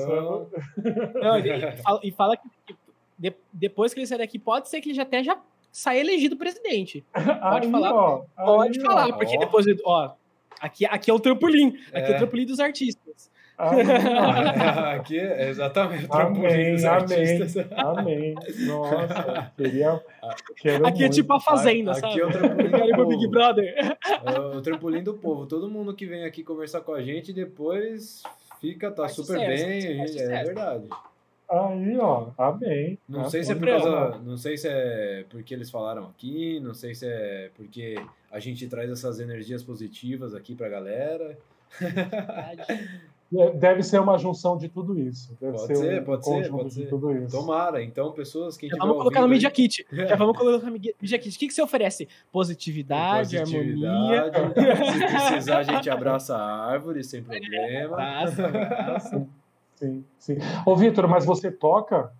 [1.14, 2.76] Não, e, fala, e fala que
[3.18, 5.38] de, depois que ele sair daqui, pode ser que ele já até já
[5.72, 7.04] saia elegido presidente.
[7.14, 9.12] Pode aí, falar, ó, pode aí, falar, ó.
[9.12, 10.14] porque depois, ó,
[10.60, 11.76] Aqui, aqui é o trampolim.
[11.92, 13.30] Aqui é, é o trampolim dos artistas.
[14.94, 17.66] aqui é exatamente o trampolim amém, dos artistas.
[17.72, 18.34] Amém.
[18.66, 20.02] Nossa, queria.
[20.84, 22.12] Aqui é tipo a Fazenda, aqui sabe?
[22.12, 23.08] Aqui é o trampolim do povo.
[23.08, 23.74] Big Brother.
[24.24, 25.46] É o trampolim do povo.
[25.46, 28.22] Todo mundo que vem aqui conversar com a gente depois
[28.60, 30.00] fica, tá Faz super sucesso, bem.
[30.00, 30.88] É verdade.
[31.48, 32.98] Aí, ó, amém.
[33.08, 36.74] Não sei se é por causa, não sei se é porque eles falaram aqui, não
[36.74, 37.94] sei se é porque
[38.30, 41.38] a gente traz essas energias positivas aqui pra galera.
[41.80, 43.06] É,
[43.54, 45.36] deve ser uma junção de tudo isso.
[45.40, 46.88] Deve pode ser, ser um pode ser, pode ser.
[46.88, 47.36] Tudo isso.
[47.36, 47.82] Tomara.
[47.82, 48.68] Então, pessoas que.
[48.70, 49.86] Já vamos colocar no Media Kit.
[49.90, 51.36] Já vamos colocar no Media Kit.
[51.36, 52.08] O que, que você oferece?
[52.30, 54.92] Positividade, Positividade harmonia.
[54.92, 57.94] Se precisar, a gente abraça a árvore sem problema.
[57.94, 59.26] Abraça, abraça.
[59.74, 60.38] Sim, sim.
[60.64, 62.12] Ô, Vitor, mas você toca?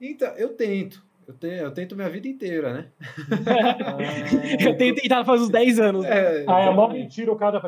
[0.00, 1.04] Então, eu tento.
[1.26, 2.90] Eu, tenho, eu tento minha vida inteira, né?
[4.60, 6.04] eu tento tentar faz uns 10 anos.
[6.04, 6.42] Né?
[6.42, 7.60] É, ah, é mó mentira, o cara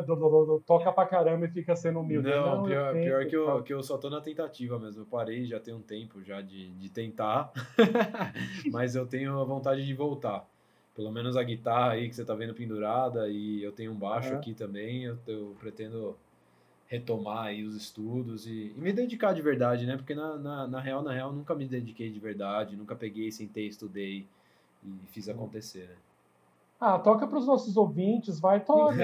[0.65, 2.29] toca pra caramba e fica sendo humilde.
[2.29, 5.01] Não, Não pior, eu pior que, eu, que eu só tô na tentativa mesmo.
[5.01, 7.51] Eu parei já tem um tempo já de, de tentar,
[8.71, 10.47] mas eu tenho a vontade de voltar.
[10.95, 14.33] Pelo menos a guitarra aí que você tá vendo pendurada e eu tenho um baixo
[14.33, 16.17] aqui também, eu, eu pretendo
[16.87, 19.97] retomar aí os estudos e, e, me dedicar de verdade, né?
[19.97, 23.67] Porque na, na, na, real, na real, nunca me dediquei de verdade, nunca peguei, sentei,
[23.67, 24.25] estudei
[24.83, 25.95] e fiz acontecer, né?
[26.79, 28.93] Ah, toca para os nossos ouvintes, vai, toca.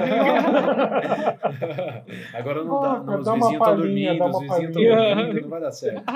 [2.38, 5.60] Agora não toca, dá, não, os vizinhos estão dormindo, os vizinhos estão dormindo, não vai
[5.60, 6.04] dar certo.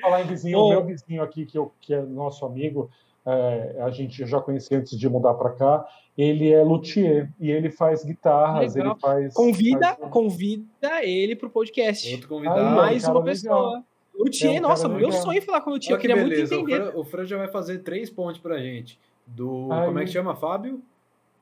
[0.00, 2.90] Falar em vizinho, o meu vizinho aqui, que, eu, que é nosso amigo,
[3.26, 5.86] é, a gente já conhecia antes de mudar para cá,
[6.16, 8.92] ele é luthier e ele faz guitarras, legal.
[8.92, 9.34] ele faz.
[9.34, 10.10] Convida, faz...
[10.10, 12.10] convida ele pro podcast.
[12.12, 12.76] Outro convidado.
[12.76, 13.68] Mais uma pessoa.
[13.68, 13.84] Legal.
[14.14, 15.94] Luthier, é um nossa, meu sonho é falar com o Luthier.
[15.94, 16.54] Eu queria beleza.
[16.54, 16.88] muito entender.
[16.88, 18.98] O Fran, o Fran, já vai fazer três pontos pra gente.
[19.26, 19.72] Do.
[19.72, 19.86] Aí.
[19.86, 20.34] Como é que chama?
[20.34, 20.82] Fábio?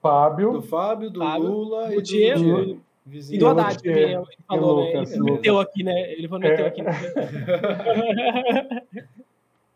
[0.01, 0.53] Fábio.
[0.53, 2.79] Do Fábio, do Fábio, Lula Luthier, e do Luthier.
[3.05, 3.37] Vizinho.
[3.37, 5.03] E do Haddad, que ele falou, né?
[5.03, 6.13] Ele meteu aqui, né?
[6.13, 6.69] Ele falou, meteu é.
[6.69, 6.83] aqui.
[6.83, 6.93] Né?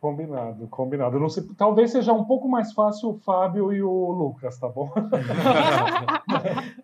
[0.02, 1.20] Combinado, combinado.
[1.20, 4.92] Não sei, talvez seja um pouco mais fácil o Fábio e o Lucas, tá bom?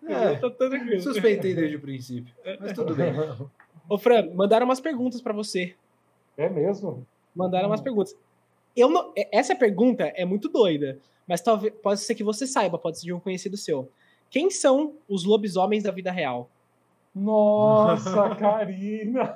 [0.07, 1.01] é, tranquilo.
[1.01, 3.11] Suspeitei desde o princípio, mas tudo bem.
[3.89, 5.75] Ô, Fran, mandaram umas perguntas para você.
[6.37, 7.05] É mesmo?
[7.35, 8.15] Mandaram umas perguntas.
[8.73, 10.97] Eu não, essa pergunta é muito doida,
[11.27, 13.91] mas talvez pode ser que você saiba, pode ser de um conhecido seu.
[14.29, 16.49] Quem são os lobisomens da vida real?
[17.13, 19.35] Nossa, Karina!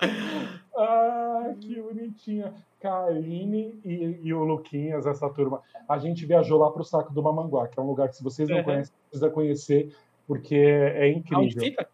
[0.76, 2.52] ah, que bonitinha.
[2.80, 5.60] Karine e, e, o Luquinhas, essa turma.
[5.88, 8.22] A gente viajou lá para o Saco do Mamanguá, que é um lugar que, se
[8.22, 8.64] vocês não uhum.
[8.64, 9.96] conhecem, precisa conhecer,
[10.26, 11.44] porque é incrível.
[11.44, 11.88] Onde fica?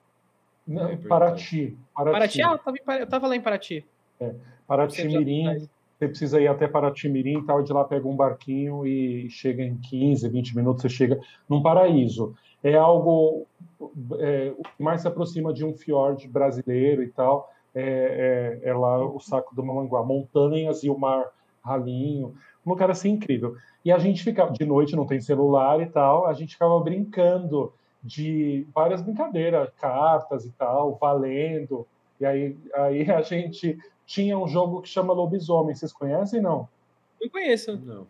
[0.67, 1.77] Não, é Paraty.
[1.95, 2.13] Paraty.
[2.13, 2.43] Paraty?
[2.43, 3.85] Ah, eu tava, eu tava lá em Paraty.
[4.21, 4.35] É.
[4.67, 5.69] Paraty Mirim,
[5.99, 9.63] você precisa ir até Paraty Mirim e tal, de lá pega um barquinho e chega
[9.63, 12.35] em 15, 20 minutos, você chega num paraíso.
[12.63, 13.47] É algo
[14.19, 18.75] é, o que mais se aproxima de um fiord brasileiro e tal, é, é, é
[18.75, 21.27] lá o saco do Mamanguá, montanhas e o mar
[21.65, 22.35] ralinho,
[22.67, 23.57] um lugar assim incrível.
[23.85, 27.73] E a gente ficava, de noite não tem celular e tal, a gente ficava brincando
[28.03, 31.87] de várias brincadeiras, cartas e tal, valendo.
[32.21, 35.75] E aí, aí a gente tinha um jogo que chama Lobisomem.
[35.75, 36.69] Vocês conhecem, não?
[37.21, 37.77] Eu conheço.
[37.77, 38.07] Não.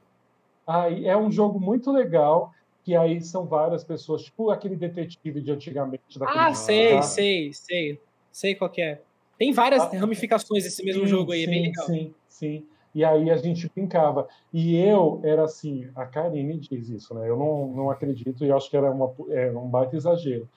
[0.67, 2.53] Aí é um jogo muito legal,
[2.85, 6.03] que aí são várias pessoas, tipo aquele detetive de antigamente.
[6.23, 7.03] Ah, sei, cara.
[7.03, 8.01] sei, sei.
[8.31, 9.01] Sei qual é.
[9.43, 11.85] Tem várias ah, ramificações desse mesmo sim, jogo aí, é bem legal.
[11.85, 12.65] Sim, sim.
[12.95, 14.29] E aí a gente brincava.
[14.53, 17.29] E eu era assim, a Karine diz isso, né?
[17.29, 20.49] Eu não, não acredito e acho que era, uma, era um baita exagero.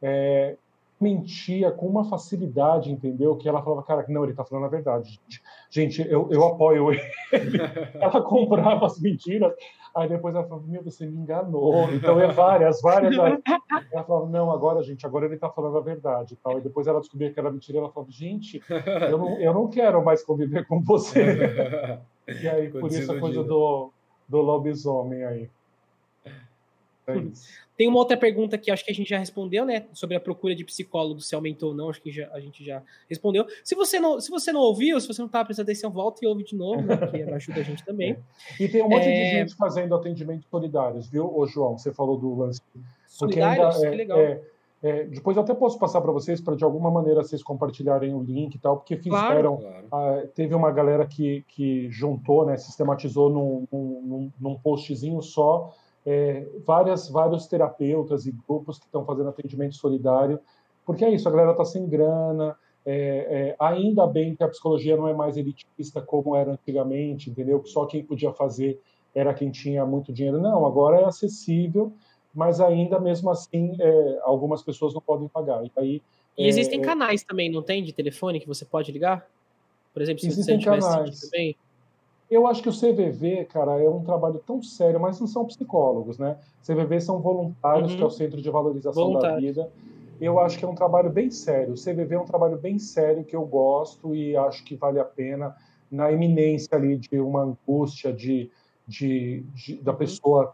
[0.00, 0.54] É,
[1.00, 3.36] mentia com uma facilidade, entendeu?
[3.36, 5.20] Que ela falava, cara, não, ele tá falando a verdade.
[5.70, 7.02] Gente, eu, eu apoio ele.
[7.94, 9.52] ela comprava as mentiras,
[9.94, 11.92] aí depois ela falava, meu, você me enganou.
[11.92, 13.14] Então é várias, várias.
[13.92, 16.36] Ela falava, não, agora, gente, agora ele tá falando a verdade.
[16.42, 16.58] Tal.
[16.58, 18.60] E depois ela descobria que era mentira, ela falava, gente,
[19.10, 21.24] eu não, eu não quero mais conviver com você.
[22.42, 23.92] e aí, por isso a coisa do,
[24.28, 25.50] do lobisomem aí.
[27.08, 27.30] É
[27.76, 29.86] Tem uma outra pergunta que acho que a gente já respondeu, né?
[29.94, 32.82] Sobre a procura de psicólogo, se aumentou ou não, acho que já, a gente já
[33.08, 33.46] respondeu.
[33.64, 36.28] Se você não, se você não ouviu, se você não estava prestando atenção, volta e
[36.28, 36.96] ouve de novo, né?
[37.06, 38.18] Que ajuda a gente também.
[38.60, 39.10] E tem um monte é...
[39.12, 41.78] de gente fazendo atendimentos solidários, viu, Ô, João?
[41.78, 42.60] Você falou do lance.
[43.06, 43.76] Solidários?
[43.76, 44.18] Ainda, é, que legal.
[44.18, 44.40] É,
[44.82, 48.22] é, depois eu até posso passar para vocês, para de alguma maneira vocês compartilharem o
[48.22, 49.56] link e tal, porque fizeram.
[49.56, 50.24] Claro, claro.
[50.24, 55.72] Uh, teve uma galera que, que juntou, né, sistematizou num, num, num postzinho só
[56.06, 60.40] é, várias, vários terapeutas e grupos que estão fazendo atendimento solidário,
[60.84, 62.56] porque é isso, a galera está sem grana,
[62.86, 62.94] é,
[63.50, 67.60] é, ainda bem que a psicologia não é mais elitista como era antigamente, entendeu?
[67.60, 68.80] Que só quem podia fazer
[69.14, 70.40] era quem tinha muito dinheiro.
[70.40, 71.92] Não, agora é acessível,
[72.34, 75.62] mas ainda mesmo assim é, algumas pessoas não podem pagar.
[75.64, 76.02] E, aí,
[76.38, 79.28] e existem é, canais também, não tem, de telefone que você pode ligar?
[79.92, 81.20] Por exemplo, se existem você canais.
[81.20, 81.56] Também?
[82.30, 86.18] Eu acho que o CVV, cara, é um trabalho tão sério, mas não são psicólogos,
[86.18, 86.36] né?
[86.62, 87.96] CVV são voluntários, uhum.
[87.96, 89.36] que é o Centro de Valorização Voluntário.
[89.36, 89.72] da Vida.
[90.20, 91.72] Eu acho que é um trabalho bem sério.
[91.72, 95.04] O CVV é um trabalho bem sério que eu gosto e acho que vale a
[95.04, 95.56] pena
[95.90, 98.50] na iminência ali de uma angústia de,
[98.86, 99.98] de, de da uhum.
[99.98, 100.52] pessoa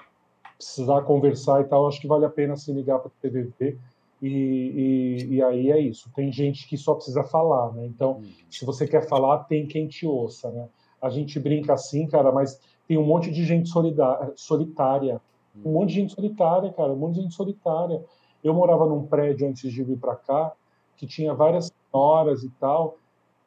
[0.57, 1.89] precisar conversar e tal.
[1.89, 3.77] Acho que vale a pena se ligar para o CVV.
[4.23, 6.09] E, e, e, aí é isso.
[6.15, 7.85] Tem gente que só precisa falar, né?
[7.85, 8.25] Então, uhum.
[8.49, 10.69] se você quer falar, tem quem te ouça, né?
[11.05, 12.59] A gente brinca assim, cara, mas
[12.89, 13.68] tem um monte de gente
[14.36, 15.20] solitária.
[15.62, 18.02] Um monte de gente solitária, cara, um monte de gente solitária.
[18.43, 20.52] Eu morava num prédio antes de vir para cá,
[20.97, 22.97] que tinha várias senhoras e tal,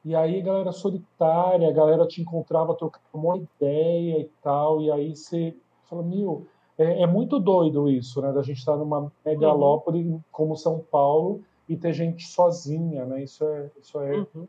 [0.06, 5.16] e aí galera solitária, a galera te encontrava, trocava uma ideia e tal, e aí
[5.16, 5.56] você
[5.90, 6.46] fala, meu,
[6.78, 10.22] é, é muito doido isso, né, da gente estar numa megalópole uhum.
[10.32, 14.48] como São Paulo e ter gente sozinha, né, isso é, isso é uhum.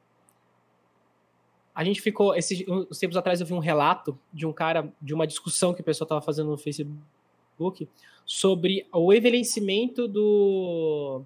[1.79, 5.15] A gente ficou, esses uns tempos atrás eu vi um relato de um cara, de
[5.15, 7.89] uma discussão que o pessoal estava fazendo no Facebook
[8.27, 11.23] sobre o envelhecimento do,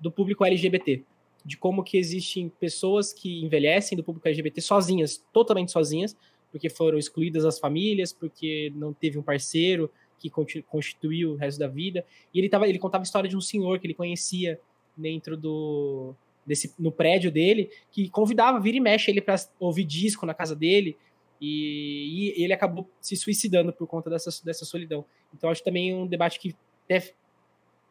[0.00, 1.04] do público LGBT.
[1.44, 6.16] De como que existem pessoas que envelhecem do público LGBT sozinhas, totalmente sozinhas,
[6.50, 11.68] porque foram excluídas das famílias, porque não teve um parceiro que constituiu o resto da
[11.68, 12.06] vida.
[12.32, 14.58] E ele, tava, ele contava a história de um senhor que ele conhecia
[14.96, 16.14] dentro do,
[16.46, 20.54] nesse, no prédio dele, que convidava, vira e mexe ele para ouvir disco na casa
[20.54, 20.96] dele,
[21.40, 25.04] e, e, ele acabou se suicidando por conta dessa, dessa solidão.
[25.34, 26.54] Então, acho também um debate que
[26.86, 27.12] deve,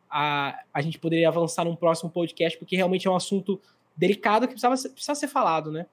[0.09, 3.59] a, a gente poderia avançar num próximo podcast, porque realmente é um assunto
[3.95, 5.85] delicado que precisava ser, precisava ser falado, né?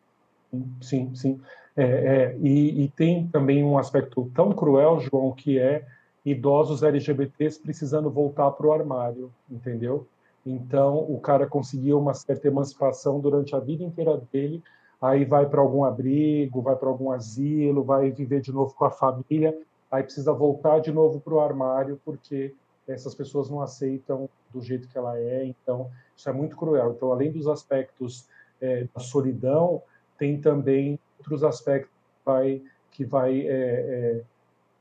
[0.80, 1.40] Sim, sim.
[1.76, 5.86] É, é, e, e, tem também um aspecto tão cruel, João, que é
[6.24, 10.06] idosos LGBTs precisando voltar para o armário, entendeu?
[10.46, 14.62] Então, o cara conseguiu uma certa emancipação durante a vida inteira dele,
[15.02, 18.90] aí vai para algum abrigo, vai para algum asilo, vai viver de novo com a
[18.90, 19.58] família,
[19.90, 22.54] aí precisa voltar de novo para o armário, porque
[22.86, 26.92] essas pessoas não aceitam do jeito que ela é, então isso é muito cruel.
[26.92, 28.28] Então, além dos aspectos
[28.60, 29.82] é, da solidão,
[30.16, 32.62] tem também outros aspectos que vai,
[32.92, 34.22] que vai é, é,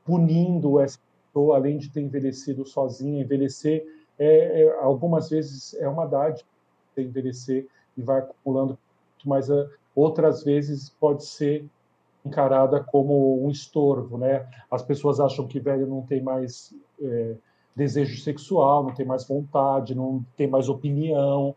[0.04, 3.22] punindo essa pessoa, além de ter envelhecido sozinha.
[3.22, 3.84] Envelhecer,
[4.18, 6.48] é, é algumas vezes, é uma dádiva
[6.96, 7.66] envelhecer
[7.96, 8.78] e vai acumulando,
[9.24, 11.66] mas uh, outras vezes pode ser
[12.24, 14.46] encarada como um estorvo, né?
[14.70, 17.36] As pessoas acham que velho não tem mais é,
[17.74, 21.54] desejo sexual, não tem mais vontade, não tem mais opinião,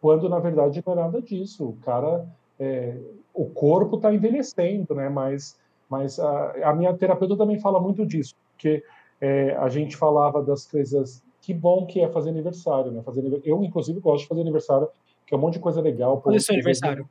[0.00, 1.70] quando na verdade não é nada disso.
[1.70, 2.26] O cara,
[2.58, 2.96] é,
[3.34, 5.08] o corpo está envelhecendo, né?
[5.08, 5.58] Mas,
[5.88, 8.84] mas a, a, minha terapeuta também fala muito disso, porque
[9.20, 11.22] é, a gente falava das coisas.
[11.42, 13.02] Que bom que é fazer aniversário, né?
[13.02, 14.88] Fazer, eu inclusive gosto de fazer aniversário,
[15.26, 16.20] que é um monte de coisa legal.
[16.20, 17.08] Quando é seu aniversário?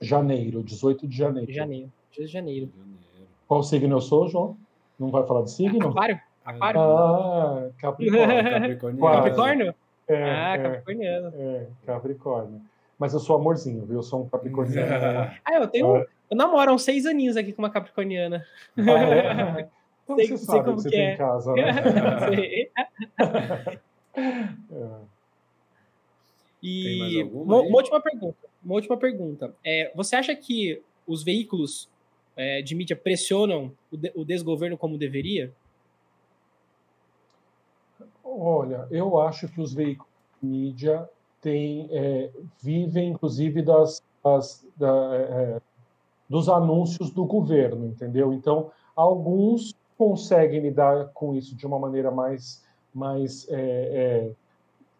[0.00, 1.50] Janeiro, 18 de janeiro.
[1.50, 2.72] Janeiro, 18 de janeiro.
[3.48, 4.56] Qual signo eu sou, João?
[4.98, 5.88] Não vai falar de signo?
[5.88, 6.20] Aquário.
[6.44, 6.80] Aquário?
[6.80, 8.28] Ah, Capricórnio.
[8.52, 9.00] Capricórnio?
[9.00, 9.74] Capricórnio?
[10.08, 11.32] É, ah, é, Capricorniano.
[11.34, 12.60] É, Capricórnio.
[12.98, 13.96] Mas eu sou amorzinho, viu?
[13.96, 14.92] Eu sou um Capricorniano.
[15.44, 15.96] ah, eu tenho.
[15.96, 16.06] Ah.
[16.30, 18.44] Eu namoro há uns seis aninhos aqui com uma Capricorniana.
[18.76, 19.68] Ah, é?
[20.06, 21.14] Como sei, você sabe como que você que tem é.
[21.14, 21.72] em casa, né?
[22.28, 22.70] sei.
[24.72, 25.12] é.
[26.62, 28.38] E uma, uma, última pergunta.
[28.64, 29.54] Uma última pergunta.
[29.64, 31.88] É, você acha que os veículos
[32.36, 35.52] é, de mídia pressionam o, de, o desgoverno como deveria?
[38.24, 40.10] Olha, eu acho que os veículos
[40.40, 41.08] de mídia
[41.40, 42.30] têm, é,
[42.62, 45.60] vivem, inclusive, das, das da, é,
[46.28, 48.32] dos anúncios do governo, entendeu?
[48.32, 52.60] Então, alguns conseguem lidar com isso de uma maneira mais,
[52.92, 54.32] mais é,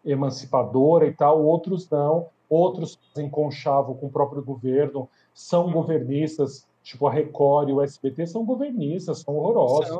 [0.05, 2.27] é emancipadora e tal, outros não.
[2.49, 8.27] Outros fazem conchavo com o próprio governo, são governistas, tipo a Record e o SBT
[8.27, 9.99] são governistas, são horrorosos.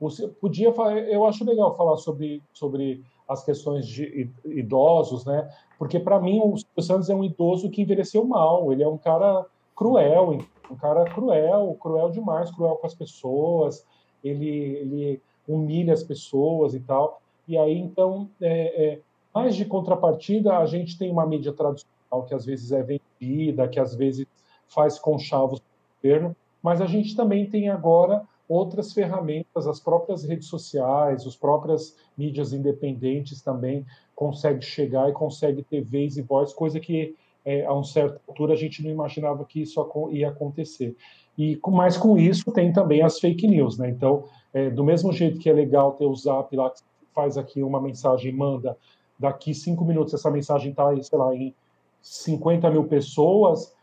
[0.00, 0.68] Você podia,
[1.10, 5.50] eu acho legal falar sobre, sobre as questões de idosos, né?
[5.78, 8.72] Porque para mim o Silvio Santos é um idoso que envelheceu mal.
[8.72, 9.44] Ele é um cara
[9.74, 10.38] cruel,
[10.70, 13.84] um cara cruel, cruel demais, cruel com as pessoas.
[14.22, 17.20] Ele, ele humilha as pessoas e tal.
[17.46, 19.00] E aí então, é, é,
[19.34, 23.78] mais de contrapartida, a gente tem uma mídia tradicional que às vezes é vendida, que
[23.78, 24.26] às vezes
[24.68, 25.64] faz conchavos do
[26.02, 31.96] governo, mas a gente também tem agora outras ferramentas, as próprias redes sociais, as próprias
[32.16, 33.84] mídias independentes também
[34.14, 37.14] conseguem chegar e conseguem ter vez e voz, coisa que
[37.44, 39.80] é, a uma certa altura a gente não imaginava que isso
[40.10, 40.96] ia acontecer.
[41.38, 43.90] E mais com isso tem também as fake news, né?
[43.90, 46.80] Então, é, do mesmo jeito que é legal ter o Zap lá que
[47.14, 48.76] faz aqui uma mensagem, manda
[49.18, 51.54] daqui cinco minutos essa mensagem está, sei lá, em
[52.02, 53.74] 50 mil pessoas,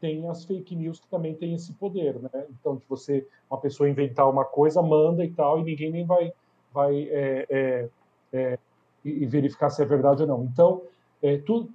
[0.00, 2.46] tem as fake news que também tem esse poder, né?
[2.50, 6.32] Então, de você, uma pessoa inventar uma coisa, manda e tal, e ninguém nem vai,
[6.72, 7.88] vai é, é,
[8.32, 8.58] é,
[9.04, 10.44] e verificar se é verdade ou não.
[10.44, 10.82] Então,
[11.22, 11.68] é, tu,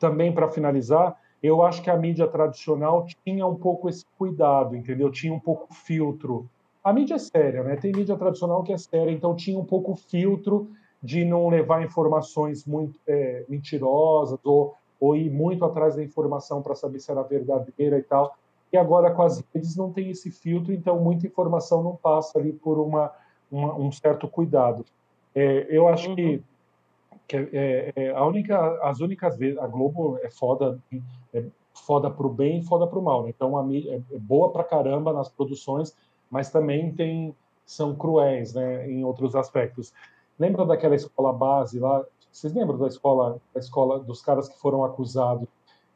[0.00, 5.10] também para finalizar, eu acho que a mídia tradicional tinha um pouco esse cuidado, entendeu?
[5.10, 6.48] Tinha um pouco filtro.
[6.82, 7.76] A mídia é séria, né?
[7.76, 10.70] Tem mídia tradicional que é séria, então tinha um pouco filtro
[11.02, 16.74] de não levar informações muito é, mentirosas ou ou ir muito atrás da informação para
[16.74, 18.36] saber se era verdadeira e tal.
[18.72, 22.54] E agora com as redes não tem esse filtro, então muita informação não passa ali
[22.54, 23.12] por uma,
[23.50, 24.82] uma um certo cuidado.
[25.34, 26.16] É, eu acho uhum.
[26.16, 26.42] que,
[27.26, 30.78] que é, é, a única, as únicas vezes a Globo é foda,
[31.32, 33.24] é foda para o bem e foda para o mal.
[33.24, 33.30] Né?
[33.34, 35.96] Então a é, é boa para caramba nas produções,
[36.30, 37.34] mas também tem
[37.66, 39.90] são cruéis, né, em outros aspectos.
[40.38, 44.84] Lembra daquela escola base lá vocês lembram da escola, da escola dos caras que foram
[44.84, 45.46] acusados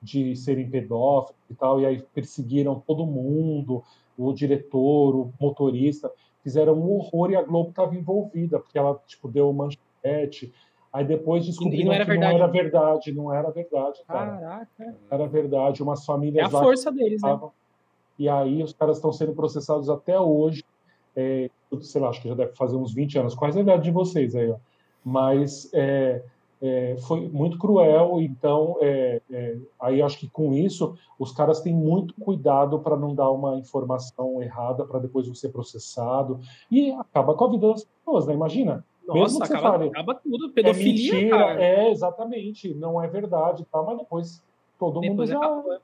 [0.01, 3.83] de serem pedófilos e tal, e aí perseguiram todo mundo,
[4.17, 6.09] o diretor, o motorista,
[6.45, 10.55] fizeram um horror e a Globo estava envolvida, porque ela tipo deu manchete.
[10.93, 12.21] Aí depois descobriram não que verdade.
[12.21, 14.31] não era verdade, não era verdade, cara.
[14.39, 14.97] Caraca.
[15.11, 17.39] Era verdade, umas famílias É a força deles, né?
[18.19, 20.65] E aí os caras estão sendo processados até hoje.
[21.15, 21.51] É,
[21.83, 23.35] sei lá, acho que já deve fazer uns 20 anos.
[23.35, 24.57] Quase a idade de vocês aí, ó
[25.09, 26.23] mas é,
[26.61, 28.21] é, foi muito cruel.
[28.21, 33.15] Então, é, é, aí acho que com isso os caras têm muito cuidado para não
[33.15, 36.41] dar uma informação errada para depois você ser processado
[36.71, 38.35] e acaba com a vida das pessoas, né?
[38.35, 38.85] Imagina.
[39.15, 41.63] Nossa, acaba, fale, acaba tudo, pedofilia, é mentira, cara.
[41.63, 43.83] É, exatamente, não é verdade, tá?
[43.83, 44.45] Mas depois
[44.79, 45.39] todo depois mundo já...
[45.39, 45.81] Acabou.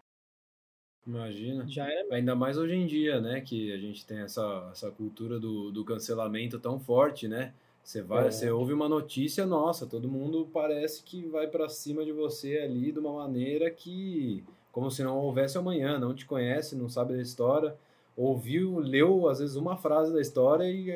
[1.06, 1.68] Imagina.
[1.68, 2.06] Já é.
[2.12, 3.40] Ainda mais hoje em dia, né?
[3.40, 7.52] Que a gente tem essa, essa cultura do, do cancelamento tão forte, né?
[7.82, 8.30] Você vai, é.
[8.30, 12.90] você ouve uma notícia, nossa, todo mundo parece que vai para cima de você ali
[12.90, 14.42] de uma maneira que
[14.72, 17.76] como se não houvesse amanhã, não te conhece, não sabe da história,
[18.16, 20.90] ouviu, leu às vezes uma frase da história e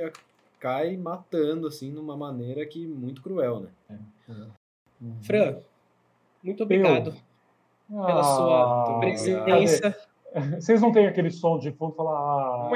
[0.58, 3.98] cai matando, assim, numa maneira que muito cruel, né?
[4.28, 5.16] Uhum.
[5.22, 5.58] Fran,
[6.42, 7.14] muito obrigado
[7.90, 8.04] Eu?
[8.04, 9.96] pela ah, sua presença.
[10.60, 12.12] Vocês não têm aquele som de fundo falar.
[12.14, 12.68] Ah,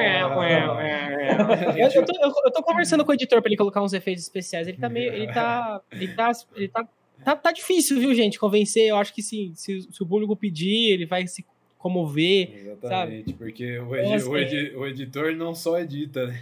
[1.76, 4.22] eu, eu, tô, eu, eu, tô, conversando com o editor para ele colocar uns efeitos
[4.22, 4.66] especiais.
[4.66, 5.12] Ele tá meio.
[5.12, 5.80] Ele tá.
[5.92, 6.32] Ele tá.
[6.56, 6.88] Ele tá,
[7.22, 8.38] tá, tá difícil, viu, gente?
[8.38, 8.88] Convencer.
[8.88, 9.52] Eu acho que sim.
[9.54, 11.44] Se, se o público pedir, ele vai se
[11.82, 12.54] comover.
[12.54, 13.32] Exatamente, sabe?
[13.32, 16.40] porque o, edi o, edi o, editor não só edita, né?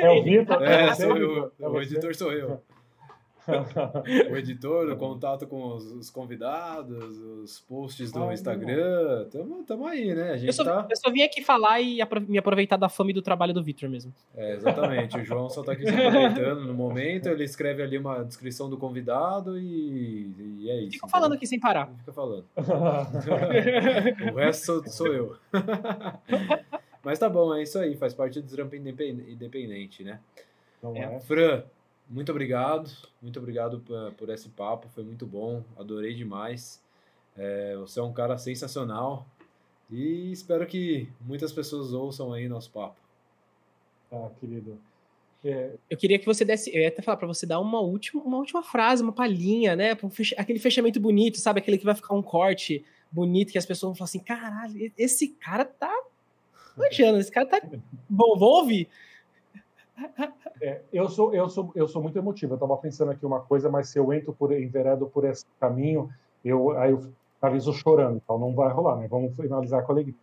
[0.00, 0.62] É o Vitor?
[0.62, 1.52] É, é sou eu.
[1.58, 2.62] É o editor sou eu.
[4.30, 9.26] o editor, o contato com os, os, convidados, os posts do ah, Instagram.
[9.30, 10.32] Tamo, tamo aí, né?
[10.32, 10.86] A gente eu, só, tá...
[10.88, 13.88] eu só vim aqui falar e me aproveitar da fama e do trabalho do Victor
[13.88, 14.12] mesmo.
[14.36, 15.16] É, exatamente.
[15.18, 17.28] O João só tá aqui se aproveitando no momento.
[17.28, 20.30] Ele escreve ali uma descrição do convidado e,
[20.60, 20.92] e é isso.
[20.92, 21.88] Fica falando aqui sem parar.
[21.98, 22.44] Fica falando.
[24.32, 25.36] o resto sou, sou eu.
[27.02, 27.96] Mas tá bom, é isso aí.
[27.96, 30.20] Faz parte do Desrampa Independente, né?
[30.78, 31.18] Então, é.
[31.20, 31.62] Fran,
[32.08, 32.90] muito obrigado,
[33.20, 33.80] muito obrigado
[34.16, 36.82] por, esse papo, foi muito bom, adorei demais.
[37.36, 39.26] É, você é um cara sensacional
[39.90, 42.96] e espero que muitas pessoas ouçam aí nosso papo.
[44.10, 44.78] Ah, querido.
[45.44, 45.74] É...
[45.88, 48.38] Eu queria que você desse, eu ia até falar para você dar uma última, uma
[48.38, 49.96] última frase, uma palhinha, né?
[50.36, 51.60] Aquele fechamento bonito, sabe?
[51.60, 55.28] Aquele que vai ficar um corte bonito que as pessoas vão falar assim: caralho, esse
[55.28, 55.94] cara tá
[56.76, 57.60] manjando, esse cara tá
[58.08, 58.88] bom, vou ouvir.
[60.60, 62.52] É, eu, sou, eu, sou, eu sou muito emotivo.
[62.52, 66.10] Eu estava pensando aqui uma coisa, mas se eu entro por enveredo por esse caminho,
[66.44, 68.20] eu, aí eu finalizo chorando.
[68.22, 69.06] Então não vai rolar, né?
[69.08, 70.14] Vamos finalizar com alegria.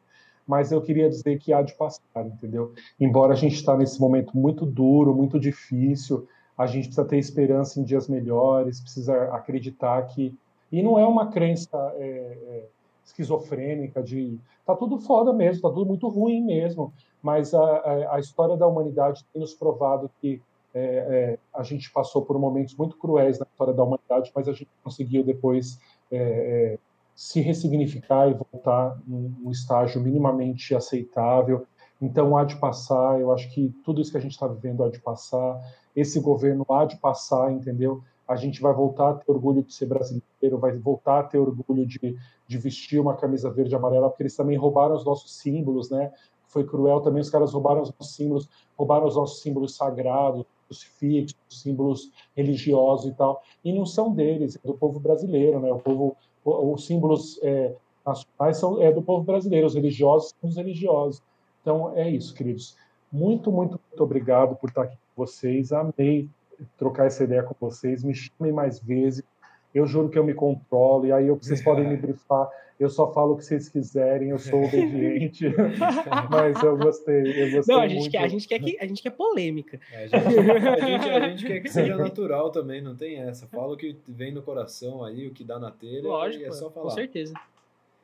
[0.47, 2.73] Mas eu queria dizer que há de passar, entendeu?
[2.99, 6.27] Embora a gente está nesse momento muito duro, muito difícil,
[6.57, 10.37] a gente precisa ter esperança em dias melhores, precisa acreditar que.
[10.71, 12.65] E não é uma crença é, é,
[13.05, 16.91] esquizofrênica de tá tudo foda mesmo, tá tudo muito ruim mesmo
[17.25, 20.39] mas a, a, a história da humanidade tem nos provado que
[20.75, 24.51] é, é, a gente passou por momentos muito cruéis na história da humanidade, mas a
[24.51, 25.79] gente conseguiu depois
[26.11, 26.77] é, é
[27.15, 31.65] se ressignificar e voltar num, estágio minimamente aceitável.
[31.99, 34.89] Então há de passar, eu acho que tudo isso que a gente está vivendo há
[34.89, 35.59] de passar,
[35.95, 38.03] esse governo há de passar, entendeu?
[38.27, 41.85] A gente vai voltar a ter orgulho de ser brasileiro, vai voltar a ter orgulho
[41.85, 45.89] de, de vestir uma camisa verde e amarela, porque eles também roubaram os nossos símbolos,
[45.89, 46.11] né?
[46.55, 51.35] foi cruel também, os caras roubaram os nossos símbolos, roubaram os nossos símbolos sagrados, crucifixos,
[51.49, 55.69] símbolos religiosos e tal, e não são deles, é do povo brasileiro, né?
[55.71, 56.15] O povo,
[56.45, 57.75] os símbolos é,
[58.05, 61.21] nacionais são é do povo brasileiro, os religiosos são os religiosos.
[61.61, 62.77] Então é isso, queridos.
[63.11, 65.73] Muito, muito, muito obrigado por estar aqui com vocês.
[65.73, 66.29] Amei
[66.77, 68.03] trocar essa ideia com vocês.
[68.03, 69.23] Me chamem mais vezes.
[69.73, 73.11] Eu juro que eu me controlo, e aí eu, vocês podem me brifar eu só
[73.13, 75.45] falo o que vocês quiserem, eu sou obediente.
[76.29, 78.11] mas eu gostei, eu gostei Não, a gente, muito.
[78.11, 79.79] Quer, a, gente quer que, a gente quer polêmica.
[79.91, 83.47] É, a, gente, a, gente, a, gente, quer que seja natural também, não tem essa.
[83.47, 86.69] Fala o que vem no coração aí, o que dá na telha, Lógico, é só
[86.69, 86.89] falar.
[86.89, 87.33] Com certeza.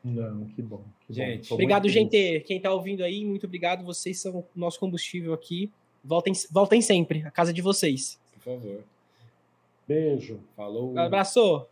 [0.03, 0.81] Não, que bom.
[1.05, 1.55] Que gente, bom.
[1.55, 2.39] obrigado, gente.
[2.45, 3.83] Quem está ouvindo aí, muito obrigado.
[3.83, 5.69] Vocês são o nosso combustível aqui.
[6.03, 8.20] Voltem, voltem sempre, a casa de vocês.
[8.43, 8.83] Por favor.
[9.87, 10.39] Beijo.
[10.55, 10.93] Falou.
[10.93, 11.65] Um abraço.